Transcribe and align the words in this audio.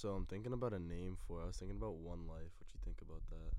So 0.00 0.14
I'm 0.14 0.24
thinking 0.24 0.54
about 0.54 0.72
a 0.72 0.78
name 0.78 1.18
for. 1.28 1.40
it. 1.40 1.42
I 1.42 1.46
was 1.48 1.58
thinking 1.58 1.76
about 1.76 1.96
One 1.96 2.26
Life. 2.26 2.56
What 2.56 2.72
you 2.72 2.80
think 2.82 3.02
about 3.02 3.20
that? 3.28 3.52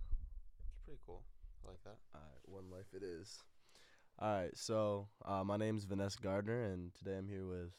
It's 0.74 0.82
pretty 0.84 1.00
cool. 1.06 1.22
I 1.64 1.70
like 1.70 1.84
that. 1.84 1.98
All 2.16 2.22
right, 2.26 2.42
One 2.46 2.66
Life 2.76 2.88
it 2.98 3.04
is. 3.04 3.44
All 4.18 4.42
right, 4.42 4.50
so 4.58 5.08
uh, 5.24 5.44
my 5.44 5.56
name's 5.58 5.86
Vanessa 5.86 6.18
Gardner, 6.20 6.64
and 6.64 6.96
today 6.96 7.16
I'm 7.16 7.28
here 7.28 7.46
with. 7.46 7.70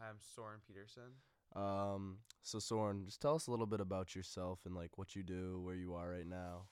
Hi, 0.00 0.08
I'm 0.08 0.18
Soren 0.18 0.58
Peterson. 0.66 1.14
Um, 1.54 2.18
so 2.42 2.58
Soren, 2.58 3.04
just 3.06 3.22
tell 3.22 3.36
us 3.36 3.46
a 3.46 3.52
little 3.52 3.64
bit 3.64 3.78
about 3.78 4.16
yourself 4.16 4.58
and 4.66 4.74
like 4.74 4.98
what 4.98 5.14
you 5.14 5.22
do, 5.22 5.60
where 5.62 5.76
you 5.76 5.94
are 5.94 6.10
right 6.10 6.26
now. 6.26 6.66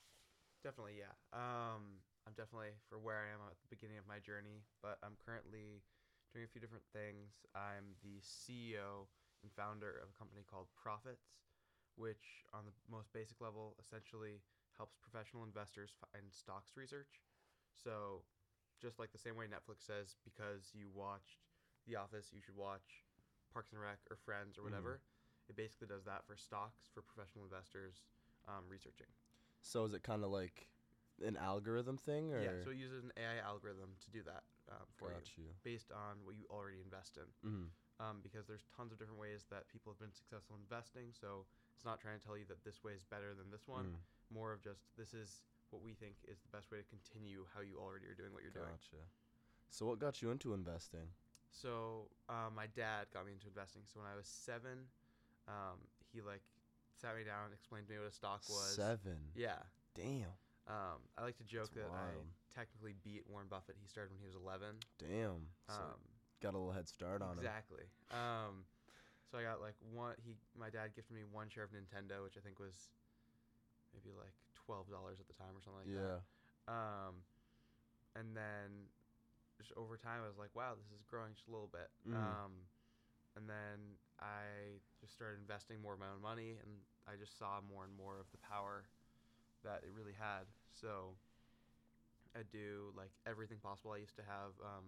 Definitely, 0.64 0.98
yeah. 0.98 1.14
Um, 1.32 2.02
I'm 2.26 2.34
definitely 2.36 2.74
for 2.88 2.98
where 2.98 3.18
I 3.18 3.30
am 3.30 3.38
at 3.46 3.54
the 3.62 3.76
beginning 3.76 3.98
of 3.98 4.08
my 4.08 4.18
journey, 4.18 4.64
but 4.82 4.98
I'm 5.04 5.14
currently 5.24 5.86
doing 6.34 6.46
a 6.46 6.48
few 6.50 6.60
different 6.60 6.84
things. 6.92 7.30
I'm 7.54 7.94
the 8.02 8.18
CEO 8.26 9.06
and 9.42 9.52
founder 9.52 9.90
of 10.02 10.08
a 10.10 10.18
company 10.18 10.42
called 10.48 10.66
Profits, 10.74 11.34
which, 11.96 12.44
on 12.54 12.64
the 12.64 12.72
most 12.90 13.12
basic 13.12 13.40
level, 13.40 13.76
essentially 13.78 14.40
helps 14.76 14.96
professional 15.02 15.44
investors 15.44 15.92
find 16.00 16.24
stocks 16.32 16.72
research. 16.76 17.20
So, 17.76 18.22
just 18.80 18.98
like 18.98 19.12
the 19.12 19.18
same 19.18 19.36
way 19.36 19.46
Netflix 19.46 19.86
says, 19.86 20.16
because 20.24 20.70
you 20.72 20.88
watched 20.94 21.44
The 21.86 21.96
Office, 21.96 22.30
you 22.32 22.40
should 22.40 22.56
watch 22.56 23.04
Parks 23.52 23.72
and 23.72 23.80
Rec 23.80 23.98
or 24.10 24.16
Friends 24.16 24.58
or 24.58 24.62
whatever. 24.64 25.00
It 25.48 25.56
basically 25.56 25.86
does 25.88 26.04
that 26.04 26.24
for 26.26 26.36
stocks 26.36 26.88
for 26.94 27.02
professional 27.02 27.44
investors 27.44 28.02
um, 28.48 28.64
researching. 28.68 29.10
So 29.60 29.84
is 29.84 29.92
it 29.92 30.02
kind 30.02 30.24
of 30.24 30.30
like 30.30 30.66
an 31.24 31.36
algorithm 31.36 31.98
thing, 31.98 32.32
or 32.32 32.40
Yeah, 32.42 32.50
so 32.64 32.70
it 32.70 32.76
uses 32.76 33.04
an 33.04 33.12
AI 33.16 33.38
algorithm 33.44 33.90
to 34.04 34.10
do 34.10 34.22
that 34.24 34.42
um, 34.70 34.86
for 34.96 35.10
you, 35.10 35.20
you? 35.36 35.50
based 35.62 35.92
on 35.92 36.24
what 36.24 36.34
you 36.34 36.46
already 36.50 36.80
invest 36.82 37.18
in. 37.18 37.28
Mhm. 37.48 37.68
Um, 38.02 38.18
because 38.18 38.50
there's 38.50 38.66
tons 38.74 38.90
of 38.90 38.98
different 38.98 39.20
ways 39.22 39.46
that 39.54 39.70
people 39.70 39.94
have 39.94 40.00
been 40.02 40.10
successful 40.10 40.58
investing. 40.58 41.14
So 41.14 41.46
it's 41.78 41.86
not 41.86 42.02
trying 42.02 42.18
to 42.18 42.24
tell 42.24 42.34
you 42.34 42.42
that 42.50 42.66
this 42.66 42.82
way 42.82 42.98
is 42.98 43.06
better 43.06 43.30
than 43.30 43.46
this 43.54 43.70
one. 43.70 43.94
Mm. 43.94 44.34
More 44.34 44.50
of 44.50 44.58
just 44.58 44.82
this 44.98 45.14
is 45.14 45.46
what 45.70 45.86
we 45.86 45.94
think 45.94 46.18
is 46.26 46.42
the 46.42 46.50
best 46.50 46.74
way 46.74 46.82
to 46.82 46.86
continue 46.90 47.46
how 47.54 47.62
you 47.62 47.78
already 47.78 48.10
are 48.10 48.18
doing 48.18 48.34
what 48.34 48.42
you're 48.42 48.50
doing. 48.50 48.74
Gotcha. 48.74 49.06
So 49.70 49.86
what 49.86 50.02
got 50.02 50.18
you 50.20 50.34
into 50.34 50.52
investing? 50.52 51.14
So 51.52 52.10
uh, 52.28 52.50
my 52.50 52.66
dad 52.74 53.06
got 53.12 53.24
me 53.24 53.32
into 53.38 53.46
investing. 53.46 53.82
So 53.86 54.00
when 54.00 54.08
I 54.10 54.16
was 54.16 54.26
seven, 54.26 54.90
um, 55.46 55.78
he 56.10 56.20
like 56.20 56.42
sat 56.98 57.16
me 57.16 57.24
down 57.24 57.48
and 57.48 57.54
explained 57.54 57.86
to 57.86 57.92
me 57.92 57.98
what 58.00 58.08
a 58.08 58.14
stock 58.14 58.42
was. 58.48 58.74
Seven. 58.74 59.32
Yeah. 59.36 59.60
Damn. 59.94 60.32
Um, 60.68 61.02
I 61.18 61.22
like 61.22 61.36
to 61.38 61.44
joke 61.44 61.74
That's 61.74 61.88
that 61.88 61.92
I 61.92 62.14
technically 62.54 62.94
beat 63.02 63.24
Warren 63.26 63.48
Buffett. 63.50 63.76
He 63.80 63.88
started 63.88 64.12
when 64.12 64.20
he 64.20 64.28
was 64.28 64.36
11. 64.38 64.78
Damn. 65.00 65.48
So 65.68 65.82
Um, 65.82 66.00
got 66.42 66.54
a 66.54 66.58
little 66.58 66.72
head 66.72 66.88
start 66.88 67.22
on 67.22 67.38
him. 67.38 67.44
exactly. 67.44 67.86
Um, 68.10 68.66
so 69.30 69.38
I 69.38 69.42
got 69.42 69.60
like 69.60 69.74
one. 69.94 70.14
He, 70.26 70.34
my 70.58 70.68
dad 70.68 70.92
gifted 70.94 71.14
me 71.14 71.22
one 71.24 71.48
share 71.48 71.64
of 71.64 71.70
Nintendo, 71.70 72.22
which 72.22 72.36
I 72.36 72.42
think 72.42 72.58
was 72.58 72.90
maybe 73.94 74.12
like 74.12 74.34
twelve 74.52 74.90
dollars 74.90 75.18
at 75.20 75.26
the 75.30 75.36
time 75.38 75.54
or 75.54 75.62
something 75.62 75.86
like 75.86 75.94
yeah. 75.94 76.20
that. 76.20 76.72
Um, 76.72 77.14
and 78.18 78.36
then 78.36 78.92
just 79.56 79.72
over 79.76 79.96
time, 79.96 80.20
I 80.24 80.28
was 80.28 80.38
like, 80.38 80.52
wow, 80.54 80.74
this 80.74 80.90
is 80.92 81.02
growing 81.06 81.32
just 81.32 81.48
a 81.48 81.52
little 81.52 81.70
bit. 81.70 81.88
Mhm. 82.04 82.16
Um, 82.16 82.52
and 83.36 83.48
then 83.48 83.96
I 84.20 84.76
just 85.00 85.14
started 85.14 85.40
investing 85.40 85.80
more 85.80 85.94
of 85.94 86.00
my 86.00 86.10
own 86.12 86.20
money, 86.20 86.58
and 86.60 86.84
I 87.08 87.16
just 87.16 87.38
saw 87.38 87.60
more 87.64 87.84
and 87.84 87.94
more 87.96 88.20
of 88.20 88.28
the 88.32 88.38
power 88.44 88.84
that 89.64 89.80
it 89.84 89.92
really 89.96 90.12
had. 90.18 90.44
So 90.72 91.16
I 92.36 92.42
do 92.50 92.92
like 92.96 93.12
everything 93.26 93.58
possible. 93.62 93.92
I 93.92 93.98
used 93.98 94.16
to 94.16 94.26
have 94.26 94.52
um, 94.60 94.84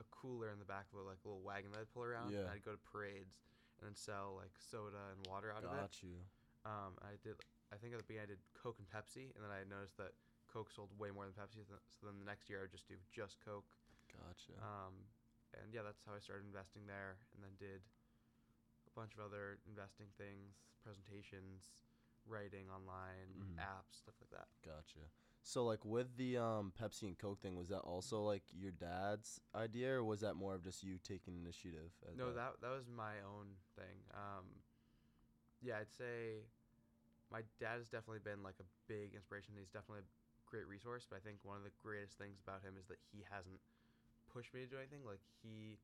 a 0.00 0.04
cooler 0.10 0.50
in 0.50 0.58
the 0.58 0.64
back 0.64 0.86
of 0.92 0.98
a 0.98 1.02
like 1.02 1.18
little 1.24 1.42
wagon 1.42 1.70
that 1.72 1.80
I'd 1.80 1.92
pull 1.92 2.02
around. 2.04 2.32
Yeah. 2.32 2.46
And 2.46 2.50
I'd 2.50 2.64
go 2.64 2.72
to 2.72 2.78
parades 2.78 3.42
and 3.78 3.86
then 3.88 3.94
sell 3.94 4.34
like 4.40 4.52
soda 4.58 5.14
and 5.14 5.22
water 5.30 5.52
out 5.52 5.64
of 5.64 5.70
it. 5.72 5.80
Got 5.80 6.02
you. 6.02 6.18
Um, 6.64 6.96
I 7.02 7.16
did. 7.22 7.36
I 7.72 7.76
think 7.76 7.92
at 7.92 7.98
the 7.98 8.06
beginning 8.06 8.28
I 8.30 8.32
did 8.38 8.42
Coke 8.54 8.78
and 8.78 8.88
Pepsi, 8.88 9.34
and 9.34 9.42
then 9.42 9.50
I 9.50 9.64
noticed 9.68 9.96
that 9.98 10.14
Coke 10.46 10.70
sold 10.70 10.90
way 10.98 11.10
more 11.10 11.24
than 11.26 11.34
Pepsi. 11.34 11.66
So 11.66 12.06
then 12.06 12.18
the 12.18 12.24
next 12.28 12.48
year 12.48 12.60
I 12.60 12.62
would 12.68 12.72
just 12.72 12.86
do 12.86 12.94
just 13.10 13.40
Coke. 13.44 13.68
Gotcha. 14.12 14.54
Um, 14.62 14.94
and 15.58 15.74
yeah, 15.74 15.82
that's 15.82 16.02
how 16.06 16.14
I 16.14 16.20
started 16.22 16.46
investing 16.46 16.86
there, 16.86 17.18
and 17.34 17.42
then 17.42 17.54
did 17.58 17.82
a 18.86 18.92
bunch 18.94 19.14
of 19.14 19.20
other 19.20 19.58
investing 19.66 20.06
things, 20.16 20.54
presentations, 20.82 21.62
writing 22.26 22.70
online, 22.70 23.34
Mhm. 23.34 23.58
apps, 23.58 23.98
stuff 24.02 24.14
like 24.20 24.30
that. 24.30 24.48
Gotcha. 24.62 25.10
So 25.44 25.64
like 25.68 25.84
with 25.84 26.16
the 26.16 26.38
um 26.38 26.72
Pepsi 26.72 27.04
and 27.04 27.18
Coke 27.18 27.38
thing, 27.38 27.54
was 27.54 27.68
that 27.68 27.84
also 27.84 28.22
like 28.22 28.42
your 28.56 28.72
dad's 28.72 29.40
idea, 29.54 29.92
or 29.92 30.02
was 30.02 30.20
that 30.20 30.34
more 30.34 30.54
of 30.54 30.64
just 30.64 30.82
you 30.82 30.96
taking 30.96 31.36
initiative? 31.36 31.92
at 32.08 32.16
No, 32.16 32.32
that 32.32 32.56
that 32.64 32.72
was 32.72 32.88
my 32.88 33.20
own 33.20 33.52
thing. 33.76 34.00
Um, 34.16 34.64
yeah, 35.60 35.84
I'd 35.84 35.92
say 35.92 36.48
my 37.28 37.44
dad 37.60 37.76
has 37.76 37.92
definitely 37.92 38.24
been 38.24 38.40
like 38.40 38.56
a 38.56 38.68
big 38.88 39.12
inspiration. 39.12 39.52
He's 39.52 39.68
definitely 39.68 40.08
a 40.08 40.10
great 40.48 40.64
resource. 40.64 41.04
But 41.04 41.20
I 41.20 41.22
think 41.24 41.44
one 41.44 41.60
of 41.60 41.64
the 41.68 41.76
greatest 41.76 42.16
things 42.16 42.40
about 42.40 42.64
him 42.64 42.80
is 42.80 42.88
that 42.88 43.02
he 43.12 43.20
hasn't 43.28 43.60
pushed 44.32 44.56
me 44.56 44.64
to 44.64 44.70
do 44.70 44.80
anything. 44.80 45.04
Like 45.04 45.20
he, 45.44 45.76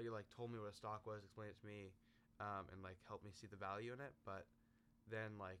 he 0.00 0.08
like 0.08 0.32
told 0.32 0.48
me 0.48 0.56
what 0.56 0.72
a 0.72 0.76
stock 0.76 1.04
was, 1.04 1.28
explained 1.28 1.52
it 1.52 1.60
to 1.60 1.68
me, 1.68 1.92
um, 2.40 2.72
and 2.72 2.80
like 2.80 2.96
helped 3.04 3.20
me 3.20 3.36
see 3.36 3.50
the 3.52 3.60
value 3.60 3.92
in 3.92 4.00
it. 4.00 4.16
But 4.24 4.48
then 5.12 5.36
like 5.36 5.60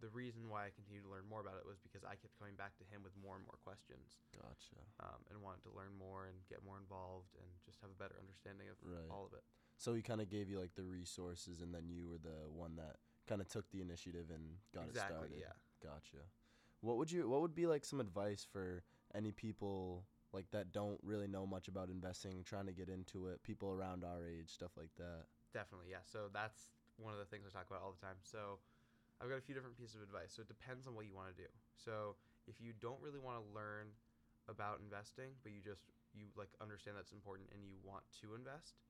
the 0.00 0.08
reason 0.12 0.48
why 0.52 0.68
I 0.68 0.70
continued 0.76 1.04
to 1.04 1.12
learn 1.12 1.24
more 1.28 1.40
about 1.40 1.56
it 1.56 1.64
was 1.64 1.80
because 1.80 2.04
I 2.04 2.16
kept 2.20 2.36
coming 2.36 2.52
back 2.54 2.76
to 2.78 2.84
him 2.92 3.00
with 3.00 3.16
more 3.16 3.36
and 3.36 3.44
more 3.48 3.56
questions 3.64 4.20
Gotcha. 4.36 4.80
um, 5.00 5.24
and 5.32 5.40
wanted 5.40 5.64
to 5.64 5.72
learn 5.72 5.96
more 5.96 6.28
and 6.28 6.36
get 6.52 6.60
more 6.60 6.76
involved 6.76 7.32
and 7.40 7.48
just 7.64 7.80
have 7.80 7.88
a 7.88 7.96
better 7.96 8.16
understanding 8.20 8.68
of 8.68 8.76
Right. 8.84 9.08
all 9.08 9.24
of 9.24 9.32
it. 9.32 9.40
So 9.80 9.92
he 9.96 10.02
kind 10.04 10.20
of 10.20 10.28
gave 10.28 10.48
you 10.48 10.60
like 10.60 10.74
the 10.76 10.84
resources, 10.84 11.60
and 11.60 11.72
then 11.72 11.88
you 11.88 12.08
were 12.08 12.18
the 12.20 12.48
one 12.48 12.76
that 12.76 12.96
kind 13.26 13.40
of 13.40 13.48
took 13.48 13.68
the 13.72 13.80
initiative 13.80 14.28
and 14.32 14.56
got 14.72 14.88
Exactly, 14.88 15.16
it 15.16 15.40
started. 15.40 15.40
yeah. 15.40 15.56
Gotcha. 15.82 16.24
What 16.80 16.96
would 16.96 17.10
you? 17.12 17.28
What 17.28 17.40
would 17.40 17.54
be 17.54 17.66
like 17.66 17.84
some 17.84 18.00
advice 18.00 18.44
for 18.44 18.84
any 19.14 19.32
people 19.32 20.04
like 20.32 20.50
that 20.52 20.72
don't 20.72 21.00
really 21.02 21.26
know 21.28 21.46
much 21.46 21.68
about 21.68 21.88
investing, 21.90 22.44
trying 22.44 22.66
to 22.66 22.72
get 22.72 22.88
into 22.88 23.26
it? 23.28 23.42
People 23.42 23.70
around 23.70 24.04
our 24.04 24.24
age, 24.26 24.48
stuff 24.52 24.72
like 24.76 24.94
that. 24.96 25.24
Definitely, 25.52 25.88
yeah. 25.90 26.04
So 26.04 26.28
that's 26.32 26.72
one 26.96 27.12
of 27.12 27.18
the 27.18 27.24
things 27.26 27.44
I 27.48 27.50
talk 27.58 27.66
about 27.68 27.82
all 27.82 27.92
the 27.92 28.00
time. 28.04 28.16
So 28.22 28.58
I've 29.20 29.28
got 29.28 29.38
a 29.38 29.44
few 29.44 29.54
different 29.54 29.76
pieces 29.76 29.96
of 29.96 30.02
advice. 30.02 30.36
So 30.36 30.42
it 30.42 30.48
depends 30.48 30.86
on 30.86 30.94
what 30.94 31.06
you 31.06 31.14
want 31.14 31.32
to 31.32 31.38
do. 31.38 31.48
So 31.76 32.16
if 32.46 32.60
you 32.60 32.72
don't 32.76 33.00
really 33.00 33.20
want 33.20 33.40
to 33.40 33.44
learn 33.54 33.92
about 34.48 34.80
investing, 34.80 35.34
but 35.42 35.52
you 35.52 35.60
just 35.64 35.88
you 36.12 36.28
like 36.36 36.52
understand 36.60 36.96
that's 36.96 37.12
important 37.12 37.48
and 37.52 37.64
you 37.64 37.76
want 37.84 38.04
to 38.20 38.36
invest, 38.36 38.80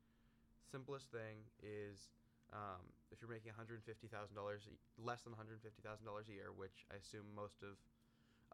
simplest 0.70 1.10
thing 1.10 1.47
is 1.62 2.10
um, 2.53 2.82
if 3.10 3.22
you're 3.22 3.31
making 3.31 3.50
$150,000 3.50 3.82
less 4.98 5.22
than 5.22 5.32
$150,000 5.32 5.62
a 5.62 6.32
year, 6.32 6.50
which 6.54 6.86
I 6.92 6.97
assume 6.97 7.26
most 7.34 7.62
of 7.62 7.78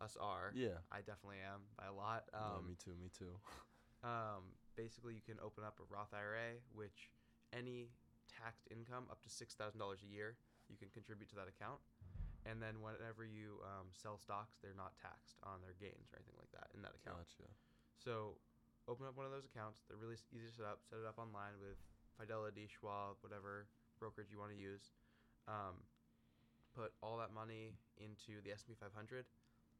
us 0.00 0.16
are. 0.20 0.52
Yeah. 0.54 0.80
I 0.90 0.98
definitely 0.98 1.44
am 1.44 1.60
by 1.76 1.86
a 1.86 1.92
lot. 1.92 2.24
Um, 2.32 2.66
me 2.66 2.76
too. 2.76 2.96
Me 3.00 3.10
too. 3.12 3.36
um, 4.04 4.56
basically, 4.76 5.14
you 5.14 5.24
can 5.24 5.36
open 5.44 5.64
up 5.64 5.76
a 5.80 5.84
Roth 5.92 6.14
IRA, 6.14 6.60
which 6.74 7.10
any 7.52 7.92
taxed 8.28 8.68
income 8.70 9.04
up 9.10 9.20
to 9.22 9.28
six 9.28 9.54
thousand 9.54 9.80
dollars 9.80 10.00
a 10.02 10.08
year, 10.08 10.36
you 10.72 10.80
can 10.80 10.88
contribute 10.96 11.28
to 11.30 11.36
that 11.36 11.52
account. 11.52 11.78
And 12.42 12.58
then 12.58 12.82
whenever 12.82 13.22
you 13.22 13.62
um, 13.62 13.92
sell 13.94 14.18
stocks, 14.18 14.58
they're 14.58 14.74
not 14.74 14.98
taxed 14.98 15.38
on 15.46 15.62
their 15.62 15.78
gains 15.78 16.10
or 16.10 16.18
anything 16.18 16.34
like 16.40 16.50
that 16.56 16.74
in 16.74 16.82
that 16.82 16.96
account. 16.98 17.22
Gotcha. 17.22 17.46
So, 18.02 18.34
open 18.90 19.06
up 19.06 19.14
one 19.14 19.28
of 19.28 19.30
those 19.30 19.46
accounts. 19.46 19.86
They're 19.86 20.00
really 20.00 20.18
easy 20.34 20.50
to 20.50 20.54
set 20.58 20.66
up. 20.66 20.82
Set 20.82 20.98
it 20.98 21.06
up 21.06 21.22
online 21.22 21.54
with 21.62 21.78
Fidelity, 22.18 22.66
Schwab, 22.66 23.22
whatever 23.22 23.70
brokerage 24.02 24.34
you 24.34 24.42
want 24.42 24.50
to 24.50 24.58
use. 24.58 24.90
Um, 25.46 25.86
put 26.74 26.90
all 26.98 27.14
that 27.22 27.30
money 27.30 27.78
into 28.02 28.42
the 28.42 28.50
S&P 28.50 28.74
500. 28.74 28.90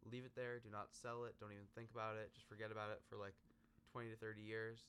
Leave 0.06 0.22
it 0.22 0.34
there. 0.38 0.62
Do 0.62 0.70
not 0.70 0.94
sell 0.94 1.26
it. 1.26 1.34
Don't 1.42 1.50
even 1.50 1.66
think 1.74 1.90
about 1.90 2.14
it. 2.14 2.30
Just 2.30 2.46
forget 2.46 2.70
about 2.70 2.94
it 2.94 3.02
for 3.10 3.18
like 3.18 3.34
20 3.90 4.14
to 4.14 4.18
30 4.22 4.38
years, 4.38 4.86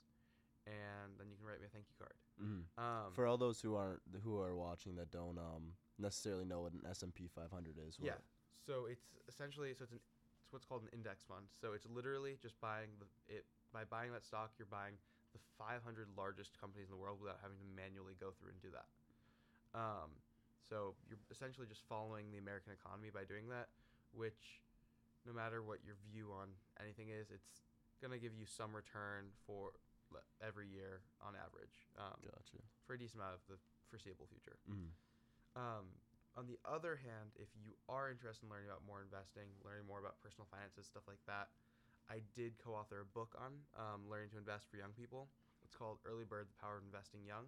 and 0.68 1.18
then 1.20 1.28
you 1.30 1.38
can 1.38 1.46
write 1.46 1.60
me 1.60 1.68
a 1.68 1.70
thank 1.70 1.86
you 1.90 1.96
card. 2.00 2.16
hmm 2.40 2.64
Um, 2.82 3.12
For 3.14 3.26
all 3.28 3.38
those 3.38 3.60
who 3.62 3.76
aren't 3.76 4.02
who 4.24 4.40
are 4.40 4.56
watching 4.56 4.96
that 4.96 5.12
don't 5.12 5.38
um 5.38 5.74
necessarily 6.00 6.46
know 6.46 6.62
what 6.62 6.74
an 6.74 6.82
S 6.90 7.04
and 7.04 7.14
P 7.14 7.28
500 7.28 7.78
is. 7.78 8.00
what- 8.00 8.08
Yeah. 8.08 8.18
So 8.66 8.86
it's 8.86 9.06
essentially 9.28 9.74
so 9.74 9.84
it's 9.84 9.92
an 9.94 10.00
it's 10.42 10.52
what's 10.52 10.66
called 10.66 10.84
an 10.84 10.90
index 10.94 11.24
fund. 11.24 11.48
So 11.52 11.74
it's 11.74 11.86
literally 11.86 12.38
just 12.42 12.60
buying 12.60 12.90
the 13.00 13.08
it 13.34 13.46
by 13.72 13.84
buying 13.86 14.12
that 14.14 14.24
stock, 14.26 14.52
you're 14.58 14.68
buying 14.68 14.98
the 15.34 15.40
500 15.58 16.08
largest 16.16 16.60
companies 16.60 16.88
in 16.90 16.92
the 16.96 17.02
world 17.02 17.20
without 17.20 17.40
having 17.42 17.58
to 17.58 17.66
manually 17.76 18.14
go 18.20 18.32
through 18.32 18.52
and 18.52 18.62
do 18.62 18.70
that. 18.72 18.88
Um, 19.74 20.12
so 20.62 20.96
you're 21.10 21.18
essentially 21.32 21.66
just 21.68 21.82
following 21.90 22.30
the 22.32 22.38
American 22.38 22.72
economy 22.72 23.10
by 23.10 23.24
doing 23.26 23.50
that, 23.50 23.70
which 24.14 24.62
no 25.26 25.34
matter 25.34 25.64
what 25.64 25.84
your 25.84 25.96
view 26.12 26.32
on 26.32 26.50
anything 26.80 27.10
is, 27.10 27.32
it's 27.32 27.64
gonna 28.02 28.20
give 28.20 28.36
you 28.36 28.46
some 28.46 28.76
return 28.76 29.32
for 29.48 29.74
every 30.42 30.68
year 30.68 31.02
on 31.22 31.34
average 31.34 31.90
um, 31.98 32.20
Gotcha. 32.22 32.62
for 32.86 32.94
a 32.94 33.00
decent 33.00 33.22
amount 33.22 33.36
of 33.40 33.44
the 33.50 33.58
foreseeable 33.90 34.28
future. 34.30 34.58
hmm 34.68 34.92
Um, 35.56 35.86
on 36.34 36.50
the 36.50 36.58
other 36.66 36.98
hand, 36.98 37.30
if 37.38 37.50
you 37.54 37.78
are 37.86 38.10
interested 38.10 38.46
in 38.46 38.50
learning 38.50 38.70
about 38.70 38.82
more 38.86 39.06
investing, 39.06 39.54
learning 39.62 39.86
more 39.86 40.02
about 40.02 40.18
personal 40.18 40.50
finances, 40.50 40.90
stuff 40.90 41.06
like 41.06 41.22
that, 41.30 41.54
I 42.10 42.26
did 42.34 42.58
co-author 42.58 43.06
a 43.06 43.06
book 43.06 43.38
on 43.38 43.54
um, 43.78 44.10
learning 44.10 44.34
to 44.34 44.38
invest 44.42 44.66
for 44.70 44.78
young 44.78 44.92
people. 44.98 45.30
It's 45.64 45.76
called 45.78 46.02
Early 46.06 46.26
Bird: 46.26 46.50
The 46.50 46.58
Power 46.58 46.82
of 46.82 46.84
Investing 46.84 47.22
Young. 47.24 47.46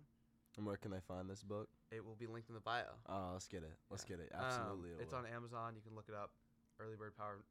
And 0.55 0.65
where 0.65 0.77
can 0.77 0.91
they 0.91 1.01
find 1.03 1.27
this 1.27 1.43
book? 1.43 1.67
It 1.91 2.05
will 2.05 2.15
be 2.15 2.27
linked 2.27 2.47
in 2.47 2.55
the 2.55 2.63
bio. 2.63 2.95
Oh, 3.09 3.33
let's 3.33 3.47
get 3.49 3.63
it. 3.63 3.75
Let's 3.89 4.05
Yeah. 4.07 4.15
get 4.15 4.23
it. 4.23 4.31
Um, 4.31 4.45
Absolutely. 4.45 4.91
it 4.91 5.01
it's 5.01 5.13
on 5.13 5.25
Amazon. 5.25 5.75
You 5.75 5.81
can 5.81 5.95
look 5.95 6.07
it 6.07 6.15
up. 6.15 6.31
Early 6.79 6.95
Bird 6.95 7.15
Power, 7.17 7.43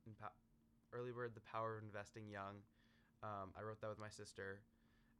Early 0.92 1.12
Bird: 1.12 1.34
The 1.34 1.44
Power 1.44 1.76
of 1.76 1.82
Investing 1.82 2.28
Young. 2.28 2.62
Um, 3.22 3.52
I 3.56 3.62
wrote 3.62 3.80
that 3.80 3.88
with 3.88 3.98
my 3.98 4.08
sister, 4.08 4.60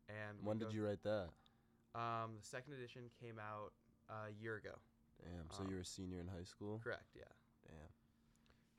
and 0.09 0.39
When 0.43 0.59
did 0.59 0.73
you 0.73 0.85
write 0.85 1.03
that? 1.03 1.29
Um, 1.95 2.37
the 2.41 2.47
second 2.47 2.75
edition 2.75 3.03
came 3.21 3.39
out 3.39 3.73
uh, 4.11 4.29
a 4.29 4.43
year 4.43 4.57
ago. 4.57 4.75
Damn. 5.23 5.49
So 5.51 5.63
Um, 5.63 5.69
you 5.71 5.77
were 5.77 5.83
a 5.83 5.85
senior 5.87 6.21
in 6.21 6.27
high 6.29 6.45
school. 6.45 6.81
Correct. 6.83 7.15
Yeah. 7.15 7.31
Damn. 7.69 7.93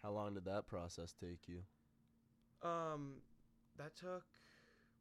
How 0.03 0.11
long 0.11 0.33
did 0.35 0.45
that 0.45 0.67
process 0.67 1.13
take 1.13 1.47
you? 1.47 1.63
Um, 2.61 3.21
that 3.77 3.95
took 3.95 4.25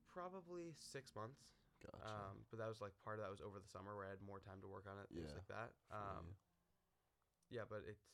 probably 0.09 0.73
six 0.79 1.15
months. 1.15 1.43
Gotcha. 1.83 2.01
Um, 2.07 2.47
but 2.49 2.59
that 2.59 2.69
was 2.69 2.81
like 2.81 2.93
part 3.05 3.19
of 3.19 3.25
that 3.27 3.31
was 3.31 3.43
over 3.45 3.61
the 3.61 3.69
summer 3.69 3.93
where 3.93 4.07
I 4.07 4.11
had 4.11 4.23
more 4.25 4.41
time 4.41 4.63
to 4.65 4.69
work 4.69 4.87
on 4.89 4.97
it, 4.97 5.11
things 5.13 5.29
Yeah, 5.29 5.37
like 5.37 5.49
that. 5.53 5.71
Um, 5.93 6.25
yeah, 7.51 7.69
but 7.69 7.85
it's 7.85 8.09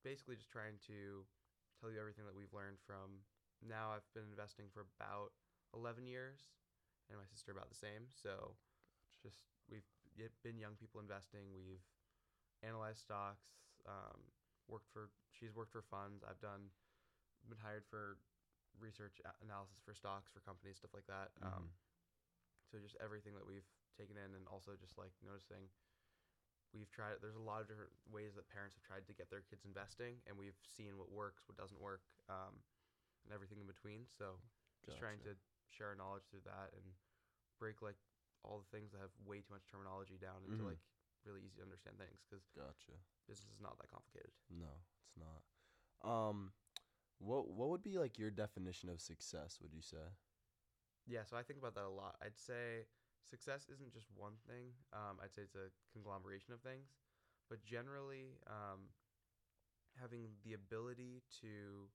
basically 0.00 0.36
just 0.40 0.48
trying 0.48 0.80
to 0.88 1.26
tell 1.76 1.92
you 1.92 2.00
everything 2.00 2.24
that 2.24 2.32
we've 2.32 2.52
learned 2.56 2.80
from. 2.80 3.20
Now 3.60 3.92
I've 3.92 4.06
been 4.16 4.24
investing 4.32 4.72
for 4.72 4.88
about 4.96 5.36
11 5.76 6.08
years, 6.08 6.48
and 7.10 7.18
my 7.18 7.26
sister 7.26 7.50
about 7.52 7.68
the 7.68 7.76
same. 7.78 8.06
So, 8.14 8.54
just 9.22 9.44
we've 9.68 9.86
been 10.42 10.58
young 10.58 10.78
people 10.78 11.00
investing. 11.00 11.50
We've 11.52 11.82
analyzed 12.62 13.02
stocks. 13.02 13.58
Um, 13.84 14.30
worked 14.68 14.88
for 14.92 15.10
she's 15.34 15.54
worked 15.54 15.72
for 15.72 15.82
funds. 15.82 16.22
I've 16.22 16.40
done 16.40 16.70
been 17.48 17.58
hired 17.58 17.84
for 17.88 18.18
research 18.78 19.18
analysis 19.42 19.80
for 19.84 19.92
stocks 19.94 20.30
for 20.30 20.40
companies, 20.40 20.78
stuff 20.78 20.94
like 20.94 21.06
that. 21.08 21.34
Mhm. 21.40 21.46
Um, 21.46 21.66
so 22.70 22.78
just 22.78 22.96
everything 23.02 23.34
that 23.34 23.46
we've 23.46 23.66
taken 23.98 24.16
in, 24.16 24.34
and 24.34 24.46
also 24.46 24.76
just 24.76 24.96
like 24.96 25.12
noticing 25.22 25.68
we've 26.72 26.90
tried 26.90 27.18
there's 27.20 27.34
a 27.34 27.42
lot 27.42 27.60
of 27.60 27.66
different 27.66 27.90
ways 28.06 28.34
that 28.38 28.46
parents 28.48 28.76
have 28.78 28.84
tried 28.86 29.02
to 29.06 29.12
get 29.12 29.28
their 29.28 29.42
kids 29.42 29.64
investing 29.66 30.22
and 30.26 30.38
we've 30.38 30.58
seen 30.62 30.96
what 30.96 31.10
works 31.10 31.42
what 31.50 31.58
doesn't 31.58 31.80
work 31.82 32.02
um, 32.30 32.62
and 33.26 33.34
everything 33.34 33.58
in 33.58 33.66
between 33.66 34.06
so 34.06 34.38
just 34.86 34.98
trying 35.02 35.18
to 35.26 35.34
share 35.70 35.94
our 35.94 35.98
knowledge 35.98 36.26
through 36.30 36.44
that 36.44 36.74
and 36.76 36.84
break 37.58 37.82
like 37.82 37.98
all 38.44 38.60
the 38.62 38.70
things 38.74 38.92
that 38.92 39.00
have 39.00 39.12
way 39.24 39.40
too 39.40 39.52
much 39.54 39.66
terminology 39.68 40.18
down 40.20 40.44
into 40.46 40.62
Mhm. 40.62 40.66
like 40.66 40.80
really 41.24 41.42
easy 41.44 41.58
to 41.58 41.66
understand 41.66 41.98
things 41.98 42.22
because 42.26 42.44
Gotcha. 42.54 42.92
business 43.28 43.50
is 43.52 43.60
not 43.60 43.78
that 43.78 43.90
complicated 43.90 44.32
No, 44.50 44.66
it's 45.02 45.16
not. 45.16 45.42
Um, 46.08 46.52
what 47.18 47.48
what 47.48 47.68
would 47.70 47.82
be 47.82 47.98
like 47.98 48.18
your 48.18 48.30
definition 48.30 48.88
of 48.88 49.00
success? 49.00 49.60
Would 49.60 49.72
you 49.74 49.82
say? 49.82 50.16
yeah 51.06 51.24
so 51.24 51.36
i 51.36 51.42
think 51.42 51.58
about 51.58 51.74
that 51.74 51.84
a 51.84 51.88
lot 51.88 52.16
i'd 52.24 52.36
say 52.38 52.84
success 53.24 53.66
isn't 53.72 53.92
just 53.92 54.06
one 54.16 54.34
thing 54.48 54.72
um, 54.92 55.18
i'd 55.22 55.32
say 55.34 55.42
it's 55.42 55.54
a 55.54 55.70
conglomeration 55.92 56.52
of 56.52 56.60
things 56.60 56.96
but 57.48 57.62
generally 57.62 58.38
um, 58.46 58.88
having 60.00 60.28
the 60.44 60.54
ability 60.54 61.22
to 61.40 61.88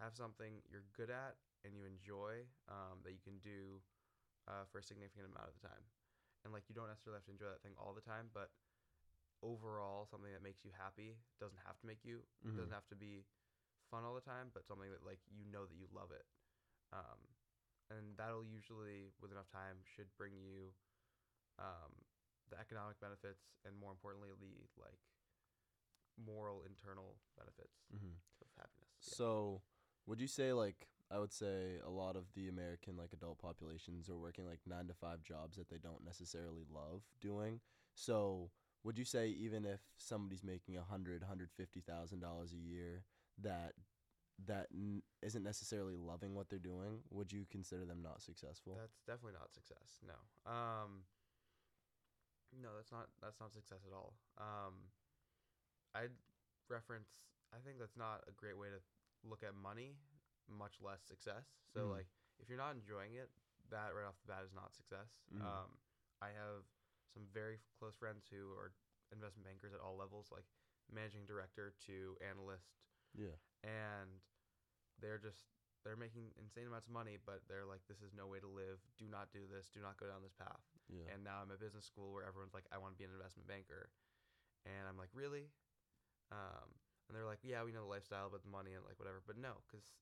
have 0.00 0.14
something 0.14 0.62
you're 0.70 0.84
good 0.96 1.10
at 1.10 1.36
and 1.64 1.74
you 1.74 1.84
enjoy 1.88 2.44
um, 2.68 3.00
that 3.04 3.12
you 3.16 3.22
can 3.24 3.40
do 3.42 3.80
uh, 4.48 4.64
for 4.70 4.78
a 4.78 4.84
significant 4.84 5.26
amount 5.28 5.48
of 5.48 5.54
the 5.56 5.64
time 5.66 5.84
and 6.44 6.52
like 6.52 6.68
you 6.68 6.74
don't 6.76 6.88
necessarily 6.92 7.18
have 7.18 7.26
to 7.28 7.32
enjoy 7.34 7.48
that 7.48 7.62
thing 7.64 7.72
all 7.80 7.96
the 7.96 8.04
time 8.04 8.28
but 8.36 8.52
overall 9.42 10.06
something 10.08 10.32
that 10.32 10.42
makes 10.44 10.64
you 10.64 10.72
happy 10.76 11.16
doesn't 11.40 11.60
have 11.64 11.76
to 11.80 11.86
make 11.86 12.00
you 12.04 12.20
it 12.48 12.52
Mhm. 12.52 12.56
doesn't 12.56 12.74
have 12.74 12.86
to 12.88 12.96
be 12.96 13.24
fun 13.90 14.04
all 14.04 14.14
the 14.16 14.24
time 14.24 14.48
but 14.52 14.64
something 14.64 14.88
that 14.92 15.04
like 15.04 15.20
you 15.32 15.44
know 15.48 15.64
that 15.68 15.76
you 15.76 15.88
love 15.92 16.12
it 16.12 16.24
um, 16.92 17.20
and 17.92 18.16
that'll 18.16 18.44
usually 18.44 19.12
with 19.20 19.32
enough 19.32 19.48
time 19.52 19.80
should 19.84 20.08
bring 20.16 20.32
you 20.40 20.72
um, 21.60 21.92
the 22.50 22.56
economic 22.60 22.96
benefits 23.00 23.52
and 23.64 23.76
more 23.76 23.92
importantly 23.92 24.28
the 24.40 24.64
like 24.80 25.00
moral 26.16 26.62
internal 26.64 27.16
benefits 27.36 27.84
Mm-hmm. 27.94 28.16
of 28.40 28.48
happiness 28.56 28.94
yeah. 29.06 29.18
So, 29.18 29.62
would 30.06 30.20
you 30.20 30.26
say 30.26 30.52
like 30.52 30.88
I 31.14 31.18
would 31.18 31.32
say 31.32 31.78
a 31.86 31.90
lot 31.90 32.16
of 32.16 32.24
the 32.34 32.48
American 32.48 32.96
like 32.96 33.12
adult 33.12 33.38
populations 33.38 34.08
are 34.10 34.16
working 34.18 34.46
like 34.46 34.60
nine 34.66 34.88
to 34.88 34.94
five 34.94 35.22
jobs 35.22 35.56
that 35.56 35.68
they 35.68 35.78
don't 35.78 36.04
necessarily 36.04 36.64
love 36.72 37.02
doing. 37.20 37.60
So, 37.94 38.50
would 38.82 38.98
you 38.98 39.04
say 39.04 39.28
even 39.28 39.64
if 39.64 39.80
somebody's 39.96 40.42
making 40.42 40.76
a 40.76 40.82
hundred, 40.82 41.22
hundred 41.22 41.50
fifty 41.50 41.80
thousand 41.80 42.20
dollars 42.20 42.52
a 42.52 42.56
year, 42.56 43.04
that 43.42 43.74
that 44.46 44.66
n- 44.74 45.02
isn't 45.22 45.44
necessarily 45.44 45.94
loving 45.96 46.34
what 46.34 46.48
they're 46.50 46.58
doing, 46.58 47.00
would 47.10 47.32
you 47.32 47.46
consider 47.48 47.84
them 47.84 48.02
not 48.02 48.20
successful? 48.20 48.74
That's 48.80 48.98
definitely 49.06 49.38
not 49.38 49.52
success. 49.54 50.00
No. 50.02 50.50
Um 50.50 51.04
No, 52.60 52.70
that's 52.76 52.90
not 52.90 53.06
that's 53.22 53.38
not 53.40 53.52
success 53.52 53.86
at 53.86 53.94
all. 53.94 54.14
Um 54.38 54.90
I'd 55.94 56.10
reference 56.68 57.08
I 57.54 57.58
think 57.64 57.78
that's 57.78 57.96
not 57.96 58.24
a 58.26 58.32
great 58.32 58.58
way 58.58 58.68
to 58.68 58.80
look 59.28 59.42
at 59.42 59.54
money, 59.54 59.94
much 60.48 60.80
less 60.80 61.02
success. 61.02 61.46
So 61.72 61.86
Mhm. 61.88 61.90
like 61.90 62.08
if 62.38 62.48
you're 62.48 62.58
not 62.58 62.74
enjoying 62.74 63.14
it, 63.14 63.30
that 63.70 63.94
right 63.94 64.04
off 64.06 64.20
the 64.20 64.26
bat 64.28 64.44
is 64.44 64.52
not 64.52 64.74
success. 64.74 65.22
Mhm. 65.32 65.40
Um 65.42 65.78
I 66.20 66.30
have 66.30 66.64
some 67.12 67.26
very 67.28 67.58
close 67.78 67.94
friends 67.94 68.26
who 68.28 68.52
are 68.52 68.72
investment 69.12 69.44
bankers 69.46 69.72
at 69.72 69.80
all 69.80 69.96
levels 69.96 70.30
like 70.32 70.46
managing 70.90 71.24
director 71.26 71.70
to 71.86 72.16
analyst 72.20 72.74
yeah. 73.14 73.36
and 73.62 74.20
they're 74.98 75.18
just 75.18 75.46
they're 75.84 75.96
making 75.96 76.32
insane 76.36 76.66
amounts 76.66 76.86
of 76.86 76.92
money 76.92 77.16
but 77.16 77.46
they're 77.46 77.64
like 77.64 77.86
this 77.86 78.02
is 78.02 78.12
no 78.12 78.26
way 78.26 78.40
to 78.40 78.48
live 78.48 78.80
do 78.96 79.06
not 79.06 79.30
do 79.30 79.46
this 79.46 79.68
do 79.70 79.80
not 79.80 79.96
go 79.96 80.06
down 80.06 80.22
this 80.22 80.32
path 80.32 80.64
Yeah. 80.88 81.06
and 81.12 81.22
now 81.22 81.40
i'm 81.42 81.50
at 81.52 81.60
business 81.60 81.84
school 81.84 82.12
where 82.12 82.24
everyone's 82.26 82.54
like 82.54 82.66
i 82.72 82.78
want 82.78 82.92
to 82.94 82.98
be 82.98 83.04
an 83.04 83.12
investment 83.12 83.46
banker 83.46 83.92
and 84.66 84.88
i'm 84.88 84.96
like 84.98 85.10
really 85.14 85.52
um, 86.32 86.74
and 87.08 87.14
they're 87.16 87.24
like 87.26 87.44
yeah 87.44 87.62
we 87.62 87.72
know 87.72 87.80
the 87.84 87.86
lifestyle 87.92 88.30
but 88.30 88.42
the 88.42 88.48
money 88.48 88.72
and 88.74 88.84
like 88.84 88.98
whatever 88.98 89.22
but 89.26 89.36
no 89.36 89.62
because 89.66 89.92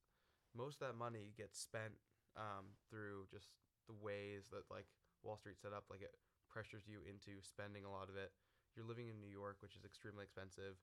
most 0.56 0.80
of 0.80 0.88
that 0.88 0.96
money 0.96 1.32
gets 1.36 1.58
spent 1.58 1.96
um, 2.36 2.76
through 2.88 3.28
just 3.28 3.52
the 3.88 3.96
ways 3.96 4.48
that 4.52 4.64
like 4.70 4.86
wall 5.24 5.36
street 5.36 5.58
set 5.58 5.72
up 5.72 5.84
like 5.90 6.02
it 6.02 6.14
pressures 6.48 6.84
you 6.86 7.00
into 7.08 7.40
spending 7.40 7.84
a 7.84 7.90
lot 7.90 8.08
of 8.08 8.16
it 8.16 8.32
you're 8.76 8.86
living 8.86 9.08
in 9.08 9.16
new 9.20 9.30
york 9.30 9.56
which 9.60 9.76
is 9.76 9.84
extremely 9.84 10.24
expensive 10.24 10.76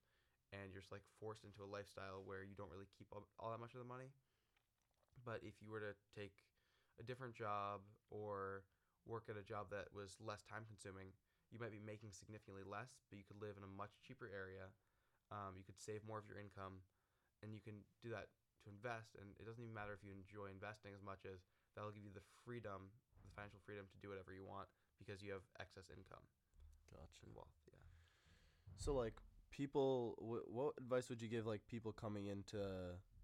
and 0.52 0.74
you're 0.74 0.82
just 0.82 0.94
like 0.94 1.06
forced 1.22 1.46
into 1.46 1.62
a 1.62 1.70
lifestyle 1.70 2.26
where 2.26 2.42
you 2.42 2.58
don't 2.58 2.74
really 2.74 2.90
keep 2.98 3.10
all, 3.14 3.26
all 3.38 3.54
that 3.54 3.62
much 3.62 3.78
of 3.78 3.82
the 3.82 3.90
money. 3.90 4.10
But 5.22 5.46
if 5.46 5.62
you 5.62 5.70
were 5.70 5.84
to 5.84 5.94
take 6.16 6.34
a 6.98 7.04
different 7.06 7.38
job 7.38 7.86
or 8.10 8.66
work 9.06 9.30
at 9.30 9.38
a 9.38 9.46
job 9.46 9.70
that 9.70 9.94
was 9.94 10.18
less 10.18 10.42
time 10.42 10.66
consuming, 10.66 11.14
you 11.54 11.62
might 11.62 11.74
be 11.74 11.82
making 11.82 12.14
significantly 12.14 12.66
less, 12.66 13.02
but 13.10 13.18
you 13.18 13.26
could 13.26 13.42
live 13.42 13.58
in 13.58 13.66
a 13.66 13.74
much 13.78 14.02
cheaper 14.02 14.30
area. 14.30 14.70
Um, 15.30 15.58
you 15.58 15.66
could 15.66 15.78
save 15.78 16.02
more 16.06 16.18
of 16.18 16.26
your 16.26 16.42
income, 16.42 16.82
and 17.46 17.54
you 17.54 17.62
can 17.62 17.86
do 18.02 18.10
that 18.14 18.30
to 18.66 18.70
invest. 18.70 19.16
And 19.20 19.32
it 19.40 19.46
doesn't 19.46 19.62
even 19.62 19.74
matter 19.76 19.94
if 19.96 20.02
you 20.04 20.12
enjoy 20.12 20.52
investing 20.52 20.92
as 20.96 21.04
much 21.04 21.24
as 21.26 21.44
that'll 21.76 21.94
give 21.94 22.04
you 22.06 22.14
the 22.14 22.26
freedom, 22.44 22.92
the 23.24 23.32
financial 23.36 23.60
freedom 23.64 23.86
to 23.92 23.98
do 24.00 24.10
whatever 24.10 24.34
you 24.34 24.44
want 24.44 24.68
because 25.00 25.24
you 25.24 25.32
have 25.32 25.46
excess 25.60 25.88
income 25.90 26.24
Gotcha. 26.92 27.24
and 27.26 27.36
wealth. 27.36 27.56
Yeah. 27.70 27.80
So 28.78 28.94
like 28.94 29.16
people, 29.52 30.16
wh- 30.20 30.48
what 30.52 30.74
advice 30.78 31.10
would 31.10 31.22
you 31.22 31.30
give 31.30 31.46
like 31.46 31.66
people 31.68 31.92
coming 31.92 32.28
into 32.28 32.60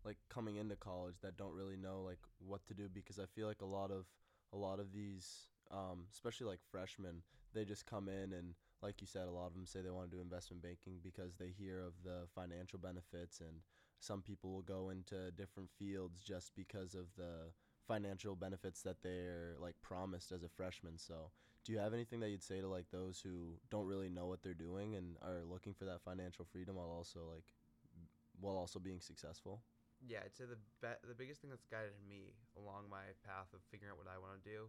like 0.03 0.17
coming 0.29 0.57
into 0.57 0.75
college 0.75 1.15
that 1.21 1.35
don't 1.35 1.53
really 1.53 1.77
know 1.77 2.01
like 2.01 2.19
what 2.39 2.65
to 2.67 2.73
do? 2.73 2.87
Because 2.87 3.19
I 3.19 3.25
feel 3.25 3.47
like 3.47 3.61
a 3.61 3.67
lot 3.67 3.91
of 3.91 4.05
a 4.53 4.57
lot 4.57 4.79
of 4.79 4.93
these, 4.93 5.49
um, 5.71 6.05
especially 6.13 6.47
like 6.47 6.59
freshmen, 6.71 7.23
they 7.53 7.65
just 7.65 7.85
come 7.85 8.07
in 8.07 8.31
and 8.31 8.53
like 8.81 9.01
you 9.01 9.07
said, 9.07 9.27
a 9.27 9.31
lot 9.31 9.47
of 9.47 9.53
them 9.53 9.65
say 9.65 9.81
they 9.81 9.89
want 9.89 10.11
to 10.11 10.15
do 10.15 10.21
investment 10.21 10.61
banking 10.61 10.99
because 11.01 11.35
they 11.35 11.49
hear 11.57 11.81
of 11.81 11.93
the 12.03 12.27
financial 12.35 12.77
benefits, 12.77 13.39
and 13.39 13.61
some 13.99 14.21
people 14.21 14.51
will 14.51 14.61
go 14.61 14.89
into 14.89 15.31
different 15.31 15.69
fields 15.77 16.19
just 16.23 16.55
because 16.55 16.95
of 16.95 17.05
the 17.17 17.51
financial 17.87 18.35
benefits 18.35 18.81
that 18.81 19.01
they're 19.01 19.55
like 19.59 19.75
promised 19.81 20.31
as 20.31 20.43
a 20.43 20.49
freshman. 20.49 20.97
So 20.97 21.31
do 21.63 21.71
you 21.71 21.79
have 21.79 21.93
anything 21.93 22.19
that 22.19 22.29
you'd 22.29 22.43
say 22.43 22.61
to 22.61 22.67
like 22.67 22.89
those 22.91 23.19
who 23.19 23.59
don't 23.69 23.87
really 23.87 24.09
know 24.09 24.27
what 24.27 24.43
they're 24.43 24.53
doing 24.53 24.95
and 24.95 25.17
are 25.21 25.43
looking 25.43 25.73
for 25.73 25.85
that 25.85 26.01
financial 26.01 26.45
freedom 26.45 26.75
while 26.75 26.89
also 26.89 27.21
like 27.33 27.45
while 28.39 28.57
also 28.57 28.79
being 28.79 28.99
successful? 28.99 29.61
yeah, 30.03 30.19
I'd 30.25 30.35
say 30.35 30.45
the 30.45 30.59
be- 30.81 31.01
the 31.07 31.15
biggest 31.15 31.41
thing 31.41 31.49
that's 31.49 31.65
guided 31.65 31.95
me 32.07 32.35
along 32.57 32.89
my 32.89 33.15
path 33.23 33.49
of 33.53 33.63
figuring 33.71 33.91
out 33.91 33.97
what 33.97 34.11
I 34.11 34.19
want 34.19 34.37
to 34.37 34.43
do 34.43 34.67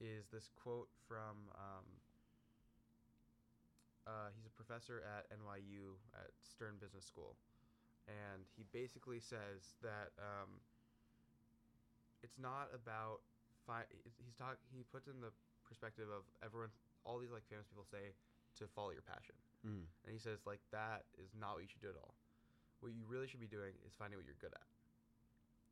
is 0.00 0.28
this 0.32 0.48
quote 0.56 0.88
from 1.08 1.50
um, 1.58 1.86
uh, 4.06 4.32
he's 4.34 4.46
a 4.46 4.54
professor 4.54 5.02
at 5.04 5.28
NYU 5.34 6.00
at 6.16 6.32
Stern 6.40 6.80
Business 6.80 7.04
School, 7.04 7.36
and 8.10 8.42
he 8.58 8.66
basically 8.74 9.22
says 9.22 9.78
that 9.86 10.10
um, 10.18 10.58
it's 12.26 12.36
not 12.42 12.68
about 12.74 13.22
fi- 13.66 13.86
he's 14.18 14.34
talk 14.34 14.58
he 14.74 14.82
puts 14.90 15.06
in 15.06 15.20
the 15.22 15.30
perspective 15.62 16.10
of 16.10 16.26
everyone 16.42 16.68
all 17.06 17.16
these 17.22 17.30
like 17.32 17.46
famous 17.48 17.64
people 17.70 17.86
say 17.86 18.12
to 18.58 18.66
follow 18.74 18.90
your 18.90 19.06
passion 19.06 19.36
Mm. 19.60 19.84
and 20.08 20.10
he 20.10 20.16
says 20.16 20.40
like 20.48 20.64
that 20.72 21.04
is 21.20 21.28
not 21.36 21.52
what 21.52 21.60
you 21.60 21.68
should 21.68 21.84
do 21.84 21.92
at 21.92 22.00
all. 22.00 22.16
What 22.80 22.96
you 22.96 23.04
really 23.04 23.28
should 23.28 23.44
be 23.44 23.50
doing 23.52 23.76
is 23.84 23.92
finding 23.92 24.16
what 24.16 24.24
you're 24.24 24.40
good 24.40 24.56
at. 24.56 24.64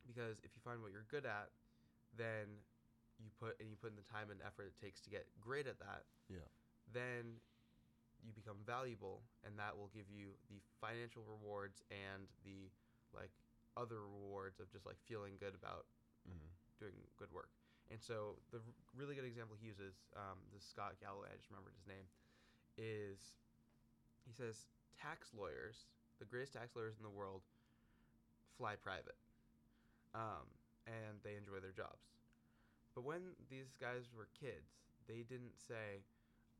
Because 0.04 0.44
if 0.44 0.52
you 0.52 0.60
find 0.60 0.84
what 0.84 0.92
you're 0.92 1.08
good 1.08 1.24
at, 1.24 1.48
then 2.12 2.60
you 3.16 3.32
put 3.40 3.56
and 3.64 3.72
you 3.72 3.80
put 3.80 3.88
in 3.88 3.96
the 3.96 4.04
time 4.04 4.28
and 4.28 4.44
effort 4.44 4.68
it 4.68 4.76
takes 4.76 5.00
to 5.00 5.10
get 5.10 5.24
great 5.40 5.64
at 5.64 5.80
that. 5.80 6.04
Yeah. 6.28 6.44
Then 6.92 7.40
you 8.28 8.34
become 8.36 8.60
valuable, 8.66 9.24
and 9.44 9.58
that 9.58 9.76
will 9.76 9.90
give 9.94 10.10
you 10.12 10.36
the 10.48 10.60
financial 10.80 11.24
rewards 11.24 11.82
and 11.90 12.28
the 12.44 12.70
like 13.16 13.32
other 13.76 14.04
rewards 14.04 14.60
of 14.60 14.70
just 14.70 14.86
like 14.86 15.00
feeling 15.08 15.34
good 15.40 15.54
about 15.56 15.86
Mm-hmm. 16.28 16.48
doing 16.78 16.94
good 17.18 17.32
work. 17.32 17.50
And 17.90 18.00
so 18.00 18.38
the 18.50 18.58
r- 18.58 18.74
really 18.96 19.14
good 19.16 19.24
example 19.24 19.56
he 19.58 19.66
uses, 19.68 19.94
um, 20.16 20.38
this 20.52 20.64
Scott 20.64 20.94
Galloway, 21.00 21.28
I 21.32 21.36
just 21.36 21.50
remembered 21.50 21.74
his 21.76 21.86
name, 21.88 22.06
is 22.76 23.38
he 24.26 24.32
says 24.32 24.68
tax 25.00 25.32
lawyers, 25.34 25.86
the 26.18 26.26
greatest 26.26 26.54
tax 26.54 26.76
lawyers 26.76 26.96
in 26.98 27.04
the 27.04 27.10
world, 27.10 27.42
fly 28.56 28.76
private, 28.76 29.16
um, 30.14 30.46
and 30.86 31.20
they 31.24 31.36
enjoy 31.36 31.60
their 31.60 31.72
jobs. 31.72 32.08
But 32.94 33.04
when 33.04 33.34
these 33.50 33.74
guys 33.80 34.10
were 34.14 34.28
kids, 34.38 34.82
they 35.06 35.22
didn't 35.22 35.58
say, 35.58 36.02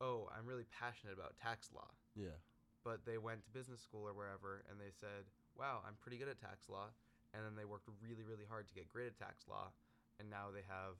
"Oh, 0.01 0.29
I'm 0.35 0.45
really 0.45 0.65
passionate 0.71 1.13
about 1.13 1.37
tax 1.37 1.69
law." 1.73 1.91
Yeah. 2.15 2.35
but 2.83 3.05
they 3.05 3.17
went 3.17 3.43
to 3.43 3.49
business 3.51 3.81
school 3.81 4.07
or 4.07 4.13
wherever 4.13 4.63
and 4.69 4.79
they 4.79 4.89
said, 4.91 5.27
"Wow, 5.57 5.83
I'm 5.85 5.95
pretty 5.99 6.17
good 6.17 6.27
at 6.27 6.39
tax 6.39 6.67
law." 6.69 6.89
And 7.33 7.45
then 7.45 7.55
they 7.55 7.65
worked 7.65 7.87
really 8.01 8.23
really 8.23 8.45
hard 8.49 8.67
to 8.67 8.73
get 8.73 8.87
great 8.89 9.07
at 9.07 9.17
tax 9.19 9.47
law, 9.47 9.71
and 10.19 10.29
now 10.29 10.49
they 10.51 10.63
have 10.67 10.95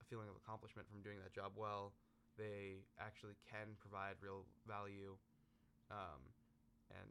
a 0.00 0.04
feeling 0.04 0.28
of 0.28 0.36
accomplishment 0.36 0.88
from 0.90 1.00
doing 1.02 1.18
that 1.22 1.32
job 1.32 1.52
well. 1.56 1.92
They 2.36 2.84
actually 2.98 3.36
can 3.50 3.76
provide 3.78 4.16
real 4.20 4.44
value 4.66 5.16
um, 5.90 6.20
and 6.90 7.08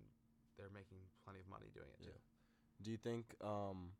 they're 0.57 0.73
making 0.73 0.97
plenty 1.23 1.39
of 1.39 1.47
money 1.49 1.67
doing 1.73 1.87
it 1.93 2.01
too. 2.03 2.09
Yeah. 2.11 2.83
Do 2.83 2.91
you 2.91 2.97
think 2.97 3.35
um, 3.41 3.91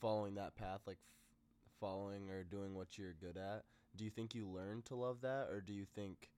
following 0.00 0.34
that 0.34 0.54
path, 0.56 0.80
like 0.86 0.98
f- 0.98 1.72
following 1.80 2.30
or 2.30 2.42
doing 2.44 2.74
what 2.74 2.98
you're 2.98 3.14
good 3.14 3.36
at, 3.36 3.64
do 3.96 4.04
you 4.04 4.10
think 4.10 4.34
you 4.34 4.46
learn 4.46 4.82
to 4.86 4.94
love 4.94 5.20
that, 5.22 5.48
or 5.50 5.60
do 5.60 5.72
you 5.72 5.84
think, 5.94 6.30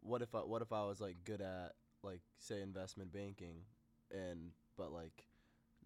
what 0.00 0.22
if 0.22 0.34
I, 0.34 0.38
what 0.38 0.62
if 0.62 0.72
I 0.72 0.84
was 0.84 1.00
like 1.00 1.16
good 1.24 1.40
at 1.40 1.74
like 2.02 2.20
say 2.38 2.62
investment 2.62 3.12
banking, 3.12 3.62
and 4.10 4.50
but 4.76 4.92
like, 4.92 5.24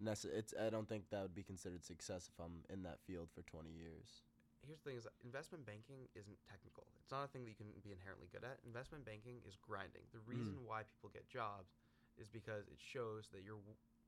nece- 0.03 0.33
it's 0.33 0.53
I 0.53 0.69
don't 0.69 0.87
think 0.87 1.09
that 1.11 1.21
would 1.21 1.35
be 1.35 1.43
considered 1.43 1.83
success 1.83 2.29
if 2.31 2.43
I'm 2.43 2.63
in 2.73 2.83
that 2.83 2.99
field 3.05 3.29
for 3.33 3.41
20 3.43 3.69
years. 3.69 4.23
Here's 4.65 4.79
the 4.79 4.89
thing: 4.89 4.97
is 4.97 5.07
investment 5.23 5.65
banking 5.65 6.07
isn't 6.15 6.37
technical. 6.49 6.87
It's 6.99 7.11
not 7.11 7.25
a 7.25 7.27
thing 7.27 7.43
that 7.45 7.51
you 7.51 7.59
can 7.59 7.71
be 7.83 7.91
inherently 7.91 8.27
good 8.31 8.43
at. 8.43 8.57
Investment 8.65 9.05
banking 9.05 9.39
is 9.47 9.55
grinding. 9.59 10.03
The 10.11 10.23
hmm. 10.23 10.31
reason 10.31 10.55
why 10.65 10.83
people 10.87 11.11
get 11.13 11.27
jobs 11.29 11.75
is 12.17 12.27
because 12.27 12.65
it 12.67 12.79
shows 12.81 13.29
that 13.31 13.43
you're 13.45 13.61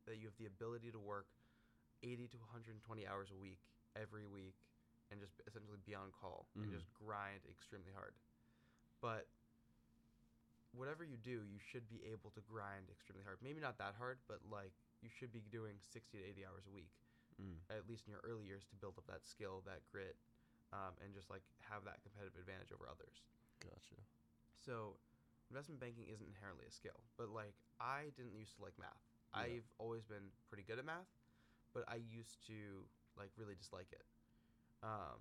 that 0.07 0.17
you 0.17 0.25
have 0.25 0.39
the 0.39 0.47
ability 0.47 0.89
to 0.89 0.99
work 0.99 1.27
80 2.01 2.31
to 2.33 2.37
120 2.49 2.79
hours 3.05 3.29
a 3.29 3.37
week 3.37 3.59
every 3.93 4.25
week 4.25 4.55
and 5.11 5.19
just 5.19 5.41
essentially 5.47 5.77
be 5.85 5.95
on 5.95 6.11
call 6.11 6.47
and 6.55 6.65
Mhm. 6.65 6.71
just 6.71 6.91
grind 6.93 7.45
extremely 7.49 7.91
hard. 7.91 8.13
But 9.01 9.27
whatever 10.71 11.03
you 11.03 11.17
do, 11.17 11.43
you 11.43 11.57
should 11.59 11.87
be 11.89 12.03
able 12.05 12.29
to 12.31 12.41
grind 12.41 12.89
extremely 12.89 13.23
hard. 13.23 13.41
Maybe 13.41 13.59
not 13.59 13.77
that 13.79 13.95
hard, 13.95 14.19
but 14.27 14.43
like 14.49 14.73
you 15.01 15.09
should 15.09 15.31
be 15.31 15.41
doing 15.41 15.79
60 15.79 16.17
to 16.19 16.23
80 16.23 16.45
hours 16.45 16.65
a 16.67 16.71
week 16.71 16.91
Mm. 17.39 17.55
at 17.69 17.87
least 17.87 18.05
in 18.05 18.11
your 18.11 18.19
early 18.21 18.43
years 18.45 18.65
to 18.65 18.75
build 18.75 18.97
up 18.97 19.05
that 19.07 19.25
skill, 19.25 19.61
that 19.61 19.87
grit, 19.87 20.17
um, 20.73 20.97
and 20.99 21.13
just 21.13 21.29
like 21.29 21.41
have 21.61 21.85
that 21.85 22.01
competitive 22.03 22.37
advantage 22.37 22.71
over 22.73 22.87
others. 22.89 23.23
Gotcha. 23.61 23.95
So, 24.57 24.99
investment 25.49 25.79
banking 25.79 26.07
isn't 26.09 26.27
inherently 26.27 26.65
a 26.67 26.71
skill, 26.71 26.99
but 27.15 27.29
like 27.29 27.55
I 27.79 28.09
didn't 28.17 28.33
used 28.35 28.55
to 28.57 28.61
like 28.61 28.77
math. 28.77 29.01
Yeah. 29.33 29.39
I've 29.39 29.71
always 29.77 30.03
been 30.03 30.31
pretty 30.49 30.63
good 30.63 30.79
at 30.79 30.85
math, 30.85 31.07
but 31.71 31.87
I 31.87 31.95
used 31.95 32.45
to 32.47 32.89
like 33.15 33.31
really 33.37 33.55
dislike 33.55 33.91
it. 33.93 34.05
Um, 34.83 35.19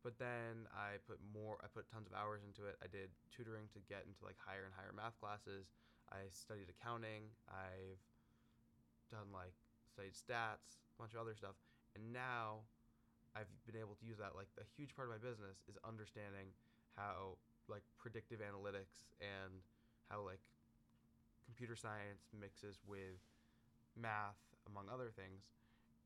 but 0.00 0.16
then 0.16 0.64
I 0.72 0.96
put 1.04 1.20
more, 1.32 1.60
I 1.60 1.68
put 1.68 1.84
tons 1.92 2.08
of 2.08 2.16
hours 2.16 2.40
into 2.40 2.64
it. 2.64 2.80
I 2.80 2.88
did 2.88 3.12
tutoring 3.28 3.68
to 3.76 3.80
get 3.84 4.08
into 4.08 4.24
like 4.24 4.40
higher 4.40 4.64
and 4.64 4.72
higher 4.72 4.92
math 4.96 5.16
classes. 5.20 5.68
I 6.08 6.24
studied 6.32 6.72
accounting. 6.72 7.28
I've 7.48 8.00
done 9.12 9.28
like 9.28 9.52
studied 9.92 10.16
stats, 10.16 10.80
a 10.80 10.96
bunch 10.96 11.12
of 11.12 11.20
other 11.20 11.36
stuff, 11.36 11.54
and 11.94 12.02
now 12.10 12.64
I've 13.36 13.50
been 13.68 13.78
able 13.78 13.94
to 14.00 14.04
use 14.08 14.18
that. 14.18 14.34
Like 14.34 14.50
a 14.56 14.66
huge 14.74 14.96
part 14.96 15.06
of 15.06 15.12
my 15.14 15.22
business 15.22 15.60
is 15.68 15.76
understanding 15.84 16.50
how 16.96 17.36
like 17.68 17.84
predictive 18.00 18.40
analytics 18.40 19.06
and 19.20 19.62
how 20.08 20.24
like 20.24 20.42
computer 21.46 21.76
science 21.76 22.26
mixes 22.34 22.80
with 22.88 23.20
math 23.94 24.38
among 24.66 24.88
other 24.88 25.12
things 25.14 25.50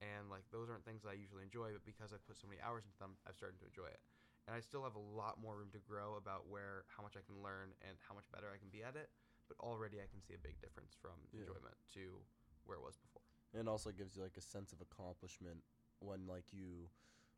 and 0.02 0.30
like 0.30 0.42
those 0.50 0.70
aren't 0.70 0.84
things 0.84 1.02
that 1.02 1.12
I 1.12 1.18
usually 1.18 1.42
enjoy 1.46 1.70
but 1.74 1.84
because 1.86 2.10
I've 2.14 2.24
put 2.26 2.38
so 2.38 2.48
many 2.50 2.58
hours 2.62 2.86
into 2.86 2.98
them 2.98 3.14
I've 3.26 3.38
started 3.38 3.58
to 3.62 3.66
enjoy 3.68 3.90
it 3.90 4.00
and 4.46 4.52
I 4.52 4.60
still 4.60 4.82
have 4.84 4.94
a 4.98 5.02
lot 5.02 5.40
more 5.40 5.56
room 5.56 5.72
to 5.72 5.82
grow 5.82 6.16
about 6.20 6.50
where 6.50 6.84
how 6.90 7.02
much 7.02 7.14
I 7.16 7.24
can 7.24 7.40
learn 7.40 7.72
and 7.86 7.96
how 8.04 8.14
much 8.14 8.28
better 8.34 8.50
I 8.52 8.58
can 8.58 8.68
be 8.70 8.82
at 8.82 8.98
it 8.98 9.10
but 9.46 9.56
already 9.60 10.00
I 10.00 10.08
can 10.08 10.20
see 10.24 10.34
a 10.34 10.42
big 10.42 10.58
difference 10.60 10.96
from 10.96 11.16
Yeah. 11.30 11.46
enjoyment 11.46 11.76
to 11.98 12.20
where 12.64 12.76
it 12.78 12.84
was 12.84 12.96
before 12.96 13.22
And 13.52 13.62
it 13.62 13.68
also 13.70 13.92
gives 13.92 14.16
you 14.16 14.22
like 14.22 14.36
a 14.36 14.44
sense 14.44 14.72
of 14.72 14.80
accomplishment 14.80 15.62
when 16.00 16.26
like 16.26 16.50
you 16.52 16.90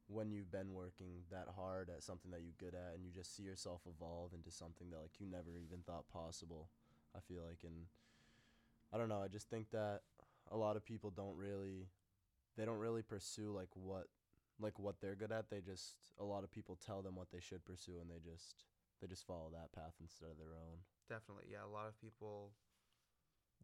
when 0.09 0.31
you've 0.31 0.51
been 0.51 0.73
working 0.73 1.27
that 1.31 1.49
hard 1.57 1.91
at 1.91 2.03
something 2.03 2.31
that 2.31 2.41
you're 2.41 2.55
good 2.59 2.79
at 2.79 2.95
and 2.95 3.05
you 3.05 3.11
just 3.11 3.35
see 3.35 3.43
yourself 3.43 3.83
evolve 3.91 4.33
into 4.35 4.51
something 4.51 4.89
that 4.91 5.03
like 5.03 5.19
you 5.19 5.27
never 5.27 5.59
even 5.59 5.83
thought 5.83 6.07
possible. 6.09 6.71
I 7.15 7.19
feel 7.21 7.43
like 7.43 7.65
and 7.65 7.87
I 8.93 8.99
don't 8.99 9.09
know, 9.09 9.21
I 9.21 9.29
just 9.29 9.51
think 9.51 9.71
that 9.73 10.03
a 10.51 10.57
lot 10.57 10.77
of 10.77 10.85
people 10.85 11.11
don't 11.11 11.37
really 11.37 11.89
they 12.57 12.65
don't 12.65 12.79
really 12.79 13.03
pursue 13.03 13.53
like 13.53 13.69
what 13.75 14.07
like 14.59 14.79
what 14.79 15.01
they're 15.01 15.15
good 15.17 15.33
at. 15.33 15.51
They 15.51 15.61
just 15.61 15.95
a 16.19 16.25
lot 16.25 16.45
of 16.45 16.51
people 16.51 16.77
tell 16.85 17.03
them 17.03 17.17
what 17.17 17.31
they 17.31 17.41
should 17.41 17.65
pursue 17.65 18.01
and 18.01 18.09
they 18.11 18.19
just 18.25 18.65
they 19.01 19.07
just 19.07 19.27
follow 19.27 19.51
that 19.53 19.73
path 19.73 19.93
instead 20.01 20.31
of 20.31 20.39
their 20.39 20.57
own. 20.57 20.81
Definitely, 21.09 21.53
yeah. 21.53 21.65
A 21.65 21.69
lot 21.71 21.87
of 21.87 21.95
people, 22.01 22.53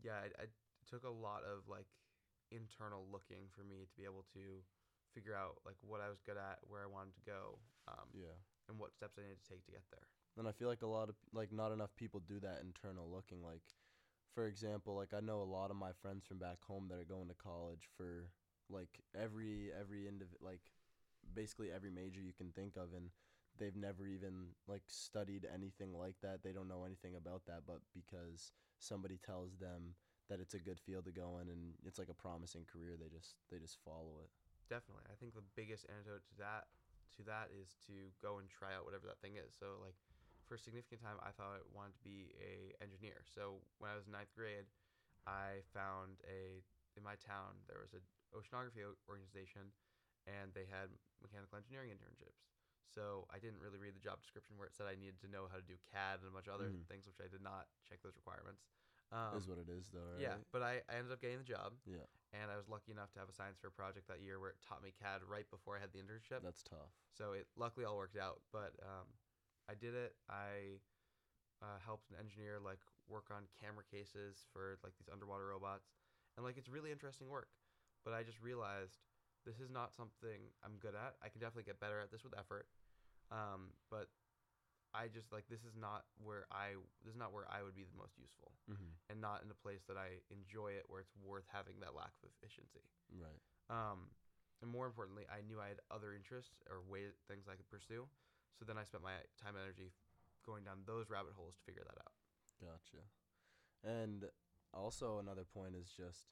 yeah. 0.03 0.21
I, 0.23 0.29
I 0.37 0.45
it 0.45 0.87
took 0.91 1.05
a 1.05 1.11
lot 1.11 1.43
of 1.47 1.69
like 1.71 1.87
internal 2.51 3.07
looking 3.11 3.49
for 3.57 3.65
me 3.65 3.87
to 3.89 3.95
be 3.97 4.05
able 4.05 4.25
to 4.35 4.61
figure 5.15 5.35
out 5.35 5.57
like 5.65 5.77
what 5.81 6.01
I 6.01 6.09
was 6.09 6.21
good 6.25 6.37
at, 6.37 6.59
where 6.69 6.83
I 6.83 6.91
wanted 6.91 7.15
to 7.17 7.25
go, 7.25 7.59
um, 7.89 8.09
Yeah. 8.13 8.37
and 8.69 8.79
what 8.79 8.93
steps 8.93 9.17
I 9.19 9.23
needed 9.23 9.41
to 9.43 9.49
take 9.49 9.65
to 9.67 9.73
get 9.73 9.85
there. 9.91 10.05
And 10.37 10.49
I 10.49 10.53
feel 10.53 10.69
like 10.69 10.83
a 10.83 10.87
lot 10.91 11.09
of 11.09 11.15
like 11.33 11.53
not 11.53 11.73
enough 11.73 11.95
people 11.97 12.21
do 12.21 12.41
that 12.41 12.61
internal 12.65 13.09
looking. 13.09 13.43
Like, 13.45 13.63
for 14.35 14.47
example, 14.47 14.97
like 14.97 15.13
I 15.17 15.21
know 15.21 15.41
a 15.41 15.49
lot 15.49 15.71
of 15.71 15.77
my 15.77 15.93
friends 16.01 16.25
from 16.27 16.39
back 16.39 16.61
home 16.67 16.89
that 16.91 16.99
are 17.01 17.09
going 17.09 17.29
to 17.29 17.35
college 17.35 17.89
for 17.97 18.29
like 18.73 19.01
every 19.15 19.71
every 19.79 20.09
indiv- 20.09 20.41
like 20.41 20.63
basically 21.35 21.69
every 21.71 21.91
major 21.91 22.21
you 22.21 22.33
can 22.33 22.51
think 22.51 22.77
of, 22.77 22.95
and 22.97 23.11
they've 23.59 23.77
never 23.77 24.07
even 24.07 24.57
like 24.67 24.83
studied 24.87 25.47
anything 25.53 25.93
like 25.97 26.17
that. 26.23 26.43
They 26.43 26.53
don't 26.53 26.69
know 26.69 26.85
anything 26.85 27.15
about 27.17 27.45
that, 27.47 27.63
but 27.67 27.81
because 27.95 28.53
somebody 28.79 29.19
tells 29.21 29.57
them 29.57 29.95
that 30.29 30.41
it's 30.41 30.55
a 30.55 30.59
good 30.59 30.81
field 30.81 31.05
to 31.05 31.13
go 31.13 31.39
in 31.43 31.49
and 31.49 31.75
it's 31.85 31.99
like 31.99 32.09
a 32.09 32.17
promising 32.17 32.65
career, 32.65 32.97
they 32.97 33.13
just 33.13 33.37
they 33.51 33.59
just 33.59 33.79
follow 33.85 34.25
it. 34.25 34.31
Definitely, 34.71 35.05
I 35.13 35.17
think 35.21 35.35
the 35.35 35.45
biggest 35.55 35.85
antidote 35.93 36.25
to 36.33 36.35
that 36.41 36.73
to 37.19 37.23
that 37.29 37.53
is 37.53 37.77
to 37.85 38.09
go 38.25 38.41
and 38.41 38.49
try 38.49 38.73
out 38.73 38.89
whatever 38.89 39.05
that 39.05 39.21
thing 39.21 39.37
is. 39.37 39.53
So 39.53 39.77
like 39.85 39.97
for 40.49 40.57
a 40.57 40.61
significant 40.61 41.05
time, 41.05 41.21
I 41.21 41.31
thought 41.37 41.61
I 41.61 41.63
wanted 41.77 41.93
to 42.01 42.05
be 42.05 42.33
a 42.41 42.73
engineer. 42.81 43.21
So 43.29 43.61
when 43.79 43.93
I 43.93 43.97
was 43.97 44.09
in 44.09 44.17
ninth 44.17 44.33
grade, 44.33 44.65
I 45.29 45.61
found 45.77 46.25
a 46.25 46.65
in 46.97 47.03
my 47.05 47.17
town 47.21 47.57
there 47.69 47.81
was 47.81 47.93
a 47.97 48.03
oceanography 48.35 48.85
organization, 49.09 49.73
and 50.27 50.53
they 50.55 50.65
had 50.67 50.89
mechanical 51.23 51.57
engineering 51.59 51.91
internships. 51.91 52.49
So 52.89 53.27
I 53.31 53.39
didn't 53.39 53.61
really 53.61 53.79
read 53.79 53.95
the 53.95 54.01
job 54.01 54.21
description 54.21 54.59
where 54.59 54.67
it 54.67 54.75
said 54.75 54.87
I 54.87 54.95
needed 54.97 55.21
to 55.21 55.29
know 55.29 55.49
how 55.49 55.57
to 55.57 55.63
do 55.63 55.77
CAD 55.93 56.21
and 56.21 56.29
a 56.29 56.33
bunch 56.33 56.47
of 56.49 56.55
other 56.55 56.69
Mhm. 56.69 56.85
things, 56.89 57.07
which 57.07 57.21
I 57.21 57.29
did 57.29 57.41
not 57.41 57.67
check 57.89 58.03
those 58.03 58.17
requirements. 58.17 58.65
Um, 59.13 59.37
is 59.39 59.49
what 59.49 59.59
it 59.59 59.69
is, 59.69 59.91
though, 59.91 60.01
right? 60.01 60.21
yeah, 60.23 60.37
but 60.53 60.63
I, 60.63 60.83
I 60.89 60.97
ended 60.97 61.13
up 61.13 61.21
getting 61.21 61.39
the 61.39 61.45
job, 61.45 61.73
Yeah, 61.87 62.07
and 62.33 62.51
I 62.51 62.57
was 62.57 62.69
lucky 62.69 62.93
enough 62.93 63.13
to 63.13 63.19
have 63.21 63.29
a 63.29 63.33
science 63.33 63.59
fair 63.59 63.71
project 63.71 64.09
that 64.09 64.21
year 64.21 64.41
where 64.41 64.51
it 64.51 64.61
taught 64.63 64.83
me 64.83 64.91
CAD 64.91 65.23
right 65.23 65.49
before 65.51 65.77
I 65.77 65.81
had 65.81 65.93
the 65.93 65.99
internship. 66.01 66.41
that's 66.43 66.63
tough. 66.63 66.91
So 67.13 67.33
it 67.33 67.47
luckily 67.57 67.85
all 67.85 67.97
worked 67.97 68.17
out, 68.17 68.41
but 68.53 68.73
um, 68.83 69.07
I 69.69 69.75
did 69.75 69.95
it. 69.95 70.17
I 70.29 70.81
uh, 71.61 71.79
helped 71.79 72.11
an 72.11 72.17
engineer 72.17 72.59
like 72.59 72.81
work 73.09 73.31
on 73.31 73.45
camera 73.61 73.85
cases 73.85 74.47
for 74.53 74.79
like 74.83 74.97
these 74.99 75.09
underwater 75.09 75.47
robots, 75.47 75.93
and 76.37 76.45
like 76.45 76.57
it's 76.57 76.69
really 76.69 76.91
interesting 76.91 77.29
work. 77.29 77.49
But 78.05 78.15
I 78.15 78.23
just 78.23 78.43
realized 78.43 78.99
this 79.47 79.59
is 79.63 79.71
not 79.71 79.95
something 79.95 80.51
I'm 80.63 80.79
good 80.79 80.95
at. 80.95 81.15
I 81.23 81.31
can 81.31 81.39
definitely 81.39 81.67
get 81.67 81.79
better 81.79 81.99
at 82.03 82.11
this 82.11 82.23
with 82.23 82.35
effort, 82.35 82.67
um, 83.31 83.75
but 83.91 84.11
I 84.95 85.09
just 85.09 85.33
like 85.33 85.49
this 85.49 85.65
is 85.65 85.75
not 85.79 86.05
where 86.21 86.45
I 86.53 86.77
this 87.07 87.15
is 87.15 87.19
not 87.19 87.33
where 87.33 87.49
I 87.49 87.63
would 87.63 87.75
be 87.75 87.87
the 87.87 87.97
most 87.97 88.19
useful, 88.19 88.53
hmm 88.69 88.93
and 89.11 89.21
not 89.21 89.43
in 89.45 89.51
a 89.51 89.59
place 89.59 89.83
that 89.89 89.99
I 89.99 90.25
enjoy 90.33 90.73
it 90.79 90.87
where 90.89 91.03
it's 91.03 91.13
worth 91.21 91.45
having 91.53 91.81
that 91.85 91.93
lack 91.93 92.15
of 92.23 92.31
efficiency. 92.33 92.87
Right. 93.13 93.43
Um, 93.69 94.09
and 94.63 94.71
more 94.71 94.87
importantly, 94.87 95.27
I 95.29 95.43
knew 95.43 95.61
I 95.61 95.69
had 95.69 95.83
other 95.91 96.15
interests 96.15 96.63
or 96.71 96.81
way 96.87 97.11
things 97.27 97.51
I 97.51 97.59
could 97.59 97.69
pursue. 97.69 98.07
So 98.57 98.65
then 98.65 98.79
I 98.79 98.85
spent 98.85 99.03
my 99.03 99.19
time 99.43 99.59
and 99.59 99.65
energy 99.67 99.91
going 100.47 100.63
down 100.63 100.87
those 100.87 101.11
rabbit 101.11 101.35
holes 101.35 101.59
to 101.59 101.63
figure 101.67 101.83
that 101.83 101.99
out. 101.99 102.15
Gotcha. 102.63 103.03
And 103.83 104.31
also 104.73 105.19
another 105.19 105.43
point 105.43 105.75
is 105.75 105.91
just, 105.91 106.31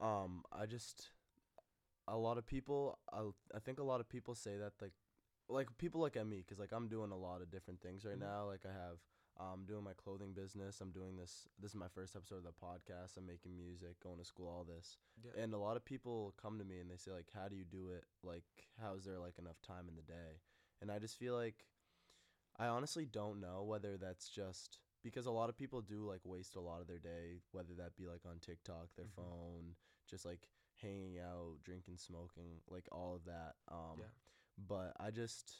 um, 0.00 0.42
I 0.52 0.66
just, 0.66 1.10
a 2.08 2.16
lot 2.16 2.38
of 2.38 2.46
people, 2.46 2.98
I, 3.12 3.20
I 3.54 3.58
think 3.60 3.78
a 3.78 3.82
lot 3.84 4.00
of 4.00 4.08
people 4.08 4.34
say 4.34 4.56
that 4.56 4.72
like, 4.80 4.92
like 5.48 5.68
people 5.78 6.00
look 6.00 6.16
at 6.16 6.26
me 6.26 6.38
because 6.38 6.58
like 6.58 6.72
I'm 6.72 6.88
doing 6.88 7.10
a 7.10 7.16
lot 7.16 7.42
of 7.42 7.50
different 7.50 7.80
things 7.80 8.04
right 8.04 8.16
Mhm. 8.16 8.20
now. 8.20 8.46
Like 8.46 8.64
I 8.64 8.72
have 8.72 8.98
I'm 9.38 9.64
doing 9.64 9.82
my 9.82 9.94
clothing 9.94 10.32
business. 10.34 10.80
I'm 10.80 10.90
doing 10.92 11.16
this. 11.16 11.48
This 11.58 11.70
is 11.70 11.76
my 11.76 11.88
first 11.88 12.14
episode 12.14 12.36
of 12.38 12.44
the 12.44 12.52
podcast. 12.52 13.16
I'm 13.16 13.26
making 13.26 13.56
music, 13.56 13.98
going 14.02 14.18
to 14.18 14.24
school, 14.24 14.48
all 14.48 14.64
this. 14.64 14.98
Yeah. 15.24 15.42
And 15.42 15.54
a 15.54 15.58
lot 15.58 15.76
of 15.76 15.84
people 15.84 16.34
come 16.40 16.58
to 16.58 16.64
me 16.64 16.78
and 16.78 16.90
they 16.90 16.96
say 16.98 17.10
like, 17.12 17.30
"How 17.34 17.48
do 17.48 17.56
you 17.56 17.64
do 17.64 17.88
it? 17.90 18.04
Like, 18.22 18.44
how 18.80 18.94
is 18.94 19.04
there 19.04 19.18
like 19.18 19.38
enough 19.38 19.60
time 19.62 19.88
in 19.88 19.96
the 19.96 20.02
day?" 20.02 20.40
And 20.82 20.90
I 20.90 20.98
just 20.98 21.16
feel 21.16 21.34
like 21.34 21.64
I 22.58 22.66
honestly 22.66 23.06
don't 23.06 23.40
know 23.40 23.62
whether 23.64 23.96
that's 23.96 24.28
just 24.28 24.78
because 25.02 25.24
a 25.26 25.30
lot 25.32 25.48
of 25.48 25.56
people 25.56 25.80
do 25.80 26.06
like 26.06 26.20
waste 26.24 26.54
a 26.56 26.60
lot 26.60 26.80
of 26.82 26.86
their 26.86 26.98
day, 26.98 27.40
whether 27.52 27.72
that 27.78 27.96
be 27.96 28.06
like 28.06 28.26
on 28.26 28.38
TikTok, 28.40 28.94
their 28.94 29.06
Mhm. 29.06 29.14
phone, 29.16 29.76
just 30.10 30.24
like 30.26 30.48
hanging 30.82 31.18
out, 31.18 31.62
drinking, 31.62 31.96
smoking, 31.96 32.60
like 32.68 32.88
all 32.90 33.14
of 33.14 33.24
that. 33.24 33.54
Um, 33.70 33.98
Yeah. 33.98 34.12
But 34.58 34.92
I 35.00 35.10
just, 35.10 35.54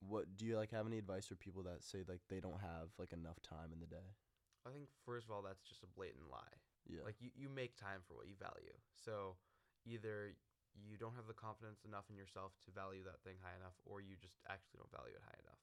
what 0.00 0.36
do 0.36 0.46
you 0.46 0.56
like 0.56 0.70
have 0.70 0.86
any 0.86 0.96
advice 0.96 1.26
for 1.26 1.36
people 1.36 1.62
that 1.64 1.84
say 1.84 2.04
like 2.08 2.20
they 2.28 2.40
don't 2.40 2.60
have 2.60 2.88
like 2.98 3.12
enough 3.12 3.36
time 3.42 3.72
in 3.72 3.80
the 3.80 3.90
day? 3.90 4.16
I 4.64 4.70
think 4.72 4.88
first 5.04 5.26
of 5.26 5.32
all, 5.32 5.42
that's 5.42 5.60
just 5.60 5.82
a 5.82 5.90
blatant 5.92 6.30
lie. 6.30 6.56
Yeah. 6.88 7.04
Like 7.04 7.20
you, 7.20 7.28
you 7.36 7.48
make 7.48 7.76
time 7.76 8.00
for 8.08 8.14
what 8.16 8.28
you 8.28 8.36
value. 8.40 8.72
So 8.96 9.36
either 9.84 10.32
you 10.72 10.96
don't 10.96 11.16
have 11.16 11.26
the 11.28 11.36
confidence 11.36 11.84
enough 11.84 12.08
in 12.08 12.16
yourself 12.16 12.56
to 12.64 12.70
value 12.72 13.04
that 13.04 13.20
thing 13.26 13.36
high 13.42 13.56
enough, 13.58 13.76
or 13.84 14.00
you 14.00 14.16
just 14.16 14.40
actually 14.48 14.80
don't 14.80 14.92
value 14.94 15.16
it 15.16 15.24
high 15.24 15.40
enough. 15.44 15.62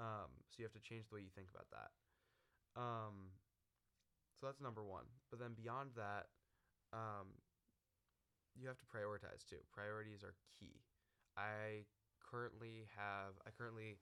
Um, 0.00 0.30
so 0.50 0.60
you 0.60 0.64
have 0.64 0.76
to 0.76 0.82
change 0.84 1.08
the 1.08 1.14
way 1.16 1.22
you 1.24 1.32
think 1.32 1.48
about 1.48 1.68
that. 1.72 1.90
Um, 2.76 3.36
so 4.36 4.48
that's 4.48 4.60
number 4.60 4.82
one. 4.82 5.04
But 5.30 5.38
then 5.38 5.54
beyond 5.54 5.94
that, 5.96 6.32
um, 6.92 7.40
you 8.58 8.68
have 8.68 8.78
to 8.78 8.88
prioritize 8.88 9.44
too. 9.48 9.60
Priorities 9.72 10.22
are 10.22 10.34
key. 10.58 10.82
I 11.36 11.88
currently 12.20 12.88
have 12.96 13.36
I 13.46 13.50
currently 13.56 13.96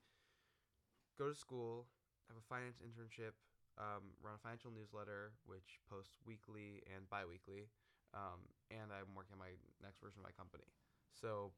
go 1.19 1.29
to 1.29 1.37
school, 1.37 1.87
have 2.29 2.39
a 2.39 2.47
finance 2.49 2.79
internship, 2.83 3.37
um, 3.79 4.17
run 4.23 4.35
a 4.35 4.41
financial 4.41 4.71
newsletter 4.71 5.33
which 5.47 5.79
posts 5.87 6.17
weekly 6.27 6.83
and 6.91 7.09
bi-weekly, 7.09 7.71
um, 8.15 8.43
and 8.71 8.91
I'm 8.91 9.15
working 9.15 9.37
on 9.37 9.43
my 9.43 9.55
next 9.83 10.01
version 10.03 10.21
of 10.23 10.27
my 10.27 10.35
company. 10.35 10.67
So 11.13 11.53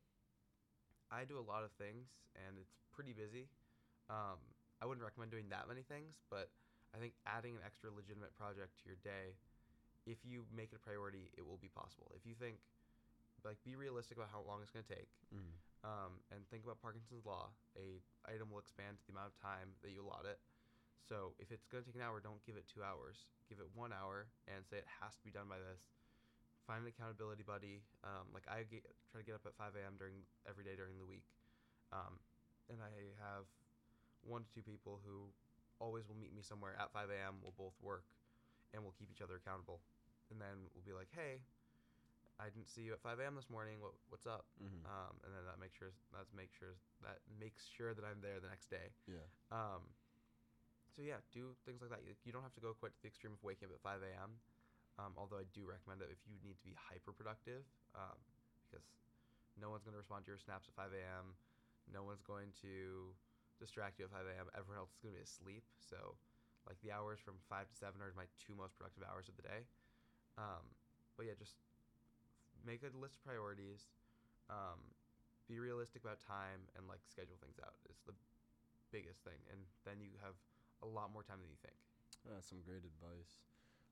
I 1.12 1.24
do 1.24 1.36
a 1.38 1.44
lot 1.44 1.64
of 1.64 1.72
things, 1.76 2.20
and 2.34 2.56
it's 2.56 2.74
pretty 2.92 3.12
busy. 3.12 3.48
Um, 4.08 4.40
I 4.80 4.88
wouldn't 4.88 5.04
recommend 5.04 5.30
doing 5.30 5.46
that 5.54 5.68
many 5.68 5.86
things, 5.86 6.18
but 6.26 6.50
I 6.92 6.98
think 6.98 7.14
adding 7.24 7.56
an 7.56 7.64
extra 7.64 7.88
legitimate 7.92 8.34
project 8.34 8.76
to 8.82 8.84
your 8.90 9.00
day, 9.00 9.38
if 10.04 10.18
you 10.26 10.44
make 10.50 10.74
it 10.74 10.80
a 10.80 10.84
priority, 10.84 11.30
it 11.38 11.46
will 11.46 11.60
be 11.62 11.70
possible. 11.70 12.10
If 12.18 12.26
you 12.26 12.34
think, 12.34 12.58
like, 13.44 13.58
be 13.64 13.74
realistic 13.76 14.16
about 14.16 14.30
how 14.30 14.42
long 14.46 14.60
it's 14.62 14.70
going 14.70 14.84
to 14.84 14.94
take, 14.94 15.08
Mm. 15.34 15.52
um, 15.84 16.12
and 16.30 16.46
think 16.50 16.64
about 16.64 16.80
Parkinson's 16.80 17.24
law. 17.26 17.50
A 17.76 18.00
item 18.28 18.50
will 18.50 18.58
expand 18.60 18.98
to 19.00 19.04
the 19.06 19.12
amount 19.12 19.32
of 19.34 19.36
time 19.40 19.74
that 19.82 19.90
you 19.90 20.02
allot 20.02 20.24
it. 20.26 20.38
So 21.08 21.34
if 21.38 21.50
it's 21.50 21.66
going 21.66 21.82
to 21.82 21.88
take 21.90 21.96
an 21.98 22.02
hour, 22.06 22.20
don't 22.20 22.38
give 22.46 22.56
it 22.56 22.64
two 22.70 22.82
hours. 22.82 23.26
Give 23.48 23.58
it 23.58 23.66
one 23.74 23.92
hour 23.92 24.26
and 24.46 24.64
say 24.66 24.78
it 24.78 24.86
has 25.02 25.16
to 25.18 25.24
be 25.24 25.30
done 25.34 25.48
by 25.50 25.58
this. 25.58 25.82
Find 26.66 26.86
an 26.86 26.88
accountability 26.94 27.42
buddy. 27.42 27.82
Um, 28.06 28.30
like 28.32 28.46
I 28.46 28.62
get, 28.62 28.86
try 29.10 29.18
to 29.20 29.26
get 29.26 29.34
up 29.34 29.42
at 29.44 29.54
5 29.58 29.74
a.m. 29.74 29.98
during 29.98 30.22
every 30.46 30.62
day 30.62 30.76
during 30.78 30.96
the 31.02 31.04
week, 31.04 31.26
um, 31.90 32.22
and 32.70 32.78
I 32.78 32.88
have 33.18 33.44
one 34.22 34.46
to 34.46 34.50
two 34.54 34.62
people 34.62 35.02
who 35.02 35.26
always 35.82 36.06
will 36.06 36.14
meet 36.14 36.30
me 36.32 36.40
somewhere 36.46 36.78
at 36.78 36.94
5 36.94 37.10
a.m. 37.10 37.42
We'll 37.42 37.58
both 37.58 37.74
work, 37.82 38.06
and 38.72 38.86
we'll 38.86 38.94
keep 38.94 39.10
each 39.10 39.20
other 39.20 39.34
accountable. 39.42 39.82
And 40.30 40.38
then 40.40 40.70
we'll 40.72 40.86
be 40.86 40.94
like, 40.94 41.10
"Hey, 41.10 41.42
I 42.40 42.48
didn't 42.50 42.68
see 42.68 42.82
you 42.82 42.92
at 42.92 43.00
5 43.00 43.20
a.m. 43.20 43.34
this 43.36 43.48
morning. 43.50 43.80
What 43.80 43.92
what's 44.08 44.26
up?" 44.26 44.46
Mhm. 44.60 44.84
um, 44.86 45.14
and 45.24 45.30
then 45.34 45.44
that 45.46 45.58
makes 45.58 45.76
sure 45.76 45.92
that's 46.12 46.32
make 46.32 46.52
sure 46.52 46.74
that 47.02 47.20
makes 47.38 47.66
sure 47.66 47.94
that 47.94 48.04
I'm 48.04 48.20
there 48.20 48.40
the 48.40 48.48
next 48.48 48.68
day. 48.70 48.92
yeah. 49.06 49.26
Um, 49.50 49.82
so 50.94 51.00
yeah, 51.02 51.20
do 51.32 51.56
things 51.64 51.80
like 51.80 51.90
that. 51.90 52.04
You, 52.04 52.14
you 52.24 52.32
don't 52.32 52.42
have 52.44 52.52
to 52.54 52.60
go 52.60 52.74
quite 52.74 52.92
to 52.94 53.00
the 53.02 53.08
extreme 53.08 53.32
of 53.32 53.42
waking 53.42 53.68
up 53.68 53.74
at 53.74 53.80
5 53.80 54.02
a.m. 54.02 54.40
Um, 55.00 55.16
although 55.16 55.40
I 55.40 55.48
do 55.56 55.64
recommend 55.64 56.02
it 56.04 56.12
if 56.12 56.20
you 56.28 56.36
need 56.44 56.58
to 56.60 56.66
be 56.68 56.76
hyper 56.76 57.12
productive, 57.16 57.64
um, 57.96 58.18
because 58.68 58.84
no 59.56 59.72
one's 59.72 59.84
going 59.84 59.96
to 59.96 60.02
respond 60.04 60.28
to 60.28 60.30
your 60.36 60.38
snaps 60.42 60.68
at 60.68 60.76
5 60.76 60.92
a.m. 60.92 61.32
No 61.88 62.04
one's 62.04 62.20
going 62.20 62.52
to 62.60 63.16
distract 63.56 63.96
you 63.98 64.04
at 64.04 64.12
5 64.12 64.20
a.m. 64.36 64.52
Everyone 64.52 64.76
else 64.84 64.92
is 64.92 65.00
going 65.00 65.16
to 65.16 65.20
be 65.20 65.24
asleep. 65.24 65.64
So, 65.80 66.16
like 66.68 66.76
the 66.84 66.92
hours 66.92 67.20
from 67.24 67.40
5 67.48 67.68
to 67.72 67.74
7 67.74 67.96
are 68.04 68.12
my 68.12 68.28
two 68.36 68.52
most 68.52 68.76
productive 68.76 69.02
hours 69.08 69.32
of 69.32 69.36
the 69.40 69.42
day. 69.48 69.64
Um, 70.36 70.76
but 71.16 71.24
yeah, 71.24 71.36
just 71.40 71.56
make 72.66 72.82
a 72.82 72.90
list 72.96 73.16
of 73.18 73.24
priorities. 73.24 73.88
Um, 74.50 74.80
be 75.48 75.58
realistic 75.58 76.02
about 76.04 76.20
time 76.22 76.64
and 76.78 76.86
like 76.88 77.00
schedule 77.08 77.36
things 77.42 77.58
out. 77.62 77.74
It's 77.90 78.02
the 78.06 78.14
biggest 78.94 79.20
thing, 79.24 79.38
and 79.50 79.58
then 79.84 79.98
you 80.00 80.14
have 80.22 80.34
a 80.82 80.88
lot 80.88 81.12
more 81.12 81.22
time 81.22 81.40
than 81.42 81.50
you 81.50 81.58
think. 81.62 81.74
That's 82.28 82.48
some 82.48 82.62
great 82.62 82.84
advice. 82.86 83.42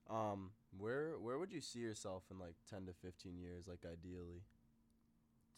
Um, 0.09 0.51
where 0.77 1.19
where 1.19 1.37
would 1.37 1.51
you 1.51 1.61
see 1.61 1.79
yourself 1.79 2.23
in 2.31 2.39
like 2.39 2.55
ten 2.69 2.85
to 2.87 2.93
fifteen 2.93 3.37
years, 3.39 3.67
like 3.67 3.83
ideally? 3.85 4.43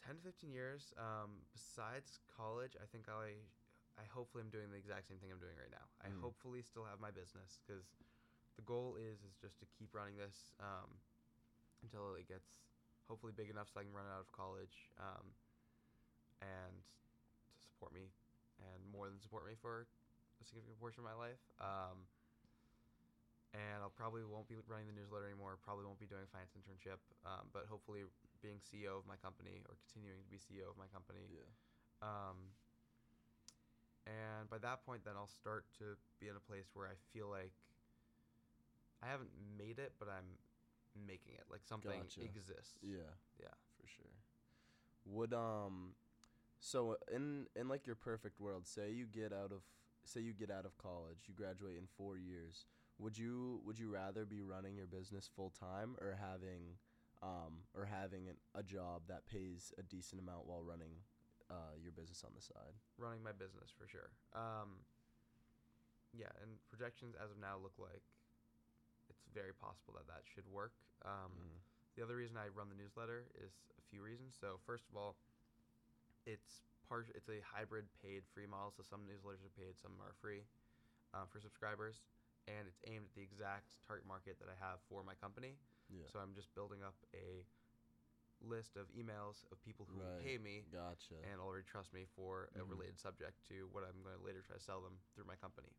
10 0.04 0.20
to 0.20 0.22
15 0.36 0.52
years 0.52 0.92
um, 1.00 1.40
besides 1.56 2.20
college 2.28 2.76
i 2.76 2.84
think 2.92 3.08
i 3.08 3.40
i 3.96 4.04
hopefully 4.12 4.44
i'm 4.44 4.52
doing 4.52 4.68
the 4.68 4.76
exact 4.76 5.08
same 5.08 5.16
thing 5.24 5.32
i'm 5.32 5.40
doing 5.40 5.56
right 5.56 5.72
now 5.72 5.88
i 6.04 6.12
Mm. 6.12 6.20
hopefully 6.20 6.60
still 6.60 6.84
have 6.84 7.00
my 7.00 7.08
business 7.08 7.56
because 7.64 7.88
the 8.60 8.66
goal 8.68 9.00
is 9.00 9.24
is 9.24 9.32
just 9.40 9.64
to 9.64 9.66
keep 9.80 9.96
running 9.96 10.20
this 10.20 10.52
um, 10.60 11.00
until 11.88 12.20
it 12.20 12.28
gets 12.28 12.68
hopefully 13.08 13.34
big 13.36 13.50
enough 13.50 13.68
so 13.72 13.80
i 13.80 13.84
can 13.84 13.94
run 13.94 14.06
out 14.10 14.22
of 14.22 14.30
college 14.32 14.90
um, 15.00 15.26
and 16.42 16.76
to 17.60 17.66
support 17.68 17.94
me 17.94 18.12
and 18.60 18.80
more 18.92 19.10
than 19.10 19.20
support 19.20 19.46
me 19.46 19.54
for 19.60 19.86
a 20.40 20.44
significant 20.44 20.80
portion 20.80 21.04
of 21.04 21.08
my 21.08 21.16
life 21.16 21.42
um, 21.60 22.08
and 23.54 23.86
I'll 23.86 23.94
probably 23.94 24.26
won't 24.26 24.50
be 24.50 24.58
running 24.66 24.90
the 24.90 24.98
newsletter 24.98 25.30
anymore. 25.30 25.62
Probably 25.62 25.86
won't 25.86 26.02
be 26.02 26.10
doing 26.10 26.26
a 26.26 26.32
finance 26.34 26.58
internship, 26.58 26.98
um, 27.22 27.54
but 27.54 27.70
hopefully 27.70 28.02
being 28.42 28.58
CEO 28.58 28.98
of 28.98 29.06
my 29.06 29.14
company 29.22 29.62
or 29.70 29.78
continuing 29.86 30.26
to 30.26 30.30
be 30.34 30.42
CEO 30.42 30.74
of 30.74 30.78
my 30.78 30.90
company. 30.90 31.22
Yeah. 31.30 31.46
Um, 32.02 32.50
and 34.10 34.50
by 34.50 34.58
that 34.66 34.82
point, 34.84 35.06
then 35.06 35.14
I'll 35.16 35.32
start 35.32 35.70
to 35.80 35.96
be 36.20 36.28
in 36.28 36.36
a 36.36 36.44
place 36.44 36.74
where 36.74 36.90
I 36.90 36.98
feel 37.14 37.30
like 37.30 37.54
I 39.06 39.08
haven't 39.08 39.32
made 39.56 39.78
it, 39.78 39.94
but 40.02 40.10
I'm 40.10 40.28
making 40.96 41.34
it. 41.36 41.46
Like 41.50 41.62
something 41.64 41.92
Gotcha. 41.92 42.22
exists. 42.22 42.78
Yeah. 42.82 43.14
Yeah. 43.40 43.54
For 43.80 43.88
sure. 43.88 44.12
Would 45.06 45.34
um 45.34 45.96
so 46.60 46.98
in 47.12 47.48
in 47.56 47.68
like 47.68 47.86
your 47.86 47.96
perfect 47.96 48.40
world, 48.40 48.68
say 48.68 48.92
you 48.92 49.06
get 49.06 49.34
out 49.34 49.52
of 49.52 49.64
say 50.06 50.22
you 50.22 50.34
get 50.34 50.52
out 50.52 50.66
of 50.66 50.78
college, 50.78 51.26
you 51.28 51.34
graduate 51.34 51.78
in 51.78 51.88
4 51.98 52.18
years. 52.18 52.66
Would 53.00 53.18
you 53.18 53.62
would 53.66 53.80
you 53.80 53.90
rather 53.90 54.26
be 54.26 54.42
running 54.42 54.76
your 54.76 54.88
business 54.88 55.30
full 55.34 55.50
time 55.50 55.96
or 56.00 56.18
having 56.20 56.78
um 57.22 57.64
or 57.76 57.86
having 57.86 58.30
an, 58.30 58.36
a 58.56 58.64
job 58.64 59.04
that 59.08 59.26
pays 59.26 59.74
a 59.78 59.84
decent 59.84 60.22
amount 60.22 60.46
while 60.46 60.64
running 60.64 60.92
uh 61.50 61.76
your 61.82 61.92
business 61.92 62.24
on 62.24 62.32
the 62.36 62.42
side? 62.42 62.74
running 62.98 63.24
my 63.24 63.32
business 63.32 63.72
for 63.78 63.88
sure. 63.88 64.12
Um, 64.34 64.86
yeah, 66.14 66.30
and 66.42 66.52
projections 66.70 67.16
as 67.22 67.32
of 67.32 67.40
now 67.40 67.58
look 67.62 67.74
like 67.80 68.04
it's 69.10 69.24
very 69.34 69.54
possible 69.54 69.94
that 69.98 70.08
that 70.08 70.24
should 70.26 70.48
work. 70.48 70.74
Um, 71.06 71.32
Mhm. 71.32 71.60
The 71.96 72.02
other 72.02 72.16
reason 72.16 72.38
I 72.38 72.48
run 72.48 72.70
the 72.70 72.76
newsletter 72.76 73.28
is 73.36 73.54
a 73.78 73.82
few 73.82 74.02
reasons. 74.02 74.36
So 74.36 74.58
first 74.66 74.90
of 74.90 74.96
all, 74.96 75.16
it's 76.26 76.64
part 76.88 77.10
it's 77.16 77.30
a 77.30 77.40
hybrid 77.42 77.86
paid 78.02 78.24
free 78.34 78.48
model. 78.48 78.72
So 78.72 78.82
some 78.84 79.06
newsletters 79.08 79.46
are 79.46 79.50
paid, 79.50 79.78
some 79.80 80.00
are 80.02 80.14
free 80.22 80.44
uh, 81.14 81.26
for 81.26 81.40
subscribers, 81.40 82.02
and 82.48 82.68
it's 82.68 82.82
aimed 82.88 83.06
at 83.06 83.14
the 83.16 83.22
exact 83.22 83.78
target 83.86 84.06
market 84.08 84.40
that 84.40 84.50
I 84.50 84.56
have 84.60 84.80
for 84.90 85.04
my 85.04 85.14
company. 85.16 85.58
Yeah. 85.90 86.08
So 86.12 86.20
I'm 86.20 86.34
just 86.34 86.54
building 86.56 86.82
up 86.84 86.96
a 87.14 87.46
list 88.42 88.76
of 88.76 88.88
emails 88.92 89.46
of 89.52 89.62
people 89.62 89.86
who 89.86 90.00
Right. 90.00 90.24
pay 90.24 90.38
me 90.38 90.66
Gotcha. 90.72 91.16
and 91.24 91.40
already 91.40 91.64
trust 91.64 91.94
me 91.94 92.06
for 92.16 92.50
a 92.56 92.60
Mhm. 92.60 92.70
related 92.70 93.00
subject 93.00 93.44
to 93.48 93.68
what 93.70 93.84
I'm 93.84 94.02
going 94.04 94.18
to 94.18 94.24
later 94.24 94.42
try 94.42 94.56
to 94.58 94.62
sell 94.64 94.82
them 94.82 95.00
through 95.14 95.26
my 95.26 95.36
company. 95.38 95.70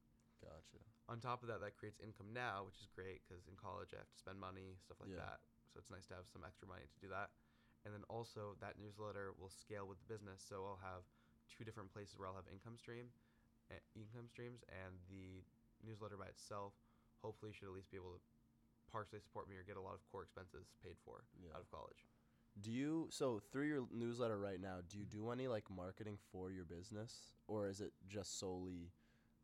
Gotcha. 0.45 0.81
On 1.09 1.21
top 1.21 1.43
of 1.45 1.49
that, 1.53 1.61
that 1.61 1.77
creates 1.77 2.01
income 2.01 2.33
now, 2.33 2.65
which 2.65 2.81
is 2.81 2.89
great 2.97 3.21
because 3.25 3.45
in 3.49 3.57
college 3.57 3.93
I 3.93 4.01
have 4.01 4.09
to 4.09 4.17
spend 4.17 4.41
money, 4.41 4.77
stuff 4.81 5.01
like 5.01 5.13
Yeah. 5.13 5.25
that. 5.25 5.41
So 5.73 5.81
it's 5.81 5.91
nice 5.91 6.07
to 6.09 6.15
have 6.17 6.29
some 6.31 6.45
extra 6.47 6.69
money 6.69 6.87
to 6.89 6.99
do 7.01 7.09
that. 7.13 7.33
And 7.85 7.93
then 7.93 8.05
also 8.09 8.57
that 8.65 8.81
newsletter 8.81 9.37
will 9.37 9.53
scale 9.53 9.85
with 9.85 10.01
the 10.01 10.09
business, 10.09 10.41
so 10.41 10.65
I'll 10.65 10.81
have 10.81 11.05
two 11.53 11.65
different 11.69 11.93
places 11.93 12.17
where 12.17 12.25
I'll 12.29 12.39
have 12.41 12.49
income 12.49 12.79
stream, 12.81 13.13
uh, 13.69 13.77
income 13.93 14.29
streams, 14.33 14.65
and 14.73 14.97
the 15.13 15.45
newsletter 15.85 16.17
by 16.17 16.33
itself 16.33 16.73
hopefully 17.21 17.53
should 17.53 17.69
at 17.69 17.75
least 17.77 17.91
be 17.93 18.01
able 18.01 18.17
to 18.17 18.23
partially 18.89 19.21
support 19.21 19.49
me 19.49 19.57
or 19.57 19.63
get 19.69 19.77
a 19.77 19.81
lot 19.81 19.93
of 19.93 20.01
core 20.09 20.23
expenses 20.23 20.73
paid 20.83 20.97
for 21.05 21.25
Yeah. 21.37 21.53
out 21.53 21.61
of 21.61 21.71
college. 21.71 22.07
Do 22.61 22.71
you 22.71 23.09
so 23.11 23.41
through 23.53 23.67
your 23.67 23.85
newsletter 23.93 24.39
right 24.39 24.61
now, 24.61 24.81
do 24.89 24.97
you 24.97 25.05
do 25.05 25.31
any 25.31 25.49
like 25.49 25.69
marketing 25.69 26.17
for 26.31 26.51
your 26.51 26.65
business 26.65 27.35
or 27.49 27.67
is 27.69 27.81
it 27.81 27.93
just 28.07 28.39
solely 28.39 28.93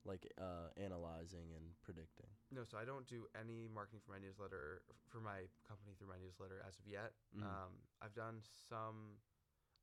like 0.05 0.27
uh 0.41 0.69
analyzing 0.77 1.53
and 1.55 1.77
predicting? 1.83 2.29
No, 2.51 2.65
so 2.65 2.79
I 2.79 2.85
don't 2.85 3.07
do 3.07 3.27
any 3.39 3.69
marketing 3.69 4.01
for 4.05 4.13
my 4.13 4.19
newsletter 4.19 4.83
for 5.09 5.21
my 5.21 5.47
company 5.69 5.93
through 5.99 6.09
my 6.09 6.19
newsletter 6.19 6.63
as 6.67 6.79
of 6.79 6.87
yet. 6.87 7.13
Mhm. 7.37 7.45
Um, 7.45 7.73
I've 8.01 8.15
done 8.15 8.41
some 8.69 9.21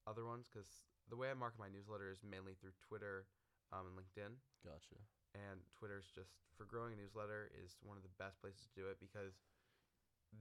other 0.07 0.25
ones 0.25 0.49
because 0.49 0.83
the 1.09 1.15
way 1.15 1.29
I 1.29 1.33
market 1.35 1.59
my 1.59 1.69
newsletter 1.69 2.09
is 2.09 2.23
mainly 2.23 2.55
through 2.55 2.73
Twitter 2.81 3.27
um, 3.71 3.87
and 3.87 3.95
LinkedIn. 3.97 4.39
Gotcha. 4.65 4.95
and 5.35 5.61
Twitter's 5.77 6.09
just 6.09 6.33
for 6.57 6.65
growing 6.65 6.93
a 6.93 6.95
newsletter 6.97 7.51
is 7.53 7.77
one 7.83 7.95
of 7.97 8.01
the 8.03 8.09
best 8.17 8.41
places 8.41 8.65
to 8.65 8.73
do 8.73 8.87
it 8.89 8.97
because 8.99 9.43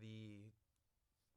the 0.01 0.49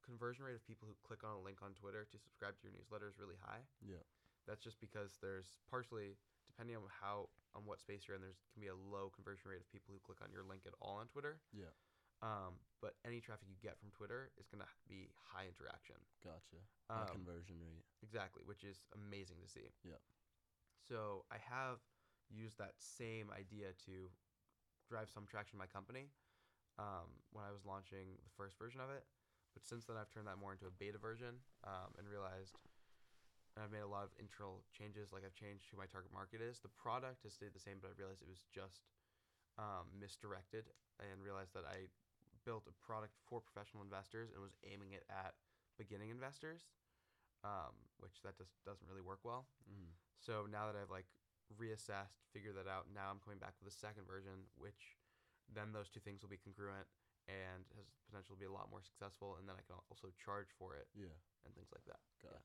conversion 0.02 0.46
rate 0.46 0.56
of 0.56 0.64
people 0.66 0.88
who 0.88 0.96
click 1.04 1.24
on 1.24 1.36
a 1.36 1.42
link 1.42 1.62
on 1.62 1.74
Twitter 1.74 2.06
to 2.06 2.18
subscribe 2.18 2.56
to 2.58 2.64
your 2.64 2.74
newsletter 2.74 3.08
is 3.10 3.20
really 3.20 3.36
high. 3.42 3.62
Yeah. 3.82 4.02
That's 4.48 4.64
just 4.64 4.80
because 4.80 5.18
there's 5.22 5.60
partially 5.70 6.16
depending 6.48 6.78
on 6.78 6.84
how 7.02 7.30
on 7.56 7.66
what 7.66 7.80
space 7.80 8.06
you're 8.08 8.16
in, 8.16 8.22
there's 8.22 8.42
can 8.54 8.62
be 8.62 8.70
a 8.70 8.76
low 8.78 9.10
conversion 9.10 9.50
rate 9.52 9.62
of 9.62 9.70
people 9.72 9.94
who 9.94 10.00
click 10.02 10.22
on 10.22 10.30
your 10.32 10.44
link 10.44 10.64
at 10.66 10.74
all 10.82 10.98
on 11.02 11.08
Twitter. 11.08 11.42
Yeah. 11.54 11.72
Um, 12.22 12.60
but 12.84 12.96
any 13.08 13.22
traffic 13.24 13.48
you 13.48 13.56
get 13.64 13.80
from 13.80 13.92
Twitter 13.96 14.32
is 14.38 14.48
gonna 14.52 14.68
be 14.88 15.08
high 15.16 15.48
interaction. 15.48 15.96
Gotcha. 16.24 16.60
High 16.90 17.08
Um, 17.08 17.24
conversion 17.24 17.60
rate. 17.64 17.86
Exactly, 18.04 18.44
which 18.44 18.64
is 18.64 18.84
amazing 18.94 19.40
to 19.42 19.48
see. 19.48 19.72
Yeah. 19.84 20.02
So 20.88 21.26
I 21.32 21.38
have 21.38 21.80
used 22.30 22.58
that 22.58 22.76
same 22.78 23.32
idea 23.32 23.74
to 23.86 24.12
drive 24.88 25.10
some 25.10 25.26
traction 25.26 25.56
in 25.56 25.60
my 25.60 25.68
company 25.68 26.10
um, 26.78 27.08
when 27.32 27.46
I 27.46 27.52
was 27.52 27.66
launching 27.66 28.18
the 28.24 28.30
first 28.36 28.58
version 28.58 28.82
of 28.82 28.90
it. 28.90 29.06
But 29.54 29.66
since 29.66 29.86
then, 29.86 29.98
I've 29.98 30.10
turned 30.10 30.28
that 30.28 30.38
more 30.38 30.52
into 30.52 30.68
a 30.68 30.72
beta 30.72 30.98
version 30.98 31.42
um, 31.64 31.94
and 31.98 32.08
realized 32.08 32.58
and 33.60 33.68
I've 33.68 33.76
made 33.76 33.84
a 33.84 33.92
lot 33.92 34.08
of 34.08 34.16
internal 34.16 34.64
changes. 34.72 35.12
Like 35.12 35.28
I've 35.28 35.36
changed 35.36 35.68
who 35.68 35.76
my 35.76 35.84
target 35.92 36.16
market 36.16 36.40
is. 36.40 36.64
The 36.64 36.72
product 36.72 37.28
has 37.28 37.36
stayed 37.36 37.52
the 37.52 37.60
same, 37.60 37.84
but 37.84 37.92
I 37.92 38.00
realized 38.00 38.24
it 38.24 38.32
was 38.32 38.48
just 38.56 38.88
um, 39.60 39.92
misdirected 39.92 40.72
and 41.04 41.20
realized 41.20 41.52
that 41.60 41.68
I 41.68 41.92
built 42.48 42.72
a 42.72 42.76
product 42.80 43.20
for 43.28 43.44
professional 43.44 43.84
investors 43.84 44.32
and 44.32 44.40
was 44.40 44.56
aiming 44.64 44.96
it 44.96 45.04
at 45.12 45.36
beginning 45.76 46.08
investors, 46.08 46.72
um, 47.44 47.76
which 48.00 48.24
that 48.24 48.40
just 48.40 48.56
doesn't 48.64 48.88
really 48.88 49.04
work 49.04 49.20
well. 49.28 49.52
Mm. 49.68 49.92
So 50.24 50.48
now 50.48 50.72
that 50.72 50.80
I've 50.80 50.88
like 50.88 51.12
reassessed, 51.52 52.24
figured 52.32 52.56
that 52.56 52.72
out, 52.72 52.88
now 52.88 53.12
I'm 53.12 53.20
coming 53.20 53.44
back 53.44 53.60
with 53.60 53.68
a 53.68 53.76
second 53.76 54.08
version, 54.08 54.48
which 54.56 54.96
then 55.52 55.76
those 55.76 55.92
two 55.92 56.00
things 56.00 56.24
will 56.24 56.32
be 56.32 56.40
congruent 56.40 56.88
and 57.28 57.68
has 57.76 57.92
potential 58.08 58.40
to 58.40 58.40
be 58.40 58.48
a 58.48 58.56
lot 58.56 58.72
more 58.72 58.80
successful. 58.80 59.36
And 59.36 59.44
then 59.52 59.60
I 59.60 59.68
can 59.68 59.76
also 59.92 60.16
charge 60.16 60.48
for 60.56 60.80
it 60.80 60.88
Yeah. 60.96 61.12
and 61.44 61.52
things 61.52 61.76
like 61.76 61.84
that. 61.92 62.00
Yeah. 62.24 62.40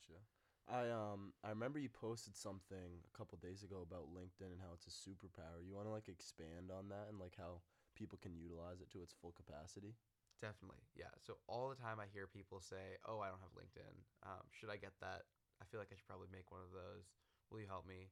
I 0.65 0.89
um 0.89 1.33
I 1.45 1.51
remember 1.51 1.79
you 1.79 1.89
posted 1.89 2.37
something 2.37 3.05
a 3.05 3.13
couple 3.17 3.37
days 3.37 3.63
ago 3.63 3.85
about 3.85 4.09
LinkedIn 4.09 4.49
and 4.49 4.61
how 4.61 4.73
it's 4.73 4.89
a 4.89 4.95
superpower. 4.95 5.61
You 5.61 5.75
want 5.75 5.87
to 5.87 5.93
like 5.93 6.09
expand 6.09 6.73
on 6.73 6.89
that 6.89 7.13
and 7.13 7.21
like 7.21 7.37
how 7.37 7.61
people 7.95 8.19
can 8.21 8.33
utilize 8.35 8.81
it 8.81 8.91
to 8.93 9.03
its 9.03 9.13
full 9.13 9.33
capacity? 9.33 9.95
Definitely, 10.41 10.83
yeah. 10.97 11.13
So 11.21 11.39
all 11.47 11.69
the 11.69 11.79
time 11.79 12.01
I 12.01 12.07
hear 12.11 12.27
people 12.27 12.61
say, 12.61 12.97
"Oh, 13.07 13.21
I 13.21 13.29
don't 13.29 13.41
have 13.41 13.55
LinkedIn. 13.55 13.95
Um, 14.25 14.45
should 14.51 14.69
I 14.69 14.77
get 14.77 14.93
that? 15.01 15.25
I 15.61 15.65
feel 15.65 15.81
like 15.81 15.93
I 15.93 15.97
should 15.97 16.09
probably 16.09 16.29
make 16.33 16.51
one 16.51 16.61
of 16.61 16.73
those. 16.73 17.13
Will 17.51 17.61
you 17.61 17.69
help 17.71 17.87
me?" 17.87 18.11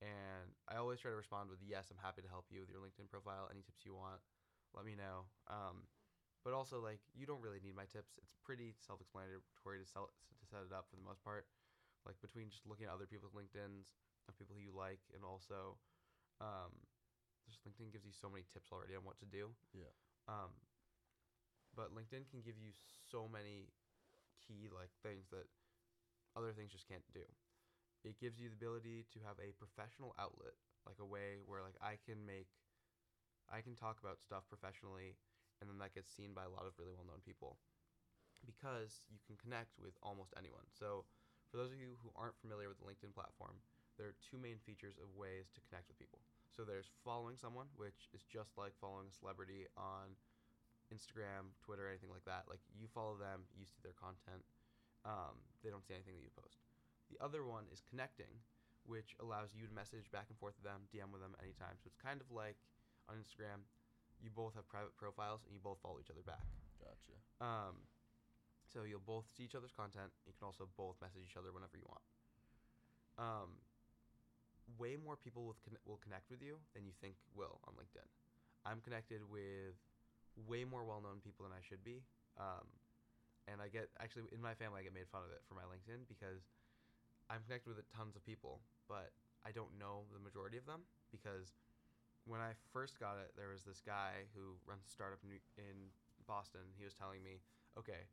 And 0.00 0.54
I 0.68 0.76
always 0.76 1.00
try 1.00 1.10
to 1.10 1.16
respond 1.16 1.50
with, 1.50 1.60
"Yes, 1.64 1.90
I'm 1.90 1.98
happy 1.98 2.22
to 2.22 2.28
help 2.28 2.52
you 2.52 2.60
with 2.60 2.70
your 2.70 2.80
LinkedIn 2.80 3.08
profile. 3.08 3.48
Any 3.50 3.62
tips 3.62 3.84
you 3.84 3.94
want, 3.94 4.20
let 4.72 4.84
me 4.84 4.94
know." 4.94 5.26
Um, 5.48 5.88
but 6.44 6.52
also, 6.52 6.80
like, 6.80 7.00
you 7.12 7.26
don't 7.26 7.40
really 7.42 7.60
need 7.60 7.74
my 7.74 7.86
tips. 7.86 8.16
It's 8.22 8.32
pretty 8.44 8.76
self-explanatory 8.78 9.80
to 9.80 9.86
sell 9.86 10.12
to 10.38 10.46
set 10.46 10.62
it 10.62 10.72
up 10.72 10.88
for 10.88 10.96
the 10.96 11.02
most 11.02 11.24
part. 11.24 11.48
Like 12.06 12.22
between 12.22 12.48
just 12.48 12.64
looking 12.64 12.86
at 12.86 12.94
other 12.94 13.10
people's 13.10 13.34
LinkedIn's 13.34 13.90
of 14.30 14.38
people 14.38 14.54
who 14.54 14.62
you 14.62 14.74
like, 14.74 15.02
and 15.14 15.26
also, 15.26 15.78
um, 16.38 16.70
just 17.46 17.62
LinkedIn 17.66 17.90
gives 17.90 18.06
you 18.06 18.14
so 18.14 18.30
many 18.30 18.46
tips 18.46 18.70
already 18.70 18.94
on 18.94 19.02
what 19.02 19.18
to 19.22 19.26
do. 19.26 19.50
Yeah. 19.74 19.90
Um, 20.30 20.54
but 21.74 21.90
LinkedIn 21.94 22.26
can 22.30 22.42
give 22.42 22.58
you 22.58 22.70
so 23.10 23.26
many 23.26 23.70
key 24.38 24.70
like 24.70 24.90
things 25.02 25.26
that 25.30 25.46
other 26.34 26.54
things 26.54 26.72
just 26.72 26.88
can't 26.88 27.06
do. 27.12 27.26
It 28.06 28.18
gives 28.22 28.38
you 28.38 28.48
the 28.48 28.58
ability 28.58 29.06
to 29.14 29.18
have 29.26 29.38
a 29.42 29.50
professional 29.58 30.14
outlet, 30.18 30.54
like 30.86 31.02
a 31.02 31.06
way 31.06 31.42
where 31.42 31.62
like 31.62 31.78
I 31.82 31.98
can 31.98 32.22
make 32.22 32.50
I 33.50 33.62
can 33.62 33.74
talk 33.74 33.98
about 34.02 34.18
stuff 34.22 34.46
professionally 34.50 35.18
and 35.60 35.70
then 35.70 35.78
that 35.78 35.94
gets 35.94 36.10
seen 36.10 36.34
by 36.34 36.44
a 36.44 36.52
lot 36.52 36.66
of 36.66 36.74
really 36.76 36.92
well-known 36.92 37.22
people 37.24 37.56
because 38.44 39.00
you 39.08 39.18
can 39.24 39.36
connect 39.40 39.78
with 39.80 39.96
almost 40.02 40.34
anyone. 40.36 40.68
So, 40.68 41.04
for 41.56 41.64
those 41.64 41.72
of 41.72 41.80
you 41.80 41.96
who 42.04 42.12
aren't 42.12 42.36
familiar 42.44 42.68
with 42.68 42.76
the 42.76 42.84
LinkedIn 42.84 43.16
platform, 43.16 43.56
there 43.96 44.12
are 44.12 44.16
two 44.20 44.36
main 44.36 44.60
features 44.68 45.00
of 45.00 45.08
ways 45.16 45.48
to 45.56 45.64
connect 45.64 45.88
with 45.88 45.96
people. 45.96 46.20
So 46.52 46.68
there's 46.68 46.92
following 47.00 47.40
someone, 47.40 47.72
which 47.80 48.12
is 48.12 48.20
just 48.28 48.52
like 48.60 48.76
following 48.76 49.08
a 49.08 49.16
celebrity 49.16 49.64
on 49.72 50.12
Instagram, 50.92 51.56
Twitter, 51.64 51.88
anything 51.88 52.12
like 52.12 52.28
that. 52.28 52.44
Like 52.44 52.60
you 52.76 52.92
follow 52.92 53.16
them, 53.16 53.48
you 53.56 53.64
see 53.64 53.80
their 53.80 53.96
content. 53.96 54.44
Um, 55.08 55.40
they 55.64 55.72
don't 55.72 55.80
see 55.80 55.96
anything 55.96 56.20
that 56.20 56.28
you 56.28 56.34
post. 56.36 56.60
The 57.08 57.16
other 57.24 57.40
one 57.40 57.64
is 57.72 57.80
connecting, 57.88 58.36
which 58.84 59.16
allows 59.16 59.56
you 59.56 59.64
to 59.64 59.72
message 59.72 60.12
back 60.12 60.28
and 60.28 60.36
forth 60.36 60.60
with 60.60 60.68
them, 60.68 60.84
DM 60.92 61.08
with 61.08 61.24
them 61.24 61.32
anytime. 61.40 61.80
So 61.80 61.88
it's 61.88 61.96
kind 61.96 62.20
of 62.20 62.28
like 62.28 62.60
on 63.08 63.16
Instagram, 63.16 63.64
you 64.20 64.28
both 64.28 64.52
have 64.60 64.68
private 64.68 64.92
profiles 65.00 65.40
and 65.48 65.56
you 65.56 65.62
both 65.64 65.80
follow 65.80 66.04
each 66.04 66.12
other 66.12 66.20
back. 66.20 66.44
Gotcha. 66.84 67.16
Um, 67.40 67.80
so 68.76 68.84
you'll 68.84 69.00
both 69.08 69.24
see 69.32 69.48
each 69.48 69.56
other's 69.56 69.72
content. 69.72 70.12
You 70.28 70.36
can 70.36 70.44
also 70.44 70.68
both 70.76 71.00
message 71.00 71.24
each 71.24 71.40
other 71.40 71.48
whenever 71.48 71.80
you 71.80 71.88
want. 71.88 72.04
Um, 73.16 73.56
way 74.76 75.00
more 75.00 75.16
people 75.16 75.48
with 75.48 75.56
con- 75.64 75.80
will 75.88 75.96
connect 76.04 76.28
with 76.28 76.44
you 76.44 76.60
than 76.76 76.84
you 76.84 76.92
think 77.00 77.16
will 77.32 77.56
on 77.64 77.72
LinkedIn. 77.80 78.04
I'm 78.68 78.84
connected 78.84 79.24
with 79.32 79.80
way 80.44 80.68
more 80.68 80.84
well-known 80.84 81.24
people 81.24 81.48
than 81.48 81.56
I 81.56 81.64
should 81.64 81.80
be. 81.80 82.04
Um, 82.36 82.68
and 83.48 83.64
I 83.64 83.72
get 83.72 83.88
actually 83.96 84.28
in 84.28 84.44
my 84.44 84.52
family 84.52 84.84
I 84.84 84.84
get 84.84 84.92
made 84.92 85.08
fun 85.08 85.24
of 85.24 85.32
it 85.32 85.40
for 85.48 85.56
my 85.56 85.64
LinkedIn 85.64 86.04
because 86.04 86.44
I'm 87.32 87.40
connected 87.48 87.72
with 87.72 87.80
tons 87.96 88.12
of 88.12 88.20
people, 88.28 88.60
but 88.92 89.16
I 89.48 89.56
don't 89.56 89.72
know 89.80 90.04
the 90.12 90.20
majority 90.20 90.60
of 90.60 90.68
them 90.68 90.84
because 91.08 91.56
when 92.28 92.44
I 92.44 92.52
first 92.76 93.00
got 93.00 93.16
it, 93.16 93.32
there 93.40 93.48
was 93.48 93.64
this 93.64 93.80
guy 93.80 94.28
who 94.36 94.60
runs 94.68 94.84
a 94.84 94.92
startup 94.92 95.24
in 95.24 95.88
Boston. 96.28 96.68
He 96.76 96.84
was 96.84 96.92
telling 96.92 97.24
me, 97.24 97.40
okay, 97.78 98.04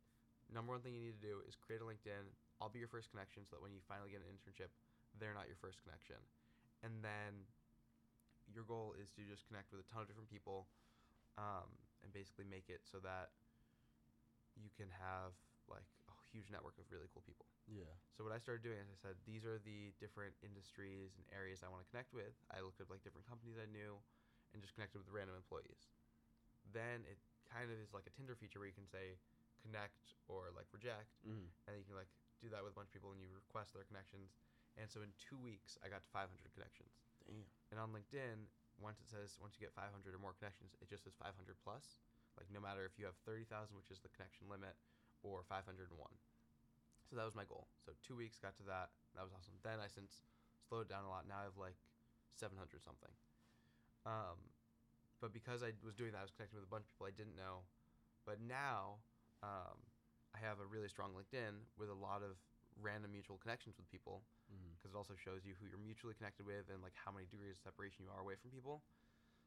number 0.52 0.72
one 0.72 0.82
thing 0.82 0.92
you 0.92 1.04
need 1.04 1.16
to 1.20 1.26
do 1.26 1.40
is 1.48 1.56
create 1.56 1.80
a 1.80 1.86
LinkedIn. 1.86 2.28
I'll 2.60 2.72
be 2.72 2.80
your 2.82 2.90
first 2.90 3.10
connection 3.10 3.44
so 3.44 3.56
that 3.56 3.62
when 3.62 3.72
you 3.72 3.80
finally 3.84 4.10
get 4.10 4.22
an 4.22 4.30
internship, 4.30 4.72
they're 5.18 5.34
not 5.36 5.46
your 5.48 5.58
first 5.58 5.80
connection. 5.82 6.18
And 6.82 7.00
then 7.00 7.48
your 8.50 8.66
goal 8.66 8.92
is 9.00 9.08
to 9.16 9.24
just 9.24 9.46
connect 9.48 9.72
with 9.72 9.80
a 9.80 9.86
ton 9.88 10.04
of 10.04 10.08
different 10.08 10.28
people 10.28 10.68
um, 11.40 11.68
and 12.04 12.12
basically 12.12 12.44
make 12.44 12.68
it 12.68 12.84
so 12.84 13.00
that 13.00 13.32
you 14.54 14.70
can 14.76 14.86
have 14.92 15.34
like 15.66 15.86
a 16.12 16.14
huge 16.30 16.52
network 16.52 16.76
of 16.76 16.84
really 16.92 17.08
cool 17.10 17.24
people. 17.24 17.48
Yeah. 17.64 17.88
So 18.12 18.22
what 18.22 18.36
I 18.36 18.38
started 18.38 18.60
doing 18.60 18.78
is 18.78 18.88
I 18.92 18.98
said 19.00 19.16
these 19.24 19.48
are 19.48 19.56
the 19.64 19.90
different 19.96 20.36
industries 20.44 21.16
and 21.16 21.24
areas 21.32 21.64
I 21.64 21.72
want 21.72 21.82
to 21.82 21.88
connect 21.88 22.12
with. 22.12 22.36
I 22.52 22.60
looked 22.60 22.84
up 22.84 22.92
like 22.92 23.00
different 23.00 23.24
companies 23.24 23.56
I 23.56 23.66
knew 23.72 23.96
and 24.52 24.60
just 24.60 24.76
connected 24.76 25.00
with 25.00 25.08
random 25.10 25.34
employees. 25.34 25.88
Then 26.70 27.02
it 27.08 27.18
kind 27.48 27.66
of 27.66 27.76
is 27.80 27.90
like 27.96 28.06
a 28.06 28.12
Tinder 28.14 28.36
feature 28.36 28.60
where 28.60 28.68
you 28.68 28.76
can 28.76 28.86
say 28.86 29.16
connect 29.64 30.12
or 30.28 30.52
like 30.52 30.68
reject 30.70 31.16
Mm. 31.24 31.48
and 31.66 31.72
you 31.80 31.84
can 31.88 31.96
like 31.96 32.12
do 32.44 32.52
that 32.52 32.60
with 32.60 32.76
a 32.76 32.76
bunch 32.76 32.92
of 32.92 32.94
people 33.00 33.16
and 33.16 33.20
you 33.24 33.32
request 33.32 33.72
their 33.72 33.88
connections. 33.88 34.36
And 34.76 34.90
so 34.90 35.00
in 35.00 35.16
2 35.16 35.40
weeks 35.40 35.80
I 35.80 35.88
got 35.88 36.04
to 36.04 36.10
500 36.12 36.28
connections. 36.52 36.92
Damn. 37.24 37.48
And 37.72 37.80
on 37.80 37.96
LinkedIn, 37.96 38.44
once 38.76 39.00
it 39.00 39.08
says 39.08 39.40
once 39.40 39.56
you 39.56 39.64
get 39.64 39.72
500 39.72 39.88
or 40.12 40.20
more 40.20 40.36
connections, 40.36 40.76
it 40.84 40.92
just 40.92 41.08
says 41.08 41.16
500 41.16 41.32
plus. 41.64 41.96
Like 42.36 42.50
no 42.52 42.60
matter 42.60 42.84
if 42.84 42.98
you 43.00 43.06
have 43.08 43.16
30,000, 43.24 43.72
which 43.78 43.88
is 43.88 44.02
the 44.04 44.12
connection 44.12 44.50
limit, 44.50 44.76
or 45.24 45.40
501. 45.48 45.88
So 47.08 47.16
that 47.16 47.24
was 47.24 47.38
my 47.38 47.46
goal. 47.48 47.70
So 47.80 47.94
two 48.04 48.18
weeks 48.18 48.36
got 48.36 48.58
to 48.60 48.66
that. 48.68 48.90
That 49.16 49.24
was 49.24 49.32
awesome. 49.32 49.56
Then 49.62 49.78
I 49.80 49.88
since 49.88 50.26
slowed 50.68 50.90
down 50.90 51.06
a 51.06 51.10
lot. 51.10 51.24
Now 51.30 51.40
I 51.40 51.48
have 51.48 51.56
like 51.56 51.78
700 52.34 52.58
something. 52.82 53.12
Um, 54.04 54.36
but 55.22 55.32
because 55.32 55.62
I 55.62 55.72
was 55.80 55.94
doing 55.96 56.12
that, 56.12 56.20
I 56.20 56.26
was 56.26 56.34
connecting 56.34 56.58
with 56.60 56.66
a 56.68 56.72
bunch 56.72 56.84
of 56.84 56.92
people 56.92 57.08
I 57.08 57.14
didn't 57.16 57.38
know. 57.38 57.64
But 58.26 58.42
now 58.42 59.00
um, 59.44 59.76
I 60.32 60.40
have 60.40 60.58
a 60.58 60.66
really 60.66 60.88
strong 60.88 61.12
LinkedIn 61.12 61.68
with 61.76 61.92
a 61.92 61.98
lot 61.98 62.24
of 62.24 62.40
random 62.80 63.12
mutual 63.12 63.36
connections 63.38 63.76
with 63.76 63.86
people 63.92 64.24
because 64.76 64.92
it 64.92 64.98
also 64.98 65.14
shows 65.16 65.44
you 65.44 65.54
who 65.56 65.68
you're 65.68 65.80
mutually 65.80 66.12
connected 66.16 66.44
with 66.44 66.68
and 66.72 66.80
like 66.80 66.96
how 66.96 67.12
many 67.12 67.28
degrees 67.28 67.56
of 67.56 67.62
separation 67.62 68.04
you 68.04 68.10
are 68.12 68.20
away 68.20 68.34
from 68.40 68.50
people. 68.50 68.82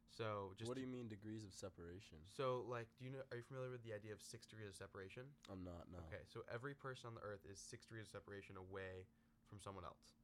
So 0.10 0.56
just 0.56 0.70
what 0.70 0.80
do 0.80 0.82
you 0.82 0.90
mean 0.90 1.12
degrees 1.12 1.44
of 1.44 1.52
separation? 1.52 2.18
so 2.32 2.64
like 2.70 2.88
do 2.98 3.06
you 3.06 3.12
know 3.12 3.22
are 3.30 3.38
you 3.38 3.44
familiar 3.44 3.70
with 3.70 3.84
the 3.84 3.92
idea 3.94 4.16
of 4.16 4.22
six 4.24 4.48
degrees 4.48 4.70
of 4.72 4.78
separation? 4.78 5.28
I'm 5.52 5.62
not. 5.64 5.86
No. 5.92 6.00
Okay, 6.08 6.24
so 6.32 6.42
every 6.48 6.74
person 6.74 7.12
on 7.12 7.16
the 7.16 7.26
earth 7.26 7.44
is 7.44 7.60
six 7.60 7.86
degrees 7.86 8.08
of 8.08 8.12
separation 8.16 8.56
away 8.56 9.06
from 9.52 9.60
someone 9.60 9.84
else. 9.84 10.16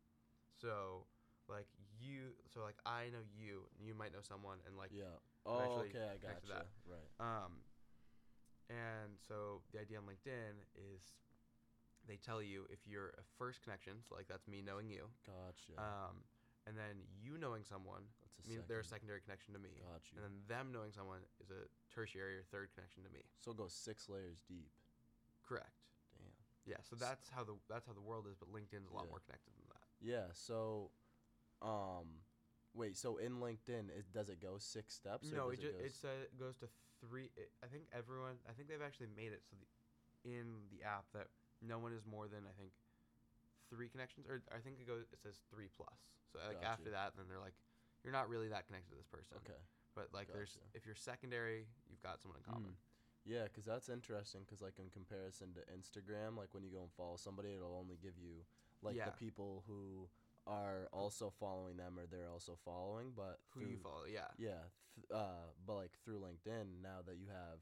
So 0.55 1.05
like 1.51 1.67
you 1.99 2.33
so 2.47 2.63
like 2.63 2.79
I 2.87 3.11
know 3.11 3.23
you 3.35 3.67
and 3.77 3.83
you 3.85 3.93
might 3.93 4.15
know 4.15 4.23
someone 4.23 4.63
and 4.65 4.79
like 4.79 4.95
Yeah. 4.95 5.19
Oh, 5.45 5.83
okay. 5.83 6.07
I 6.07 6.15
got 6.15 6.39
to 6.39 6.47
that. 6.55 6.71
Right. 6.87 7.09
um 7.19 7.59
and 8.73 9.13
so 9.21 9.61
the 9.71 9.79
idea 9.79 9.97
on 10.01 10.05
LinkedIn 10.09 10.57
is 10.73 11.13
they 12.09 12.17
tell 12.17 12.41
you 12.41 12.65
if 12.73 12.79
you're 12.89 13.13
a 13.21 13.23
first 13.37 13.61
connection, 13.61 14.01
so 14.07 14.15
like 14.15 14.27
that's 14.27 14.47
me 14.47 14.61
knowing 14.65 14.89
you. 14.89 15.05
Gotcha. 15.25 15.77
Um, 15.77 16.25
and 16.65 16.73
then 16.77 17.05
you 17.21 17.37
knowing 17.37 17.63
someone, 17.63 18.01
That's 18.23 18.39
a 18.39 18.41
I 18.43 18.55
mean, 18.55 18.63
they're 18.67 18.81
a 18.81 18.85
secondary 18.87 19.19
connection 19.21 19.53
to 19.53 19.59
me. 19.59 19.69
Got 19.83 20.01
you. 20.11 20.17
And 20.17 20.23
then 20.25 20.35
them 20.47 20.71
knowing 20.73 20.91
someone 20.91 21.19
is 21.43 21.51
a 21.51 21.67
tertiary 21.93 22.39
or 22.39 22.43
third 22.51 22.71
connection 22.73 23.03
to 23.03 23.11
me. 23.11 23.21
so 23.39 23.51
it 23.51 23.57
goes 23.57 23.73
six 23.73 24.07
layers 24.09 24.39
deep. 24.47 24.71
Correct. 25.47 25.75
Damn. 26.17 26.31
Yeah. 26.65 26.79
So 26.87 26.95
that's 26.95 27.29
how 27.29 27.43
the 27.43 27.55
that's 27.69 27.85
how 27.85 27.93
the 27.93 28.01
world 28.03 28.25
is, 28.31 28.35
but 28.39 28.47
LinkedIn's 28.51 28.89
a 28.89 28.93
lot 28.95 29.05
Yeah. 29.05 29.11
more 29.11 29.19
connected 29.27 29.51
than 29.55 29.67
that. 29.75 29.85
Yeah. 30.01 30.27
So, 30.33 30.89
um, 31.61 32.23
Wait, 32.75 32.97
so 32.97 33.17
in 33.17 33.37
LinkedIn, 33.37 33.89
it, 33.93 34.11
does 34.11 34.29
it 34.29 34.41
go 34.41 34.57
six 34.57 34.95
steps? 34.95 35.31
or 35.31 35.35
no, 35.35 35.49
it 35.49 35.59
just 35.61 35.77
goes- 35.77 36.03
it 36.25 36.39
goes 36.39 36.57
to 36.57 36.67
three. 37.03 37.27
It, 37.35 37.51
I 37.59 37.67
think 37.67 37.91
everyone. 37.91 38.39
I 38.47 38.55
think 38.55 38.71
they've 38.71 38.81
actually 38.83 39.11
made 39.11 39.35
it 39.35 39.43
so 39.43 39.59
the, 39.59 39.67
in 40.23 40.71
the 40.71 40.87
app 40.87 41.03
that 41.11 41.27
no 41.59 41.77
one 41.79 41.91
is 41.91 42.07
more 42.07 42.31
than 42.31 42.47
I 42.47 42.53
think 42.55 42.71
three 43.69 43.91
connections, 43.91 44.25
or 44.29 44.39
I 44.55 44.63
think 44.63 44.79
it 44.79 44.87
goes. 44.87 45.11
It 45.11 45.19
says 45.19 45.43
three 45.51 45.67
plus. 45.67 45.99
So 46.31 46.39
like 46.47 46.63
Gotcha. 46.63 46.71
after 46.71 46.89
that, 46.95 47.13
then 47.19 47.27
they're 47.27 47.43
like, 47.43 47.55
you're 48.03 48.15
not 48.15 48.31
really 48.31 48.47
that 48.49 48.65
connected 48.65 48.89
to 48.91 48.97
this 48.97 49.07
person. 49.11 49.37
okay. 49.43 49.59
But 49.93 50.09
like, 50.09 50.33
there's 50.33 50.57
if 50.73 50.85
you're 50.87 50.97
secondary, 50.97 51.69
you've 51.85 52.01
got 52.01 52.17
someone 52.21 52.41
in 52.41 52.45
common. 52.49 52.73
Mm. 52.73 53.29
Yeah, 53.29 53.43
because 53.45 53.63
that's 53.63 53.87
interesting. 53.87 54.41
Because 54.41 54.61
like 54.61 54.79
in 54.81 54.89
comparison 54.89 55.53
to 55.53 55.61
Instagram, 55.69 56.35
like 56.35 56.51
when 56.53 56.63
you 56.63 56.71
go 56.73 56.81
and 56.81 56.91
follow 56.97 57.15
somebody, 57.15 57.53
it'll 57.53 57.77
only 57.77 57.95
give 58.01 58.17
you 58.17 58.41
like 58.81 58.95
Yeah. 58.97 59.05
the 59.05 59.15
people 59.15 59.63
who 59.67 60.09
are 60.45 60.87
also 60.91 61.31
following 61.39 61.77
them 61.77 61.97
or 61.97 62.05
they're 62.05 62.29
also 62.31 62.57
following. 62.65 63.13
But 63.15 63.39
Who 63.53 63.61
you 63.61 63.67
through- 63.67 63.77
follow? 63.83 64.05
Yeah. 64.05 64.27
Yeah, 64.37 64.63
th- 64.95 65.07
uh, 65.11 65.51
but 65.65 65.75
like 65.75 65.91
through 66.03 66.19
LinkedIn, 66.19 66.81
now 66.81 67.01
that 67.05 67.17
you 67.17 67.27
have 67.29 67.59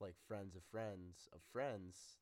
like 0.00 0.16
friends 0.26 0.56
of 0.56 0.64
friends 0.64 1.28
of 1.32 1.40
friends, 1.52 2.18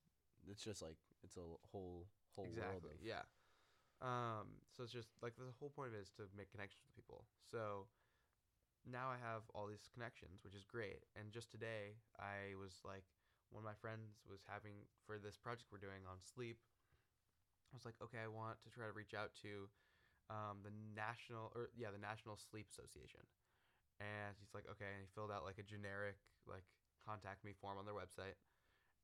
it's 0.48 0.62
just 0.62 0.82
like 0.82 0.96
it's 1.22 1.36
a 1.36 1.46
whole 1.70 2.06
whole 2.34 2.46
world 2.56 2.84
of 2.84 2.98
Yeah. 3.02 3.22
Um. 4.00 4.58
So 4.76 4.82
it's 4.82 4.92
just 4.92 5.10
like 5.22 5.36
the 5.36 5.52
whole 5.60 5.70
point 5.70 5.88
of 5.90 5.94
it 5.94 6.02
is 6.02 6.10
to 6.18 6.26
make 6.36 6.50
connections 6.50 6.82
with 6.86 6.96
people. 6.96 7.24
So 7.50 7.86
now 8.84 9.08
I 9.10 9.18
have 9.22 9.42
all 9.54 9.66
these 9.68 9.86
connections, 9.94 10.42
which 10.42 10.54
is 10.54 10.64
great. 10.64 11.04
And 11.14 11.30
just 11.30 11.52
today, 11.52 11.94
I 12.18 12.58
was 12.58 12.82
like, 12.82 13.04
one 13.50 13.62
of 13.62 13.64
my 13.64 13.78
friends 13.78 14.18
was 14.28 14.42
having 14.50 14.74
for 15.06 15.18
this 15.22 15.36
project 15.38 15.70
we're 15.70 15.78
doing 15.78 16.02
on 16.10 16.18
sleep. 16.18 16.58
I 17.72 17.76
was 17.78 17.84
like, 17.86 17.94
okay, 18.02 18.18
I 18.18 18.26
want 18.26 18.58
to 18.64 18.70
try 18.74 18.86
to 18.86 18.92
reach 18.92 19.14
out 19.14 19.30
to 19.46 19.70
um, 20.30 20.62
the 20.62 20.70
national 20.94 21.50
or 21.54 21.70
yeah, 21.74 21.90
the 21.90 21.98
National 22.02 22.36
Sleep 22.36 22.68
Association. 22.70 23.22
And 24.00 24.34
he's 24.42 24.50
like, 24.54 24.66
okay, 24.66 24.90
and 24.90 25.00
he 25.02 25.08
filled 25.14 25.30
out 25.30 25.44
like 25.46 25.58
a 25.58 25.66
generic 25.66 26.18
like 26.46 26.66
contact 27.06 27.44
me 27.44 27.52
form 27.54 27.78
on 27.78 27.86
their 27.86 27.94
website. 27.94 28.34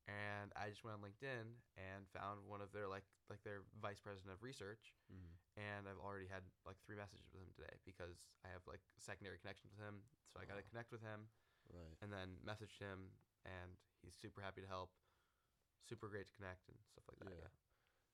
And 0.08 0.48
I 0.56 0.72
just 0.72 0.82
went 0.82 0.96
on 0.96 1.04
LinkedIn 1.04 1.44
and 1.76 2.08
found 2.16 2.40
one 2.48 2.64
of 2.64 2.72
their 2.72 2.88
like 2.88 3.04
like 3.28 3.44
their 3.44 3.60
vice 3.76 4.00
president 4.00 4.32
of 4.32 4.40
research, 4.42 4.96
Mhm. 5.12 5.36
and 5.60 5.84
I've 5.84 6.00
already 6.00 6.26
had 6.26 6.42
like 6.64 6.80
three 6.80 6.96
messages 6.96 7.28
with 7.28 7.44
him 7.44 7.52
today 7.52 7.76
because 7.84 8.32
I 8.40 8.48
have 8.48 8.64
like 8.66 8.80
secondary 8.96 9.36
connections 9.36 9.76
with 9.76 9.84
him. 9.84 10.00
So 10.32 10.40
I 10.40 10.48
got 10.48 10.56
to 10.56 10.64
connect 10.64 10.92
with 10.92 11.02
him 11.04 11.28
right. 11.68 11.92
and 12.00 12.08
then 12.10 12.40
messaged 12.40 12.80
him, 12.80 13.12
and 13.44 13.76
he's 14.00 14.16
super 14.16 14.40
happy 14.40 14.62
to 14.64 14.66
help. 14.66 14.90
Super 15.84 16.08
great 16.08 16.26
to 16.26 16.34
connect 16.34 16.68
and 16.68 16.76
stuff 16.88 17.04
like 17.08 17.18
that. 17.20 17.28
Yeah. 17.36 17.44
Yeah. 17.44 17.52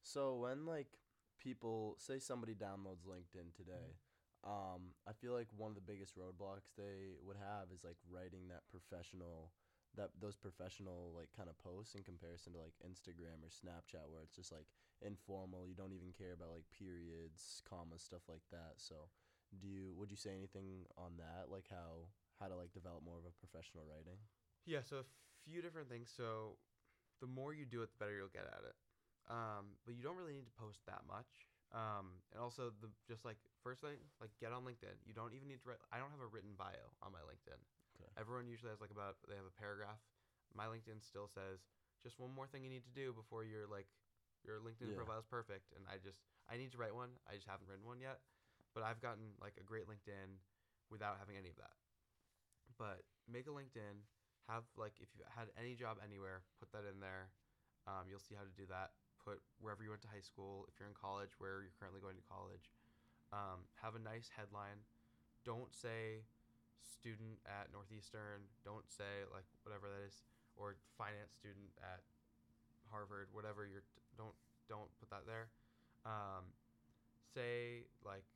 So 0.03 0.35
when 0.35 0.67
like 0.67 0.99
people 1.45 1.97
say 2.01 2.19
somebody 2.19 2.55
downloads 2.57 3.05
LinkedIn 3.05 3.53
today, 3.55 4.01
um, 4.45 4.97
I 5.05 5.13
feel 5.13 5.37
like 5.37 5.49
one 5.57 5.69
of 5.69 5.77
the 5.77 5.85
biggest 5.85 6.17
roadblocks 6.17 6.73
they 6.77 7.21
would 7.21 7.37
have 7.37 7.69
is 7.69 7.85
like 7.85 8.01
writing 8.09 8.49
that 8.49 8.65
professional 8.73 9.53
that 9.95 10.11
those 10.19 10.35
professional 10.35 11.15
like 11.15 11.31
kind 11.31 11.47
of 11.47 11.55
posts 11.63 11.95
in 11.95 12.03
comparison 12.03 12.51
to 12.53 12.59
like 12.59 12.75
Instagram 12.83 13.39
or 13.47 13.51
Snapchat 13.53 14.11
where 14.11 14.27
it's 14.27 14.35
just 14.35 14.51
like 14.51 14.67
informal, 14.99 15.69
you 15.71 15.75
don't 15.79 15.95
even 15.95 16.11
care 16.11 16.35
about 16.35 16.51
like 16.51 16.67
periods, 16.75 17.63
commas, 17.63 18.03
stuff 18.03 18.27
like 18.27 18.43
that. 18.51 18.75
So 18.83 19.07
do 19.55 19.69
you 19.69 19.95
would 19.95 20.11
you 20.11 20.19
say 20.19 20.35
anything 20.35 20.89
on 20.99 21.15
that 21.23 21.47
like 21.47 21.71
how 21.71 22.11
how 22.41 22.51
to 22.51 22.57
like 22.59 22.75
develop 22.75 23.07
more 23.07 23.23
of 23.23 23.27
a 23.29 23.39
professional 23.39 23.87
writing? 23.87 24.19
Yeah, 24.67 24.83
so 24.83 25.07
a 25.07 25.09
few 25.47 25.63
different 25.63 25.89
things. 25.89 26.11
So 26.11 26.59
the 27.21 27.31
more 27.31 27.55
you 27.55 27.65
do 27.65 27.83
it, 27.83 27.91
the 27.95 28.03
better 28.03 28.17
you'll 28.17 28.35
get 28.35 28.51
at 28.51 28.67
it. 28.67 28.75
Um, 29.29 29.81
but 29.89 29.97
you 29.97 30.05
don't 30.05 30.17
really 30.17 30.37
need 30.37 30.45
to 30.47 30.57
post 30.61 30.85
that 30.87 31.03
much. 31.09 31.49
Um, 31.73 32.23
and 32.31 32.39
also 32.39 32.71
the 32.85 32.93
just 33.09 33.25
like 33.25 33.41
first 33.65 33.81
thing, 33.81 33.99
like 34.21 34.31
get 34.39 34.53
on 34.53 34.63
LinkedIn. 34.63 34.95
You 35.09 35.17
don't 35.17 35.33
even 35.35 35.49
need 35.49 35.65
to 35.65 35.75
write. 35.75 35.83
I 35.91 35.99
don't 35.99 36.13
have 36.13 36.23
a 36.23 36.29
written 36.31 36.55
bio 36.55 36.93
on 37.03 37.11
my 37.11 37.25
LinkedIn. 37.25 37.59
Okay. 37.99 38.11
Everyone 38.21 38.47
usually 38.47 38.71
has 38.71 38.79
like 38.85 38.93
about 38.93 39.17
they 39.27 39.35
have 39.35 39.49
a 39.49 39.57
paragraph. 39.59 39.99
My 40.55 40.67
LinkedIn 40.71 41.03
still 41.03 41.27
says 41.27 41.65
just 42.05 42.21
one 42.21 42.31
more 42.31 42.47
thing 42.47 42.63
you 42.63 42.71
need 42.71 42.85
to 42.87 42.95
do 42.95 43.11
before 43.17 43.43
your 43.43 43.67
like 43.67 43.89
your 44.45 44.61
LinkedIn 44.61 44.93
Yeah. 44.93 44.99
profile 44.99 45.19
is 45.19 45.27
perfect. 45.27 45.73
And 45.75 45.83
I 45.89 45.99
just 45.99 46.21
I 46.47 46.61
need 46.61 46.71
to 46.77 46.79
write 46.79 46.95
one. 46.95 47.17
I 47.27 47.35
just 47.35 47.49
haven't 47.49 47.67
written 47.67 47.87
one 47.89 47.99
yet. 47.99 48.21
But 48.77 48.85
I've 48.85 49.01
gotten 49.01 49.35
like 49.41 49.57
a 49.59 49.65
great 49.67 49.89
LinkedIn 49.89 50.39
without 50.93 51.19
having 51.19 51.35
any 51.41 51.49
of 51.51 51.57
that. 51.59 51.75
But 52.79 53.03
make 53.27 53.47
a 53.47 53.55
LinkedIn. 53.55 54.05
Have 54.47 54.69
like 54.77 54.93
if 55.01 55.09
you 55.17 55.25
had 55.33 55.49
any 55.57 55.75
job 55.75 55.97
anywhere, 56.05 56.45
put 56.61 56.71
that 56.77 56.85
in 56.85 57.01
there. 57.01 57.33
Um, 57.89 58.05
you'll 58.09 58.21
see 58.21 58.35
how 58.37 58.45
to 58.45 58.53
do 58.53 58.67
that. 58.69 58.93
Put 59.25 59.41
wherever 59.59 59.81
you 59.81 59.89
went 59.89 60.05
to 60.05 60.13
high 60.13 60.23
school. 60.23 60.69
If 60.69 60.77
you're 60.77 60.89
in 60.89 60.95
college, 60.95 61.33
where 61.41 61.65
you're 61.65 61.73
currently 61.81 62.05
going 62.05 62.21
to 62.21 62.27
college. 62.29 62.69
Um, 63.33 63.65
have 63.81 63.97
a 63.97 64.03
nice 64.03 64.29
headline. 64.29 64.85
Don't 65.49 65.73
say 65.73 66.23
student 66.85 67.41
at 67.49 67.73
Northeastern. 67.73 68.45
Don't 68.69 68.85
say 68.87 69.25
like 69.33 69.49
whatever 69.65 69.89
that 69.89 70.05
is, 70.05 70.29
or 70.61 70.77
finance 71.01 71.33
student 71.33 71.73
at 71.81 72.05
Harvard. 72.93 73.33
Whatever 73.33 73.65
you're. 73.65 73.89
Don't 74.21 74.37
don't 74.69 74.93
put 75.01 75.09
that 75.09 75.25
there. 75.25 75.49
Um, 76.05 76.53
say 77.33 77.89
like 78.05 78.29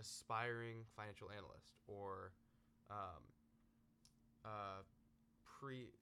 aspiring 0.00 0.84
financial 0.96 1.28
analyst 1.32 1.76
or 1.86 2.32
um, 2.90 3.22
uh, 4.44 4.80
pre 5.44 5.92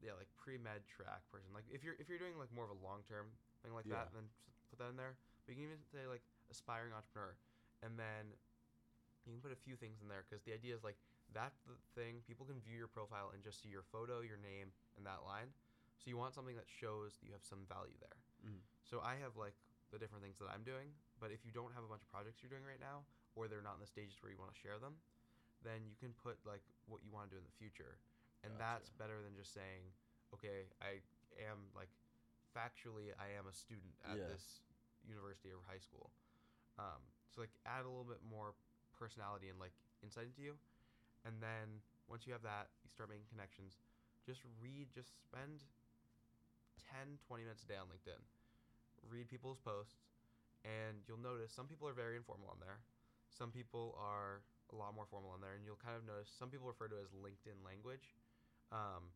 yeah 0.00 0.12
like 0.16 0.28
pre 0.36 0.56
med 0.56 0.84
track 0.88 1.24
person. 1.32 1.48
Like 1.54 1.66
if 1.72 1.82
you're 1.84 1.96
if 1.98 2.08
you're 2.08 2.20
doing 2.20 2.36
like 2.38 2.52
more 2.54 2.64
of 2.64 2.72
a 2.72 2.80
long 2.80 3.04
term 3.08 3.32
thing 3.62 3.72
like 3.74 3.86
Yeah. 3.86 4.04
that, 4.04 4.12
and 4.12 4.26
then 4.26 4.28
put 4.70 4.78
that 4.78 4.90
in 4.90 4.96
there. 4.96 5.16
But 5.46 5.54
you 5.54 5.62
can 5.62 5.64
even 5.72 5.82
say 5.90 6.06
like 6.06 6.22
aspiring 6.50 6.92
entrepreneur, 6.92 7.34
and 7.82 7.98
then 7.98 8.34
you 9.26 9.32
can 9.32 9.42
put 9.42 9.52
a 9.54 9.60
few 9.62 9.76
things 9.76 10.02
in 10.02 10.08
there 10.10 10.24
because 10.26 10.42
the 10.42 10.52
idea 10.52 10.74
is 10.74 10.82
like 10.82 10.98
that 11.34 11.52
thing 11.94 12.20
people 12.26 12.44
can 12.44 12.60
view 12.60 12.76
your 12.76 12.90
profile 12.90 13.30
and 13.32 13.42
just 13.42 13.62
see 13.62 13.70
your 13.70 13.82
photo, 13.94 14.20
your 14.20 14.38
name, 14.38 14.72
and 14.98 15.06
that 15.06 15.22
line. 15.24 15.48
So 16.02 16.10
you 16.10 16.18
want 16.18 16.34
something 16.34 16.56
that 16.58 16.66
shows 16.66 17.14
that 17.18 17.26
you 17.26 17.32
have 17.32 17.46
some 17.46 17.62
value 17.70 17.94
there. 18.02 18.18
Mhm. 18.42 18.60
So 18.82 19.00
I 19.00 19.14
have 19.22 19.36
like 19.38 19.54
the 19.94 19.98
different 19.98 20.24
things 20.24 20.38
that 20.42 20.50
I'm 20.50 20.64
doing, 20.64 20.92
but 21.20 21.30
if 21.30 21.44
you 21.46 21.52
don't 21.52 21.72
have 21.72 21.84
a 21.84 21.88
bunch 21.88 22.02
of 22.02 22.08
projects 22.10 22.42
you're 22.42 22.50
doing 22.50 22.64
right 22.66 22.80
now, 22.80 23.04
or 23.34 23.46
they're 23.46 23.62
not 23.62 23.74
in 23.78 23.80
the 23.80 23.86
stages 23.86 24.18
where 24.22 24.32
you 24.32 24.38
want 24.38 24.52
to 24.52 24.58
share 24.58 24.78
them, 24.78 24.98
then 25.62 25.86
you 25.86 25.94
can 25.96 26.12
put 26.14 26.38
like 26.44 26.62
what 26.90 27.04
you 27.04 27.10
want 27.12 27.30
to 27.30 27.36
do 27.36 27.38
in 27.38 27.44
the 27.46 27.56
future, 27.56 27.98
and 28.42 28.58
that's 28.58 28.90
better 28.90 29.22
than 29.22 29.36
just 29.36 29.54
saying, 29.54 29.86
okay, 30.34 30.66
I 30.82 30.98
am 31.38 31.70
like 31.76 31.88
factually 32.54 33.12
I 33.18 33.32
am 33.38 33.48
a 33.48 33.54
student 33.54 33.96
at 34.04 34.16
Yeah. 34.16 34.28
this 34.28 34.60
university 35.08 35.50
or 35.50 35.60
high 35.66 35.80
school. 35.82 36.12
Um, 36.78 37.02
so 37.28 37.40
like 37.40 37.52
add 37.66 37.84
a 37.84 37.90
little 37.90 38.06
bit 38.08 38.22
more 38.22 38.54
personality 38.96 39.48
and 39.48 39.58
like 39.58 39.72
insight 40.02 40.26
into 40.30 40.42
you, 40.42 40.54
and 41.24 41.40
then 41.42 41.82
once 42.08 42.26
you 42.26 42.32
have 42.32 42.42
that, 42.42 42.68
you 42.84 42.90
start 42.90 43.08
making 43.08 43.26
connections. 43.28 43.80
Just 44.24 44.44
read, 44.60 44.88
just 44.94 45.10
spend 45.24 45.64
10, 46.92 47.18
20 47.26 47.42
minutes 47.42 47.62
a 47.64 47.68
day 47.68 47.76
on 47.80 47.88
LinkedIn. 47.90 48.20
Read 49.10 49.28
people's 49.28 49.58
posts, 49.58 49.98
and 50.64 51.02
you'll 51.08 51.18
notice 51.20 51.50
some 51.52 51.66
people 51.66 51.88
are 51.88 51.96
very 51.96 52.16
informal 52.16 52.48
on 52.50 52.60
there. 52.60 52.78
Some 53.30 53.50
people 53.50 53.96
are 53.98 54.42
a 54.72 54.76
lot 54.76 54.94
more 54.94 55.06
formal 55.10 55.30
on 55.32 55.40
there, 55.40 55.54
and 55.56 55.64
you'll 55.66 55.80
kind 55.80 55.96
of 55.96 56.06
notice 56.06 56.30
some 56.30 56.48
people 56.50 56.66
refer 56.68 56.86
to 56.88 56.96
it 56.96 57.04
as 57.04 57.12
LinkedIn 57.16 57.58
language, 57.64 58.14
um, 58.70 59.10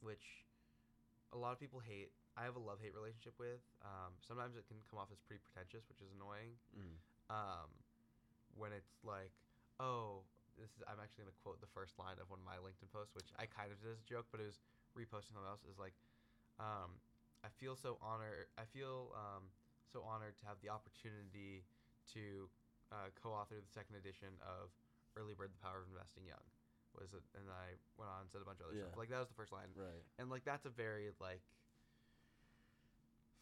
which 0.00 0.46
a 1.32 1.36
lot 1.38 1.52
of 1.52 1.60
people 1.60 1.80
hate. 1.80 2.12
I 2.36 2.44
have 2.44 2.56
a 2.56 2.62
love 2.62 2.78
hate 2.84 2.92
relationship 2.92 3.32
with. 3.40 3.64
Um, 3.80 4.12
sometimes 4.20 4.56
it 4.60 4.68
can 4.68 4.76
come 4.92 5.00
off 5.00 5.08
as 5.08 5.18
pretty 5.24 5.40
pretentious, 5.40 5.88
which 5.88 6.04
is 6.04 6.12
annoying 6.12 6.52
Mm. 6.76 7.00
um, 7.32 7.68
when 8.54 8.72
it's 8.76 8.92
like, 9.02 9.32
oh, 9.80 10.20
this 10.60 10.68
is 10.76 10.80
I'm 10.88 11.00
actually 11.00 11.24
gonna 11.28 11.40
quote 11.44 11.60
the 11.60 11.72
first 11.72 11.96
line 11.98 12.16
of 12.20 12.28
one 12.28 12.40
of 12.40 12.46
my 12.48 12.56
LinkedIn 12.60 12.92
posts, 12.92 13.14
which 13.16 13.32
I 13.40 13.44
kind 13.48 13.72
of 13.72 13.80
did 13.80 13.92
as 13.92 14.00
a 14.00 14.08
joke, 14.08 14.28
but 14.32 14.40
it 14.40 14.46
was 14.48 14.60
reposting 14.96 15.32
something 15.36 15.48
else. 15.48 15.64
Is 15.68 15.78
like, 15.80 15.96
um, 16.60 17.00
I 17.44 17.48
feel 17.60 17.76
so 17.76 17.96
honored. 18.00 18.48
I 18.56 18.64
feel 18.68 19.12
um, 19.16 19.48
so 19.88 20.00
honored 20.04 20.36
to 20.40 20.44
have 20.48 20.56
the 20.60 20.68
opportunity 20.72 21.64
to 22.16 22.48
uh, 22.92 23.12
co-author 23.20 23.56
the 23.60 23.68
second 23.72 23.96
edition 23.96 24.32
of 24.44 24.72
Early 25.16 25.32
Bird: 25.36 25.52
The 25.52 25.60
Power 25.60 25.84
of 25.84 25.88
Investing 25.92 26.24
Young. 26.28 26.44
Was 26.96 27.12
it? 27.12 27.20
And 27.36 27.44
I 27.52 27.76
went 28.00 28.08
on 28.08 28.24
and 28.24 28.28
said 28.32 28.40
a 28.40 28.48
bunch 28.48 28.60
of 28.64 28.72
other 28.72 28.76
Yeah. 28.80 28.88
stuff. 28.88 28.96
Like 28.96 29.12
that 29.12 29.20
was 29.20 29.28
the 29.28 29.36
first 29.36 29.52
line 29.52 29.68
Right. 29.76 30.00
and 30.16 30.28
like 30.32 30.44
that's 30.48 30.64
a 30.64 30.72
very 30.72 31.12
like 31.20 31.44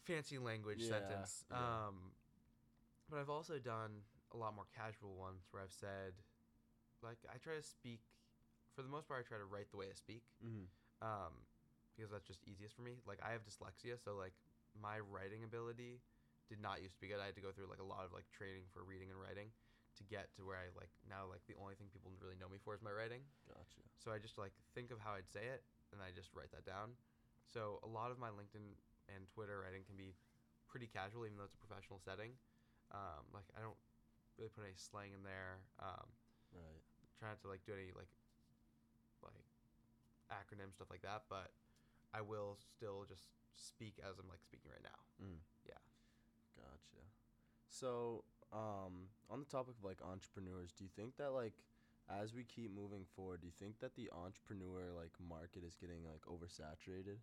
fancy 0.05 0.37
language 0.37 0.81
Yeah, 0.85 0.93
sentence 1.01 1.43
yeah. 1.49 1.57
um 1.89 2.13
but 3.09 3.19
i've 3.19 3.29
also 3.29 3.57
done 3.59 4.05
a 4.33 4.37
lot 4.37 4.53
more 4.55 4.65
casual 4.75 5.15
ones 5.15 5.45
where 5.51 5.61
i've 5.63 5.73
said 5.73 6.13
like 7.03 7.17
i 7.33 7.37
try 7.37 7.55
to 7.55 7.63
speak 7.65 8.01
for 8.75 8.81
the 8.81 8.89
most 8.89 9.07
part 9.07 9.19
i 9.19 9.25
try 9.27 9.37
to 9.37 9.45
write 9.49 9.69
the 9.71 9.77
way 9.77 9.87
i 9.89 9.95
speak 9.95 10.23
Mm-hmm. 10.45 10.65
um 11.01 11.33
because 11.95 12.11
that's 12.11 12.27
just 12.27 12.43
easiest 12.45 12.75
for 12.75 12.81
me 12.83 12.99
like 13.07 13.19
i 13.25 13.31
have 13.31 13.41
dyslexia 13.45 13.95
so 13.97 14.15
like 14.15 14.33
my 14.75 14.99
writing 14.99 15.43
ability 15.43 16.01
did 16.49 16.59
not 16.61 16.81
used 16.83 16.93
to 16.95 17.01
be 17.01 17.07
good 17.07 17.19
i 17.21 17.25
had 17.25 17.35
to 17.35 17.41
go 17.43 17.51
through 17.51 17.67
like 17.71 17.81
a 17.81 17.87
lot 17.87 18.03
of 18.05 18.11
like 18.13 18.27
training 18.35 18.67
for 18.73 18.83
reading 18.83 19.09
and 19.09 19.17
writing 19.19 19.49
to 19.95 20.03
get 20.03 20.27
to 20.35 20.43
where 20.43 20.59
i 20.59 20.67
like 20.75 20.91
now 21.07 21.23
like 21.29 21.39
the 21.47 21.55
only 21.61 21.73
thing 21.79 21.87
people 21.89 22.11
really 22.19 22.35
know 22.35 22.51
me 22.51 22.59
for 22.59 22.75
is 22.75 22.83
my 22.83 22.91
writing 22.91 23.23
Gotcha. 23.47 23.79
so 23.95 24.11
I 24.11 24.19
just 24.19 24.35
like 24.37 24.51
think 24.75 24.91
of 24.91 24.99
how 24.99 25.15
I'd 25.15 25.31
say 25.31 25.47
it 25.47 25.63
and 25.95 26.03
I 26.03 26.11
just 26.11 26.35
write 26.35 26.51
that 26.51 26.65
down. 26.67 26.99
So 27.47 27.79
a 27.83 27.87
lot 27.87 28.11
of 28.11 28.19
my 28.19 28.27
LinkedIn 28.27 28.75
and 29.13 29.27
Twitter 29.29 29.61
writing 29.61 29.83
can 29.85 29.95
be 29.97 30.13
pretty 30.67 30.87
casual, 30.87 31.25
even 31.25 31.37
though 31.37 31.47
it's 31.47 31.55
a 31.57 31.63
professional 31.65 31.99
setting. 32.01 32.35
Um, 32.93 33.25
like 33.33 33.47
I 33.57 33.61
don't 33.61 33.77
really 34.37 34.51
put 34.53 34.63
any 34.65 34.77
slang 34.77 35.13
in 35.15 35.23
there. 35.23 35.61
Um, 35.81 36.09
Right. 36.53 36.79
try 37.19 37.29
not 37.29 37.41
to 37.43 37.49
like 37.51 37.63
do 37.67 37.73
any 37.75 37.91
like 37.95 38.11
like 39.23 39.45
acronym 40.31 40.71
stuff 40.73 40.87
like 40.89 41.01
that, 41.01 41.23
but 41.29 41.51
I 42.13 42.21
will 42.21 42.57
still 42.75 43.03
just 43.07 43.27
speak 43.55 43.99
as 43.99 44.19
I'm 44.19 44.29
like 44.29 44.41
speaking 44.41 44.71
right 44.71 44.83
now. 44.83 44.99
Mm. 45.19 45.39
Yeah. 45.67 45.81
Gotcha. 46.55 47.03
So, 47.67 48.23
um, 48.53 49.09
on 49.29 49.39
the 49.39 49.45
topic 49.49 49.75
of 49.77 49.83
like 49.83 49.99
entrepreneurs, 50.01 50.71
do 50.71 50.83
you 50.83 50.89
think 50.95 51.17
that 51.17 51.31
like 51.31 51.53
as 52.07 52.33
we 52.33 52.43
keep 52.43 52.71
moving 52.73 53.03
forward, 53.15 53.41
do 53.41 53.47
you 53.47 53.53
think 53.57 53.79
that 53.79 53.95
the 53.95 54.09
entrepreneur 54.13 54.91
like 54.95 55.11
market 55.19 55.63
is 55.65 55.75
getting 55.75 56.05
like 56.05 56.21
oversaturated? 56.29 57.17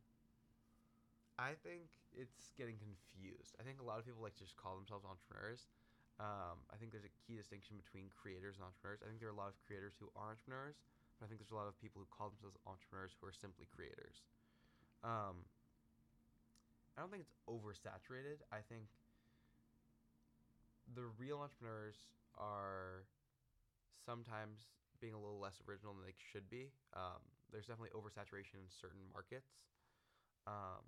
I 1.41 1.57
think 1.65 1.89
it's 2.13 2.53
getting 2.57 2.77
confused. 2.77 3.57
I 3.57 3.65
think 3.65 3.81
a 3.81 3.87
lot 3.87 3.99
of 3.99 4.05
people 4.05 4.21
like 4.21 4.37
to 4.37 4.45
just 4.45 4.57
call 4.57 4.77
themselves 4.77 5.05
entrepreneurs. 5.09 5.69
Um, 6.21 6.61
I 6.69 6.77
think 6.77 6.93
there's 6.93 7.09
a 7.09 7.17
key 7.25 7.41
distinction 7.41 7.81
between 7.81 8.13
creators 8.13 8.61
and 8.61 8.69
entrepreneurs. 8.69 9.01
I 9.01 9.09
think 9.09 9.19
there 9.19 9.33
are 9.33 9.37
a 9.37 9.41
lot 9.41 9.49
of 9.49 9.57
creators 9.65 9.97
who 9.97 10.13
are 10.13 10.37
entrepreneurs, 10.37 10.77
but 11.17 11.25
I 11.25 11.27
think 11.33 11.41
there's 11.41 11.55
a 11.55 11.59
lot 11.59 11.67
of 11.67 11.75
people 11.81 12.05
who 12.05 12.09
call 12.13 12.31
themselves 12.31 12.61
entrepreneurs 12.69 13.17
who 13.17 13.25
are 13.27 13.35
simply 13.35 13.65
creators. 13.73 14.23
Um, 15.03 15.49
I 16.95 17.01
don't 17.01 17.09
think 17.09 17.25
it's 17.25 17.35
oversaturated. 17.49 18.45
I 18.53 18.61
think 18.61 18.93
the 20.93 21.09
real 21.17 21.41
entrepreneurs 21.41 21.97
are 22.37 23.09
sometimes 24.05 24.69
being 25.01 25.17
a 25.17 25.21
little 25.21 25.41
less 25.41 25.59
original 25.65 25.97
than 25.97 26.05
they 26.05 26.15
should 26.15 26.47
be. 26.53 26.71
Um, 26.93 27.25
there's 27.51 27.67
definitely 27.67 27.97
oversaturation 27.97 28.61
in 28.61 28.69
certain 28.69 29.03
markets. 29.17 29.57
Um, 30.47 30.85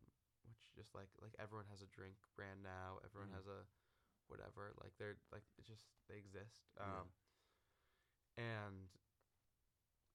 just 0.76 0.94
like 0.94 1.10
like 1.22 1.34
everyone 1.38 1.66
has 1.70 1.82
a 1.82 1.90
drink 1.94 2.16
brand 2.36 2.62
now. 2.62 2.98
Everyone 3.06 3.30
Mhm. 3.30 3.38
has 3.38 3.46
a 3.46 3.64
whatever. 4.28 4.74
Like 4.82 4.92
they're 4.98 5.16
like 5.32 5.44
it 5.58 5.64
just 5.66 5.86
they 6.08 6.18
exist. 6.18 6.66
Yeah. 6.78 7.00
Um, 7.04 7.08
and 8.38 8.88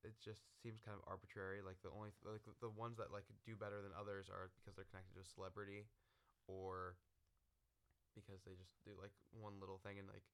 it 0.03 0.15
just 0.23 0.43
seems 0.63 0.79
kind 0.81 0.95
of 0.95 1.03
arbitrary. 1.07 1.61
Like 1.61 1.81
the 1.83 1.91
only 1.91 2.11
like 2.23 2.43
the 2.61 2.69
ones 2.71 2.97
that 2.97 3.11
like 3.11 3.27
do 3.45 3.55
better 3.55 3.81
than 3.83 3.91
others 3.95 4.29
are 4.31 4.51
because 4.55 4.75
they're 4.75 4.87
connected 4.89 5.13
to 5.19 5.23
a 5.23 5.27
celebrity, 5.35 5.87
or 6.47 6.95
because 8.15 8.41
they 8.43 8.55
just 8.57 8.73
do 8.83 8.93
like 8.99 9.13
one 9.31 9.57
little 9.61 9.79
thing 9.81 9.97
and 10.01 10.07
like 10.09 10.25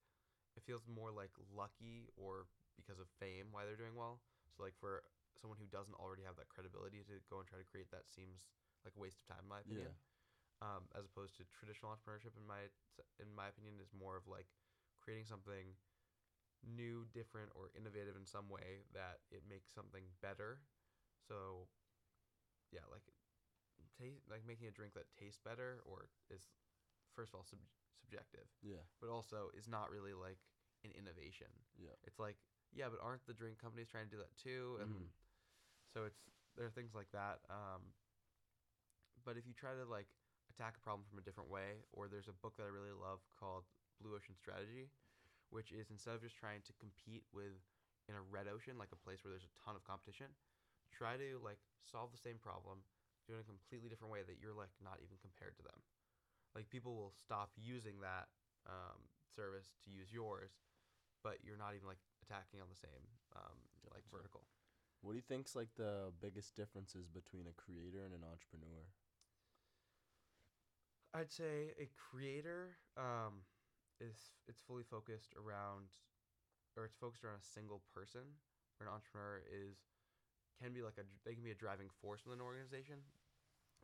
it 0.56 0.64
feels 0.64 0.84
more 0.88 1.12
like 1.12 1.32
lucky 1.54 2.08
or 2.16 2.48
because 2.80 3.00
of 3.00 3.08
fame 3.20 3.52
why 3.52 3.64
they're 3.68 3.80
doing 3.80 3.96
well. 3.96 4.20
So 4.56 4.64
like 4.64 4.76
for 4.80 5.04
someone 5.40 5.60
who 5.60 5.68
doesn't 5.70 5.96
already 6.00 6.24
have 6.24 6.40
that 6.40 6.50
credibility 6.50 7.04
to 7.06 7.20
go 7.28 7.44
and 7.44 7.48
try 7.48 7.60
to 7.60 7.68
create 7.68 7.92
that 7.92 8.08
seems 8.08 8.48
like 8.88 8.96
a 8.96 9.02
waste 9.02 9.20
of 9.20 9.28
time 9.28 9.44
in 9.46 9.52
my 9.52 9.62
opinion. 9.62 9.92
Um, 10.64 10.88
as 10.96 11.04
opposed 11.06 11.36
to 11.38 11.44
traditional 11.52 11.92
entrepreneurship 11.92 12.34
in 12.40 12.48
my 12.48 12.72
in 13.20 13.28
my 13.36 13.52
opinion 13.52 13.76
is 13.84 13.92
more 13.92 14.16
of 14.16 14.24
like 14.28 14.48
creating 15.04 15.28
something 15.28 15.76
new, 16.64 17.06
different, 17.14 17.52
or 17.56 17.70
innovative 17.78 18.16
in 18.16 18.26
some 18.26 18.50
way 18.50 18.88
that 18.94 19.20
it 19.32 19.44
makes 19.48 19.70
something 19.76 20.04
better. 20.22 20.60
So, 21.28 21.68
yeah, 22.72 22.86
like 22.92 23.04
taste 24.00 24.24
like 24.30 24.44
making 24.48 24.68
a 24.68 24.72
drink 24.74 24.94
that 24.94 25.08
tastes 25.20 25.40
better 25.44 25.82
or 25.86 26.08
is 26.32 26.48
first 27.14 27.32
of 27.32 27.36
all 27.40 27.46
sub- 27.46 27.60
subjective, 28.00 28.48
Yeah. 28.62 28.84
but 29.00 29.10
also 29.10 29.52
is 29.58 29.68
not 29.68 29.92
really 29.92 30.14
like 30.14 30.40
an 30.84 30.92
innovation. 30.98 31.52
Yeah. 31.78 31.96
It's 32.04 32.20
like 32.20 32.38
yeah, 32.74 32.90
but 32.90 33.00
aren't 33.04 33.26
the 33.26 33.34
drink 33.34 33.60
companies 33.60 33.88
trying 33.88 34.06
to 34.06 34.12
do 34.12 34.18
that 34.24 34.36
too? 34.36 34.78
And 34.82 34.92
Mhm. 34.92 35.08
so 35.94 36.06
it's 36.06 36.20
there 36.56 36.66
are 36.66 36.72
things 36.76 36.96
like 36.96 37.12
that. 37.12 37.40
Um, 37.50 37.94
but 39.24 39.38
if 39.38 39.48
you 39.48 39.54
try 39.54 39.74
to 39.76 39.86
like 39.86 40.08
attack 40.56 40.80
a 40.80 40.84
problem 40.84 41.04
from 41.04 41.20
a 41.20 41.26
different 41.28 41.52
way, 41.52 41.84
or 41.92 42.08
there's 42.08 42.32
a 42.32 42.40
book 42.40 42.56
that 42.56 42.64
I 42.64 42.72
really 42.72 42.96
love 42.96 43.20
called 43.36 43.68
Blue 44.00 44.16
Ocean 44.16 44.40
Strategy, 44.40 44.88
which 45.52 45.76
is 45.76 45.92
instead 45.92 46.16
of 46.16 46.24
just 46.24 46.40
trying 46.40 46.64
to 46.64 46.74
compete 46.80 47.28
with 47.36 47.60
in 48.08 48.16
a 48.16 48.24
red 48.24 48.48
ocean, 48.48 48.80
like 48.80 48.96
a 48.96 49.04
place 49.04 49.20
where 49.22 49.36
there's 49.36 49.46
a 49.48 49.56
ton 49.60 49.76
of 49.76 49.84
competition, 49.84 50.32
try 50.96 51.20
to 51.20 51.36
like 51.44 51.60
solve 51.84 52.16
the 52.16 52.22
same 52.22 52.40
problem, 52.40 52.80
do 53.28 53.36
it 53.36 53.44
in 53.44 53.46
a 53.46 53.50
completely 53.52 53.92
different 53.92 54.16
way 54.16 54.24
that 54.24 54.40
you're 54.40 54.56
like 54.56 54.72
not 54.80 55.04
even 55.04 55.20
compared 55.20 55.60
to 55.60 55.64
them. 55.68 55.80
Like 56.56 56.72
people 56.72 56.96
will 56.96 57.12
stop 57.12 57.52
using 57.60 58.00
that 58.00 58.32
um, 58.64 59.12
service 59.28 59.76
to 59.84 59.92
use 59.92 60.16
yours, 60.16 60.56
but 61.20 61.44
you're 61.44 61.60
not 61.60 61.76
even 61.76 61.90
like 61.90 62.00
attacking 62.24 62.64
on 62.64 62.72
the 62.72 62.80
same 62.80 63.04
um, 63.36 63.60
like 63.92 64.08
vertical. 64.08 64.48
What 65.04 65.14
do 65.14 65.20
you 65.20 65.28
think's 65.28 65.54
like 65.54 65.70
the 65.76 66.16
biggest 66.24 66.56
differences 66.56 67.12
between 67.12 67.46
a 67.46 67.56
creator 67.60 68.08
and 68.08 68.16
an 68.16 68.24
entrepreneur? 68.24 68.88
I'd 71.16 71.32
say 71.32 71.72
a 71.80 71.88
creator 71.96 72.76
um, 73.00 73.48
is 74.04 74.36
it's 74.52 74.60
fully 74.60 74.84
focused 74.84 75.32
around, 75.40 75.88
or 76.76 76.84
it's 76.84 77.00
focused 77.00 77.24
around 77.24 77.40
a 77.40 77.48
single 77.56 77.80
person. 77.96 78.28
Where 78.76 78.92
an 78.92 79.00
entrepreneur 79.00 79.40
is 79.48 79.80
can 80.60 80.76
be 80.76 80.84
like 80.84 81.00
a 81.00 81.08
they 81.24 81.32
can 81.32 81.48
be 81.48 81.56
a 81.56 81.58
driving 81.58 81.88
force 82.04 82.28
within 82.28 82.44
an 82.44 82.46
organization, 82.46 83.00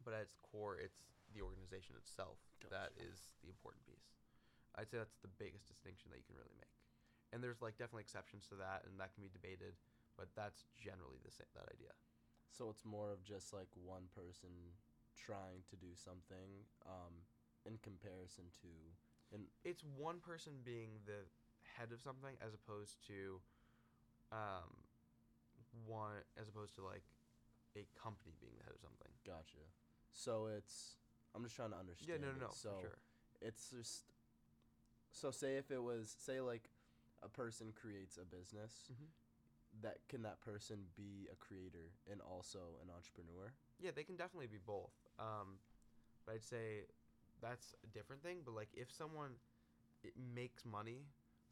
but 0.03 0.11
at 0.11 0.27
its 0.27 0.35
core, 0.43 0.75
it's 0.75 1.07
the 1.31 1.39
organization 1.39 1.95
itself 1.95 2.35
that 2.67 2.91
Gotcha. 2.91 3.07
is 3.07 3.31
the 3.39 3.47
important 3.47 3.87
piece. 3.87 4.11
I'd 4.75 4.91
say 4.91 4.99
that's 4.99 5.15
the 5.23 5.31
biggest 5.39 5.71
distinction 5.71 6.11
that 6.11 6.19
you 6.19 6.27
can 6.27 6.35
really 6.35 6.59
make. 6.59 6.75
And 7.31 7.39
there's 7.39 7.63
like 7.63 7.79
definitely 7.79 8.03
exceptions 8.03 8.51
to 8.51 8.59
that, 8.59 8.83
and 8.83 8.99
that 8.99 9.15
can 9.15 9.23
be 9.23 9.31
debated, 9.31 9.79
but 10.19 10.27
that's 10.35 10.67
generally 10.75 11.23
the 11.23 11.31
same 11.31 11.47
that 11.55 11.71
idea. 11.71 11.95
So 12.51 12.67
it's 12.67 12.83
more 12.83 13.15
of 13.15 13.23
just 13.23 13.55
like 13.55 13.71
one 13.79 14.11
person 14.11 14.51
trying 15.15 15.63
to 15.69 15.75
do 15.75 15.93
something 15.95 16.65
um, 16.85 17.13
in 17.65 17.77
comparison 17.83 18.45
to 18.61 18.67
in 19.35 19.45
it's 19.63 19.83
one 19.97 20.19
person 20.19 20.53
being 20.63 20.99
the 21.05 21.23
head 21.63 21.91
of 21.91 22.01
something 22.01 22.35
as 22.45 22.53
opposed 22.53 22.99
to 23.07 23.39
um 24.31 24.71
one 25.85 26.19
as 26.39 26.47
opposed 26.49 26.75
to 26.75 26.81
like 26.83 27.03
a 27.77 27.85
company 27.95 28.33
being 28.41 28.53
the 28.57 28.63
head 28.65 28.73
of 28.75 28.81
something. 28.81 29.07
gotcha. 29.25 29.63
So 30.11 30.47
it's 30.47 30.95
I'm 31.33 31.43
just 31.43 31.55
trying 31.55 31.71
to 31.71 31.77
understand. 31.77 32.11
Yeah, 32.11 32.17
no, 32.19 32.33
no, 32.33 32.47
no, 32.47 32.51
So 32.51 32.75
sure. 32.81 32.97
it's 33.41 33.69
just 33.71 34.11
so 35.11 35.31
say 35.31 35.55
if 35.57 35.71
it 35.71 35.81
was 35.81 36.13
say 36.19 36.41
like 36.41 36.69
a 37.23 37.29
person 37.29 37.71
creates 37.73 38.17
a 38.17 38.25
business 38.25 38.89
Mhm. 38.91 39.07
that 39.81 39.99
can 40.09 40.23
that 40.23 40.41
person 40.41 40.87
be 40.95 41.27
a 41.31 41.35
creator 41.35 41.91
and 42.11 42.19
also 42.21 42.75
an 42.83 42.89
entrepreneur? 42.89 43.53
Yeah, 43.81 43.91
they 43.95 44.03
can 44.03 44.15
definitely 44.15 44.47
be 44.47 44.59
both. 44.65 44.93
Um, 45.19 45.57
but 46.25 46.35
I'd 46.35 46.43
say 46.45 46.85
that's 47.41 47.73
a 47.83 47.87
different 47.87 48.21
thing. 48.21 48.37
But 48.45 48.53
like, 48.53 48.69
if 48.73 48.91
someone 48.91 49.31
it 50.03 50.13
makes 50.17 50.65
money 50.65 51.05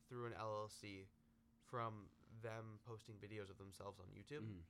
through 0.07 0.25
an 0.25 0.33
LLC 0.33 1.05
from 1.69 2.09
them 2.41 2.79
posting 2.85 3.15
videos 3.15 3.49
of 3.49 3.57
themselves 3.57 3.99
on 3.99 4.07
YouTube, 4.13 4.41
Mhm. 4.45 4.61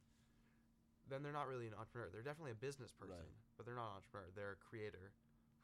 then 1.07 1.23
they're 1.23 1.31
not 1.35 1.47
really 1.47 1.67
an 1.67 1.73
entrepreneur. 1.73 2.09
They're 2.09 2.21
definitely 2.23 2.51
a 2.51 2.55
business 2.55 2.91
person, 2.91 3.15
Right. 3.15 3.35
but 3.57 3.65
they're 3.65 3.75
not 3.75 3.89
an 3.91 3.95
entrepreneur. 3.97 4.29
They're 4.31 4.51
a 4.53 4.55
creator 4.57 5.11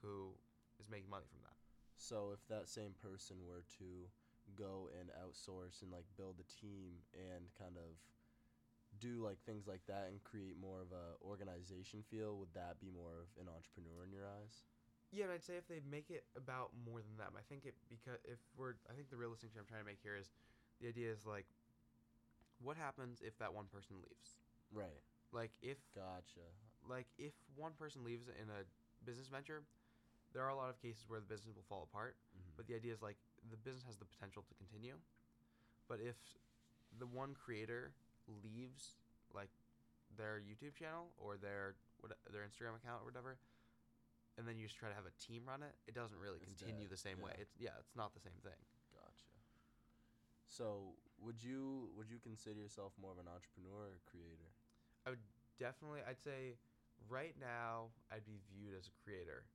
who 0.02 0.38
is 0.80 0.88
making 0.90 1.10
money 1.10 1.26
from 1.28 1.42
that. 1.42 1.58
So 1.98 2.32
if 2.32 2.46
that 2.48 2.68
same 2.68 2.94
person 2.94 3.46
were 3.46 3.64
to 3.80 4.10
go 4.56 4.88
and 5.00 5.10
outsource 5.12 5.82
and 5.82 5.92
like 5.92 6.06
build 6.16 6.40
a 6.40 6.44
team 6.44 7.02
and 7.14 7.54
kind 7.56 7.78
of 7.78 7.98
do 9.00 9.24
like 9.24 9.38
things 9.46 9.68
like 9.68 9.82
that 9.88 10.08
and 10.10 10.24
create 10.24 10.56
more 10.60 10.82
of 10.82 10.92
a 10.92 11.16
organization 11.26 12.04
feel, 12.10 12.38
would 12.38 12.54
that 12.54 12.80
be 12.80 12.90
more 12.90 13.24
of 13.24 13.30
an 13.42 13.48
entrepreneur 13.50 14.04
in 14.06 14.12
your 14.12 14.26
eyes? 14.26 14.64
Yeah, 15.12 15.26
and 15.26 15.34
I'd 15.34 15.44
say 15.44 15.56
if 15.56 15.68
they 15.68 15.80
make 15.90 16.10
it 16.10 16.26
about 16.36 16.72
more 16.84 17.00
than 17.00 17.16
them, 17.18 17.34
I 17.38 17.44
think 17.48 17.66
it 17.66 17.76
because 17.90 18.20
if 18.26 18.40
we're, 18.58 18.76
I 18.90 18.94
think 18.94 19.10
the 19.10 19.16
real 19.16 19.32
distinction 19.32 19.62
I'm 19.62 19.68
trying 19.70 19.82
to 19.82 19.88
make 19.88 20.02
here 20.04 20.16
is, 20.18 20.28
the 20.82 20.88
idea 20.90 21.12
is 21.12 21.26
like, 21.26 21.46
what 22.60 22.76
happens 22.76 23.22
if 23.24 23.38
that 23.40 23.54
one 23.54 23.66
person 23.72 23.96
leaves? 24.04 24.40
Right. 24.74 25.00
Like 25.32 25.52
if 25.62 25.78
Gotcha. 25.94 26.48
like 26.88 27.08
if 27.18 27.34
one 27.56 27.72
person 27.78 28.04
leaves 28.04 28.28
in 28.28 28.50
a 28.50 28.64
business 29.06 29.28
venture, 29.28 29.64
there 30.34 30.44
are 30.44 30.50
a 30.50 30.56
lot 30.56 30.70
of 30.70 30.82
cases 30.82 31.06
where 31.08 31.20
the 31.20 31.26
business 31.26 31.56
will 31.56 31.68
fall 31.68 31.88
apart. 31.90 32.16
Mhm. 32.36 32.56
But 32.58 32.68
the 32.68 32.76
idea 32.76 32.94
is 32.94 33.02
like 33.02 33.18
the 33.50 33.58
business 33.58 33.84
has 33.86 33.98
the 33.98 34.06
potential 34.06 34.44
to 34.44 34.54
continue. 34.56 34.96
But 35.88 36.00
if 36.02 36.16
the 37.00 37.06
one 37.08 37.36
creator 37.36 37.92
leaves 38.30 38.98
like 39.34 39.50
their 40.18 40.40
YouTube 40.40 40.76
channel 40.76 41.12
or 41.18 41.38
their 41.38 41.76
what 42.00 42.14
their 42.32 42.44
Instagram 42.44 42.76
account 42.78 43.02
or 43.04 43.06
whatever, 43.06 43.38
and 44.38 44.48
then 44.48 44.58
you 44.58 44.68
just 44.68 44.78
try 44.78 44.90
to 44.90 44.96
have 44.96 45.08
a 45.08 45.16
team 45.22 45.44
run 45.48 45.64
it, 45.64 45.76
it 45.88 45.96
doesn't 45.96 46.20
really 46.20 46.40
It's 46.42 46.60
continue 46.60 46.88
dead, 46.88 46.94
the 46.94 47.02
same 47.02 47.20
way. 47.22 47.34
It's 47.40 47.56
yeah, 47.60 47.76
it's 47.80 47.96
not 47.96 48.14
the 48.14 48.24
same 48.24 48.38
thing. 48.44 48.60
Gotcha. 48.94 49.32
So 50.48 50.96
would 51.20 51.42
you 51.42 51.90
would 51.96 52.10
you 52.10 52.20
consider 52.20 52.60
yourself 52.60 52.94
more 53.00 53.12
of 53.12 53.20
an 53.20 53.28
entrepreneur 53.28 53.92
or 53.92 54.00
a 54.00 54.06
creator? 54.10 54.52
I 55.06 55.14
would 55.14 55.24
definitely, 55.60 56.02
I'd 56.08 56.20
say 56.20 56.58
right 57.08 57.36
now 57.40 57.94
I'd 58.12 58.26
be 58.26 58.42
viewed 58.52 58.74
as 58.76 58.88
a 58.88 58.96
creator, 59.04 59.46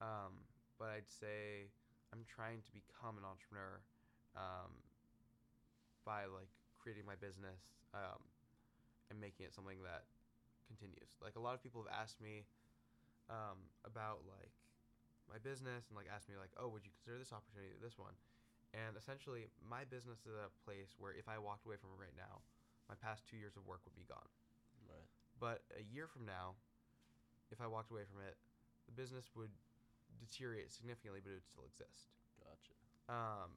um, 0.00 0.44
but 0.78 0.90
I'd 0.90 1.08
say 1.08 1.70
I'm 2.12 2.26
trying 2.26 2.60
to 2.66 2.72
become 2.74 3.16
an 3.16 3.24
entrepreneur 3.24 3.80
um, 4.36 4.74
by 6.04 6.26
like 6.26 6.50
creating 6.80 7.04
my 7.04 7.16
business 7.20 7.76
um, 7.92 8.18
and 9.12 9.20
making 9.20 9.44
it 9.44 9.52
something 9.52 9.78
that 9.84 10.08
continues. 10.66 11.12
Like 11.20 11.36
a 11.36 11.42
lot 11.42 11.52
of 11.52 11.60
people 11.60 11.84
have 11.84 11.92
asked 11.92 12.18
me 12.18 12.48
um, 13.28 13.60
about 13.84 14.24
like 14.24 14.50
my 15.28 15.38
business 15.38 15.86
and 15.92 15.94
like 15.94 16.10
asked 16.10 16.26
me 16.26 16.40
like, 16.40 16.50
oh, 16.58 16.72
would 16.72 16.82
you 16.82 16.90
consider 16.90 17.20
this 17.20 17.30
opportunity, 17.30 17.76
this 17.78 18.00
one? 18.00 18.16
And 18.74 18.94
essentially, 18.94 19.50
my 19.58 19.82
business 19.82 20.22
is 20.22 20.34
a 20.34 20.50
place 20.62 20.94
where 20.94 21.10
if 21.10 21.26
I 21.26 21.42
walked 21.42 21.66
away 21.66 21.74
from 21.78 21.90
it 21.94 21.98
right 21.98 22.14
now, 22.14 22.42
my 22.86 22.94
past 22.98 23.26
two 23.26 23.38
years 23.38 23.58
of 23.58 23.66
work 23.66 23.82
would 23.86 23.98
be 23.98 24.06
gone. 24.06 24.30
Right. 24.86 25.06
But 25.38 25.66
a 25.74 25.82
year 25.82 26.06
from 26.06 26.26
now, 26.26 26.54
if 27.50 27.58
I 27.58 27.66
walked 27.66 27.90
away 27.90 28.06
from 28.06 28.22
it, 28.22 28.38
the 28.86 28.94
business 28.94 29.30
would 29.34 29.50
deteriorate 30.22 30.70
significantly, 30.70 31.18
but 31.22 31.34
it 31.34 31.42
would 31.42 31.50
still 31.50 31.66
exist. 31.66 32.10
Gotcha. 32.38 32.74
Um, 33.10 33.50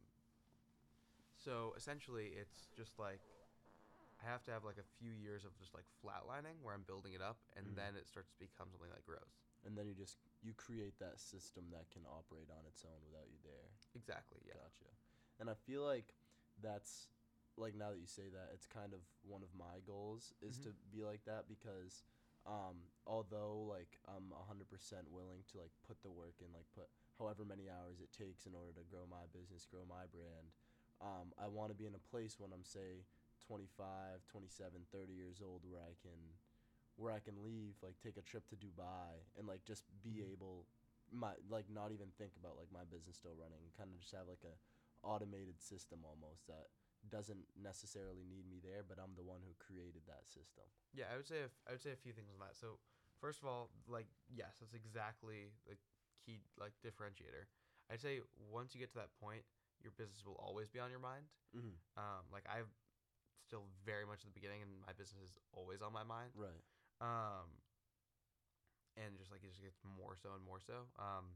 so 1.43 1.73
essentially, 1.77 2.31
it's 2.39 2.69
just 2.75 2.97
like 2.99 3.19
I 4.23 4.29
have 4.29 4.43
to 4.47 4.51
have 4.51 4.63
like 4.63 4.79
a 4.79 4.87
few 4.99 5.11
years 5.11 5.43
of 5.43 5.51
just 5.59 5.73
like 5.75 5.83
flatlining 5.99 6.63
where 6.63 6.73
I'm 6.73 6.87
building 6.87 7.11
it 7.13 7.21
up, 7.21 7.37
and 7.57 7.67
Mhm. 7.67 7.75
then 7.75 7.95
it 7.99 8.07
starts 8.07 8.31
to 8.31 8.39
become 8.39 8.71
something 8.71 8.89
that 8.89 9.03
grows. 9.03 9.35
And 9.65 9.75
then 9.77 9.87
you 9.87 9.93
just 9.95 10.17
you 10.41 10.53
create 10.53 10.99
that 10.99 11.19
system 11.19 11.69
that 11.71 11.89
can 11.91 12.05
operate 12.07 12.49
on 12.49 12.63
its 12.67 12.83
own 12.85 12.99
without 13.03 13.27
you 13.31 13.39
there. 13.43 13.67
Exactly. 13.95 14.39
Yeah. 14.47 14.53
Gotcha. 14.59 14.91
And 15.39 15.49
I 15.49 15.55
feel 15.55 15.83
like 15.83 16.13
that's 16.61 17.09
like 17.57 17.75
now 17.75 17.91
that 17.91 17.99
you 17.99 18.07
say 18.07 18.29
that, 18.31 18.49
it's 18.53 18.65
kind 18.65 18.93
of 18.93 19.01
one 19.21 19.43
of 19.43 19.53
my 19.55 19.79
goals 19.85 20.33
is 20.41 20.57
Mhm. 20.57 20.63
to 20.63 20.71
be 20.91 21.03
like 21.03 21.23
that 21.25 21.47
because 21.47 22.03
um, 22.45 22.91
although 23.07 23.61
like 23.69 23.99
I'm 24.07 24.31
hundred 24.47 24.69
percent 24.69 25.07
willing 25.11 25.43
to 25.51 25.59
like 25.59 25.71
put 25.87 26.01
the 26.01 26.09
work 26.11 26.39
in, 26.41 26.51
like 26.53 26.67
put 26.73 26.89
however 27.19 27.45
many 27.45 27.69
hours 27.69 27.99
it 28.01 28.11
takes 28.11 28.45
in 28.45 28.55
order 28.55 28.73
to 28.73 28.83
grow 28.83 29.05
my 29.05 29.27
business, 29.31 29.65
grow 29.65 29.85
my 29.85 30.05
brand, 30.11 30.51
um, 31.03 31.35
I 31.37 31.47
want 31.47 31.69
to 31.69 31.77
be 31.77 31.85
in 31.85 31.95
a 31.95 32.03
place 32.09 32.39
when 32.39 32.51
I'm 32.55 32.63
say 32.63 33.03
25, 33.45 34.23
27, 34.31 34.87
30 34.91 35.13
years 35.13 35.41
old 35.43 35.61
where 35.67 35.83
I 35.83 35.93
can 36.01 36.17
where 36.95 37.11
I 37.11 37.19
can 37.19 37.41
leave, 37.43 37.73
like 37.81 37.97
take 37.99 38.17
a 38.17 38.25
trip 38.25 38.45
to 38.53 38.55
Dubai 38.55 39.25
and 39.37 39.47
like 39.49 39.65
just 39.65 39.83
be 40.05 40.21
Mhm. 40.21 40.31
able 40.31 40.67
my 41.11 41.33
like 41.49 41.69
not 41.69 41.91
even 41.91 42.11
think 42.17 42.33
about 42.37 42.57
like 42.57 42.71
my 42.71 42.85
business 42.85 43.17
still 43.17 43.35
running, 43.35 43.69
kind 43.77 43.89
of 43.91 43.99
just 43.99 44.13
have 44.13 44.27
like 44.29 44.45
a 44.45 44.55
automated 45.05 45.59
system 45.59 46.05
almost 46.05 46.47
that 46.47 46.69
doesn't 47.11 47.43
necessarily 47.59 48.23
need 48.23 48.47
me 48.47 48.59
there, 48.63 48.83
but 48.87 48.97
I'm 49.01 49.15
the 49.15 49.25
one 49.25 49.41
who 49.43 49.51
created 49.59 50.07
that 50.07 50.29
system. 50.31 50.63
Yeah, 50.93 51.11
I 51.11 51.17
would 51.17 51.27
say 51.27 51.43
a 51.43 51.49
I 51.67 51.73
would 51.75 51.81
say 51.83 51.91
a 51.91 51.99
few 51.99 52.13
things 52.13 52.31
on 52.31 52.39
that. 52.39 52.55
So 52.55 52.79
first 53.19 53.41
of 53.41 53.47
all, 53.49 53.69
like 53.89 54.07
yes, 54.29 54.57
that's 54.61 54.73
exactly 54.73 55.51
the 55.67 55.75
key 56.23 56.39
like 56.57 56.73
differentiator. 56.85 57.49
I'd 57.91 57.99
say 58.01 58.21
once 58.51 58.73
you 58.73 58.79
get 58.79 58.93
to 58.93 58.99
that 59.03 59.11
point, 59.19 59.43
your 59.83 59.91
business 59.99 60.23
will 60.25 60.39
always 60.39 60.69
be 60.69 60.79
on 60.79 60.89
your 60.89 60.99
mind. 61.03 61.27
Mm-hmm. 61.55 61.75
Um, 61.99 62.23
like 62.31 62.43
I've 62.49 62.71
still 63.45 63.67
very 63.85 64.05
much 64.05 64.23
at 64.23 64.31
the 64.31 64.35
beginning, 64.35 64.63
and 64.63 64.71
my 64.87 64.93
business 64.93 65.21
is 65.21 65.35
always 65.51 65.81
on 65.81 65.91
my 65.93 66.03
mind. 66.03 66.31
Right. 66.35 66.63
Um, 67.03 67.61
and 68.95 69.17
just 69.17 69.31
like 69.31 69.43
it 69.43 69.51
just 69.51 69.61
gets 69.61 69.77
more 69.83 70.15
so 70.15 70.33
and 70.33 70.43
more 70.43 70.59
so. 70.59 70.87
Um, 70.97 71.35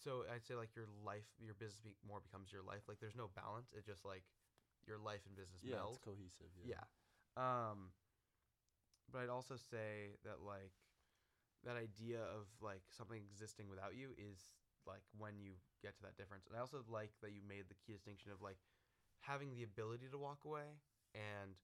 so 0.00 0.24
I'd 0.32 0.44
say 0.44 0.54
like 0.54 0.74
your 0.74 0.86
life, 1.04 1.28
your 1.38 1.54
business 1.54 1.80
be- 1.84 1.96
more 2.06 2.20
becomes 2.20 2.52
your 2.52 2.62
life. 2.62 2.82
Like 2.88 2.98
there's 3.00 3.16
no 3.16 3.28
balance. 3.28 3.72
It 3.76 3.86
just 3.86 4.04
like 4.04 4.24
your 4.86 4.98
life 4.98 5.22
and 5.26 5.36
business 5.36 5.60
Yeah, 5.62 5.76
meld. 5.76 5.96
it's 5.96 6.04
cohesive. 6.04 6.52
Yeah. 6.56 6.76
Yeah. 6.76 6.84
Um, 7.36 7.92
but 9.12 9.20
I'd 9.20 9.28
also 9.32 9.56
say 9.56 10.16
that 10.24 10.40
like 10.44 10.72
that 11.64 11.76
idea 11.76 12.20
of 12.20 12.46
like 12.60 12.82
something 12.90 13.20
existing 13.22 13.68
without 13.68 13.96
you 13.96 14.10
is 14.16 14.52
like 14.86 15.02
when 15.18 15.38
you 15.38 15.56
get 15.82 15.96
to 15.96 16.02
that 16.02 16.16
difference. 16.16 16.46
And 16.48 16.56
I 16.56 16.60
also 16.60 16.84
like 16.88 17.12
that 17.22 17.32
you 17.32 17.40
made 17.46 17.68
the 17.68 17.78
key 17.84 17.92
distinction 17.92 18.32
of 18.32 18.40
like 18.42 18.58
having 19.20 19.52
the 19.54 19.62
ability 19.64 20.08
to 20.12 20.18
walk 20.18 20.44
away 20.44 20.76
and 21.14 21.56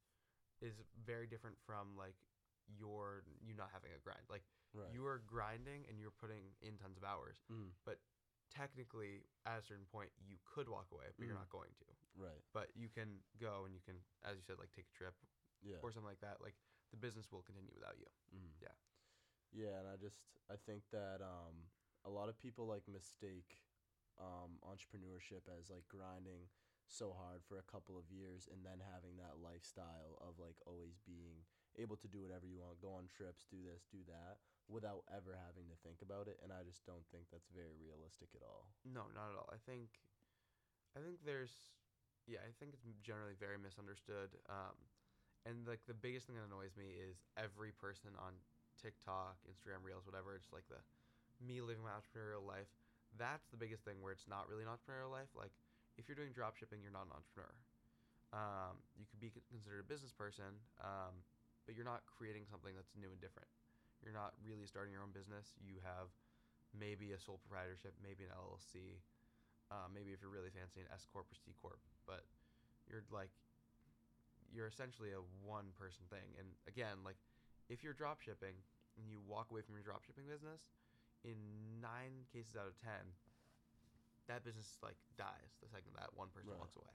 is 0.62 0.74
very 1.06 1.26
different 1.26 1.56
from 1.66 1.96
like 1.96 2.16
your 2.68 3.24
you 3.40 3.54
not 3.56 3.70
having 3.72 3.90
a 3.96 4.00
grind. 4.00 4.24
Like 4.30 4.44
Right. 4.72 4.92
you 4.94 5.02
are 5.06 5.18
grinding 5.26 5.82
and 5.90 5.98
you're 5.98 6.14
putting 6.14 6.54
in 6.62 6.78
tons 6.78 6.96
of 6.96 7.02
hours. 7.04 7.42
mm, 7.50 7.74
Technically, 8.50 9.22
at 9.46 9.62
a 9.62 9.62
certain 9.62 9.86
point, 9.94 10.10
you 10.26 10.34
could 10.42 10.66
walk 10.68 10.90
away, 10.90 11.06
but 11.16 11.22
you're 11.24 11.36
Mm. 11.38 11.46
not 11.46 11.50
going 11.54 11.70
to. 11.78 11.86
right. 12.18 12.42
But 12.52 12.74
you 12.74 12.88
can 12.88 13.22
go 13.38 13.64
and 13.64 13.72
you 13.72 13.80
can, 13.80 14.02
as 14.26 14.36
you 14.36 14.42
said, 14.42 14.58
like 14.58 14.72
take 14.74 14.86
a 14.90 14.96
trip 14.98 15.14
Yeah. 15.62 15.78
or 15.82 15.92
something 15.92 16.08
like 16.08 16.18
that, 16.20 16.42
like 16.42 16.56
the 16.90 16.96
business 16.96 17.30
will 17.30 17.42
continue 17.42 17.70
without 17.72 17.96
you. 17.96 18.06
Mm. 18.34 18.50
Yeah. 18.60 18.74
Yeah, 19.52 19.78
and 19.78 19.88
I 19.88 19.96
just 19.96 20.18
I 20.50 20.56
think 20.66 20.82
that 20.90 21.22
um, 21.22 21.70
a 22.04 22.10
lot 22.10 22.28
of 22.28 22.38
people 22.38 22.66
like 22.66 22.84
mistake 22.88 23.60
um, 24.20 24.60
entrepreneurship 24.64 25.48
as 25.48 25.72
like 25.72 25.86
grinding 25.88 26.48
so 26.90 27.14
hard 27.14 27.40
for 27.46 27.62
a 27.62 27.70
couple 27.70 27.94
of 27.94 28.10
years 28.10 28.50
and 28.50 28.66
then 28.66 28.82
having 28.82 29.14
that 29.16 29.38
lifestyle 29.38 30.18
of 30.18 30.34
like 30.42 30.58
always 30.66 30.98
being 31.06 31.46
able 31.78 31.94
to 31.94 32.10
do 32.10 32.18
whatever 32.18 32.50
you 32.50 32.58
want, 32.58 32.82
go 32.82 32.90
on 32.98 33.06
trips, 33.06 33.46
do 33.46 33.62
this, 33.62 33.86
do 33.86 34.02
that, 34.10 34.42
without 34.66 35.06
ever 35.14 35.38
having 35.38 35.70
to 35.70 35.78
think 35.86 36.02
about 36.02 36.26
it. 36.26 36.42
And 36.42 36.50
I 36.50 36.66
just 36.66 36.82
don't 36.82 37.06
think 37.14 37.30
that's 37.30 37.46
very 37.54 37.78
realistic 37.78 38.34
at 38.34 38.42
all. 38.42 38.66
No, 38.82 39.06
not 39.14 39.30
at 39.30 39.38
all. 39.38 39.46
I 39.54 39.62
think, 39.62 40.02
I 40.98 41.00
think 41.00 41.22
there's, 41.22 41.70
yeah, 42.26 42.42
I 42.42 42.50
think 42.58 42.74
it's 42.74 42.82
generally 43.06 43.38
very 43.38 43.56
misunderstood. 43.56 44.34
Um, 44.50 44.74
and 45.46 45.62
like 45.64 45.86
the 45.86 45.96
biggest 45.96 46.26
thing 46.26 46.34
that 46.36 46.44
annoys 46.50 46.74
me 46.74 46.98
is 46.98 47.22
every 47.38 47.70
person 47.70 48.12
on 48.18 48.34
TikTok, 48.82 49.38
Instagram 49.46 49.86
Reels, 49.86 50.04
whatever. 50.10 50.34
It's 50.34 50.50
like 50.50 50.66
the 50.66 50.82
me 51.40 51.60
living 51.60 51.82
my 51.82 51.92
entrepreneurial 51.96 52.44
life. 52.44 52.68
That's 53.18 53.48
the 53.50 53.58
biggest 53.58 53.82
thing 53.82 53.98
where 53.98 54.12
it's 54.12 54.28
not 54.30 54.46
really 54.46 54.62
an 54.62 54.70
entrepreneurial 54.70 55.10
life. 55.10 55.32
Like 55.34 55.52
if 55.98 56.06
you're 56.06 56.16
doing 56.16 56.32
drop 56.32 56.56
shipping, 56.56 56.80
you're 56.84 56.94
not 56.94 57.10
an 57.10 57.16
entrepreneur. 57.16 57.52
Um, 58.30 58.78
you 58.94 59.10
could 59.10 59.18
be 59.18 59.34
considered 59.50 59.82
a 59.82 59.88
business 59.90 60.14
person, 60.14 60.54
um, 60.78 61.18
but 61.66 61.74
you're 61.74 61.88
not 61.88 62.06
creating 62.06 62.46
something 62.46 62.70
that's 62.78 62.94
new 62.94 63.10
and 63.10 63.18
different. 63.18 63.50
You're 64.00 64.14
not 64.14 64.38
really 64.40 64.70
starting 64.70 64.94
your 64.94 65.02
own 65.02 65.10
business. 65.10 65.52
You 65.58 65.82
have 65.82 66.14
maybe 66.70 67.10
a 67.12 67.18
sole 67.18 67.42
proprietorship, 67.42 67.98
maybe 67.98 68.22
an 68.22 68.32
LLC, 68.32 69.02
uh, 69.74 69.90
maybe 69.90 70.14
if 70.14 70.22
you're 70.22 70.30
really 70.32 70.54
fancy, 70.54 70.80
an 70.80 70.88
S 70.94 71.04
corp 71.10 71.26
or 71.26 71.36
C 71.36 71.50
corp. 71.58 71.82
But 72.06 72.22
you're 72.86 73.02
like, 73.10 73.34
you're 74.50 74.70
essentially 74.70 75.10
a 75.14 75.22
one 75.42 75.74
person 75.78 76.06
thing. 76.10 76.38
And 76.38 76.46
again, 76.66 77.02
like, 77.04 77.18
if 77.70 77.82
you're 77.82 77.94
drop 77.94 78.22
shipping 78.22 78.54
and 78.98 79.06
you 79.06 79.22
walk 79.22 79.50
away 79.50 79.62
from 79.62 79.78
your 79.78 79.86
drop 79.86 80.02
shipping 80.02 80.26
business, 80.26 80.70
in 81.24 81.36
nine 81.80 82.24
cases 82.32 82.56
out 82.56 82.66
of 82.66 82.76
ten, 82.80 83.14
that 84.28 84.44
business 84.44 84.78
like 84.82 84.96
dies 85.18 85.58
the 85.60 85.68
second 85.68 85.92
that 85.98 86.12
one 86.14 86.28
person 86.30 86.50
Right. 86.50 86.60
walks 86.60 86.76
away. 86.76 86.94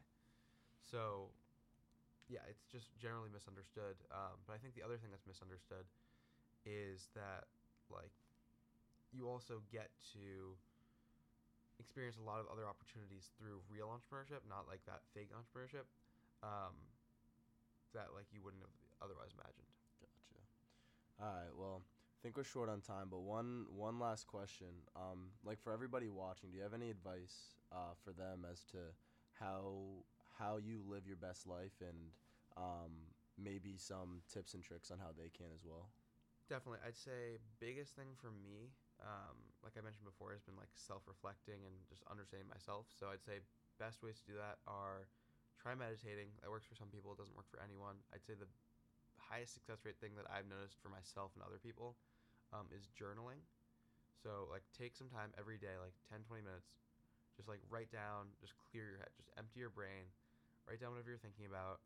So, 0.82 1.30
yeah, 2.30 2.46
it's 2.50 2.64
just 2.72 2.96
generally 2.98 3.30
misunderstood. 3.30 3.98
Um, 4.12 4.40
but 4.48 4.54
I 4.54 4.58
think 4.58 4.74
the 4.76 4.84
other 4.86 4.98
thing 4.98 5.12
that's 5.12 5.26
misunderstood 5.28 5.86
is 6.66 7.10
that 7.14 7.46
like 7.92 8.14
you 9.12 9.28
also 9.30 9.62
get 9.72 9.92
to 10.14 10.56
experience 11.80 12.16
a 12.16 12.24
lot 12.24 12.40
of 12.40 12.48
other 12.48 12.64
opportunities 12.64 13.30
through 13.36 13.60
real 13.68 13.92
entrepreneurship, 13.92 14.42
not 14.48 14.64
like 14.68 14.80
that 14.88 15.04
fake 15.14 15.30
entrepreneurship 15.36 15.86
um, 16.42 16.74
that 17.92 18.16
like 18.16 18.26
you 18.32 18.40
wouldn't 18.42 18.64
have 18.64 18.72
otherwise 19.04 19.36
imagined. 19.36 19.68
Gotcha. 20.00 20.40
All 21.20 21.34
right. 21.36 21.52
Well, 21.56 21.78
I 21.84 22.15
think 22.26 22.42
we're 22.42 22.44
short 22.58 22.74
on 22.74 22.82
time, 22.82 23.06
but 23.06 23.22
one 23.22 23.70
one 23.70 24.02
last 24.02 24.26
question. 24.26 24.74
Um, 24.98 25.30
like 25.46 25.62
for 25.62 25.70
everybody 25.70 26.10
watching, 26.10 26.50
do 26.50 26.58
you 26.58 26.66
have 26.66 26.74
any 26.74 26.90
advice 26.90 27.54
uh, 27.70 27.94
for 28.02 28.18
them 28.18 28.50
as 28.50 28.66
to 28.74 28.82
how 29.38 30.02
how 30.42 30.58
you 30.58 30.82
live 30.90 31.06
your 31.06 31.22
best 31.22 31.46
life 31.46 31.78
and 31.86 32.10
um, 32.58 33.14
maybe 33.38 33.78
some 33.78 34.26
tips 34.26 34.58
and 34.58 34.66
tricks 34.66 34.90
on 34.90 34.98
how 34.98 35.14
they 35.14 35.30
can 35.30 35.54
as 35.54 35.62
well? 35.62 35.86
Definitely, 36.50 36.82
I'd 36.82 36.98
say 36.98 37.38
biggest 37.62 37.94
thing 37.94 38.18
for 38.18 38.34
me, 38.34 38.74
um, 39.06 39.38
like 39.62 39.78
I 39.78 39.86
mentioned 39.86 40.10
before, 40.10 40.34
has 40.34 40.42
been 40.42 40.58
like 40.58 40.74
self-reflecting 40.74 41.62
and 41.62 41.78
just 41.86 42.02
understanding 42.10 42.50
myself. 42.50 42.90
So 42.90 43.14
I'd 43.14 43.22
say 43.22 43.38
best 43.78 44.02
ways 44.02 44.18
to 44.26 44.34
do 44.34 44.42
that 44.42 44.58
are 44.66 45.06
try 45.62 45.78
meditating. 45.78 46.34
That 46.42 46.50
works 46.50 46.66
for 46.66 46.74
some 46.74 46.90
people. 46.90 47.14
It 47.14 47.22
doesn't 47.22 47.38
work 47.38 47.46
for 47.54 47.62
anyone. 47.62 48.02
I'd 48.10 48.26
say 48.26 48.34
the 48.34 48.50
highest 49.22 49.54
success 49.54 49.86
rate 49.86 50.02
thing 50.02 50.18
that 50.18 50.26
I've 50.26 50.50
noticed 50.50 50.82
for 50.82 50.90
myself 50.90 51.38
and 51.38 51.46
other 51.46 51.62
people 51.62 51.94
um, 52.56 52.72
is 52.72 52.88
journaling. 52.96 53.44
So 54.24 54.48
like 54.48 54.64
take 54.72 54.96
some 54.96 55.12
time 55.12 55.36
every 55.36 55.60
day, 55.60 55.76
like 55.76 55.92
10, 56.08 56.24
20 56.24 56.40
minutes, 56.40 56.72
just 57.36 57.52
like 57.52 57.60
write 57.68 57.92
down, 57.92 58.32
just 58.40 58.56
clear 58.72 58.96
your 58.96 59.00
head, 59.04 59.12
just 59.20 59.28
empty 59.36 59.60
your 59.60 59.70
brain, 59.70 60.08
write 60.64 60.80
down 60.80 60.96
whatever 60.96 61.12
you're 61.12 61.20
thinking 61.22 61.46
about, 61.46 61.84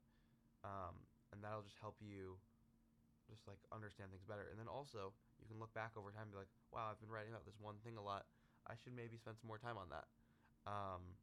um, 0.62 0.94
and 1.34 1.42
that'll 1.42 1.66
just 1.66 1.82
help 1.82 1.98
you 1.98 2.38
just 3.26 3.50
like 3.50 3.60
understand 3.74 4.14
things 4.14 4.24
better. 4.30 4.46
And 4.54 4.62
then 4.62 4.70
also 4.70 5.10
you 5.42 5.50
can 5.50 5.58
look 5.58 5.74
back 5.74 5.98
over 5.98 6.14
time 6.14 6.30
and 6.30 6.34
be 6.38 6.40
like, 6.46 6.54
wow, 6.70 6.94
I've 6.94 7.02
been 7.02 7.10
writing 7.10 7.34
about 7.34 7.50
this 7.50 7.58
one 7.58 7.82
thing 7.82 7.98
a 7.98 8.06
lot. 8.06 8.30
I 8.70 8.78
should 8.78 8.94
maybe 8.94 9.18
spend 9.18 9.42
some 9.42 9.50
more 9.50 9.58
time 9.58 9.76
on 9.82 9.90
that. 9.90 10.06
Um, 10.70 11.18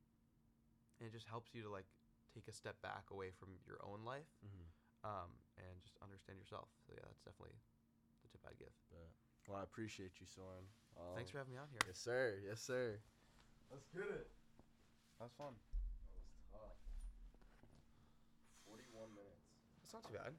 and 0.98 1.06
it 1.06 1.14
just 1.14 1.28
helps 1.30 1.54
you 1.54 1.62
to 1.62 1.70
like 1.70 1.86
take 2.34 2.48
a 2.50 2.54
step 2.54 2.76
back 2.82 3.08
away 3.14 3.30
from 3.30 3.56
your 3.64 3.78
own 3.84 4.02
life 4.04 4.28
Mm-hmm. 4.42 4.66
um, 5.06 5.30
and 5.56 5.78
just 5.80 5.96
understand 6.02 6.36
yourself. 6.40 6.68
So 6.84 6.92
yeah, 6.96 7.04
that's 7.06 7.22
definitely 7.24 7.56
the 8.24 8.28
tip 8.32 8.42
I'd 8.44 8.58
give. 8.58 8.74
But, 8.90 9.08
well, 9.46 9.58
I 9.58 9.62
appreciate 9.62 10.12
you, 10.20 10.26
Soren. 10.26 10.66
Um, 10.98 11.14
Thanks 11.14 11.30
for 11.30 11.38
having 11.38 11.52
me 11.54 11.58
on 11.58 11.68
here. 11.70 11.80
Yes, 11.86 11.98
sir. 11.98 12.38
Yes, 12.46 12.60
sir. 12.60 12.98
Let's 13.70 13.86
get 13.94 14.02
it. 14.10 14.30
That 15.18 15.24
was 15.30 15.34
fun. 15.38 15.54
That 15.54 16.20
was 16.22 16.38
tough. 16.52 16.78
Forty-one 18.66 19.10
minutes. 19.14 19.46
That's 19.82 19.94
not 19.94 20.04
too 20.04 20.18
bad. 20.18 20.34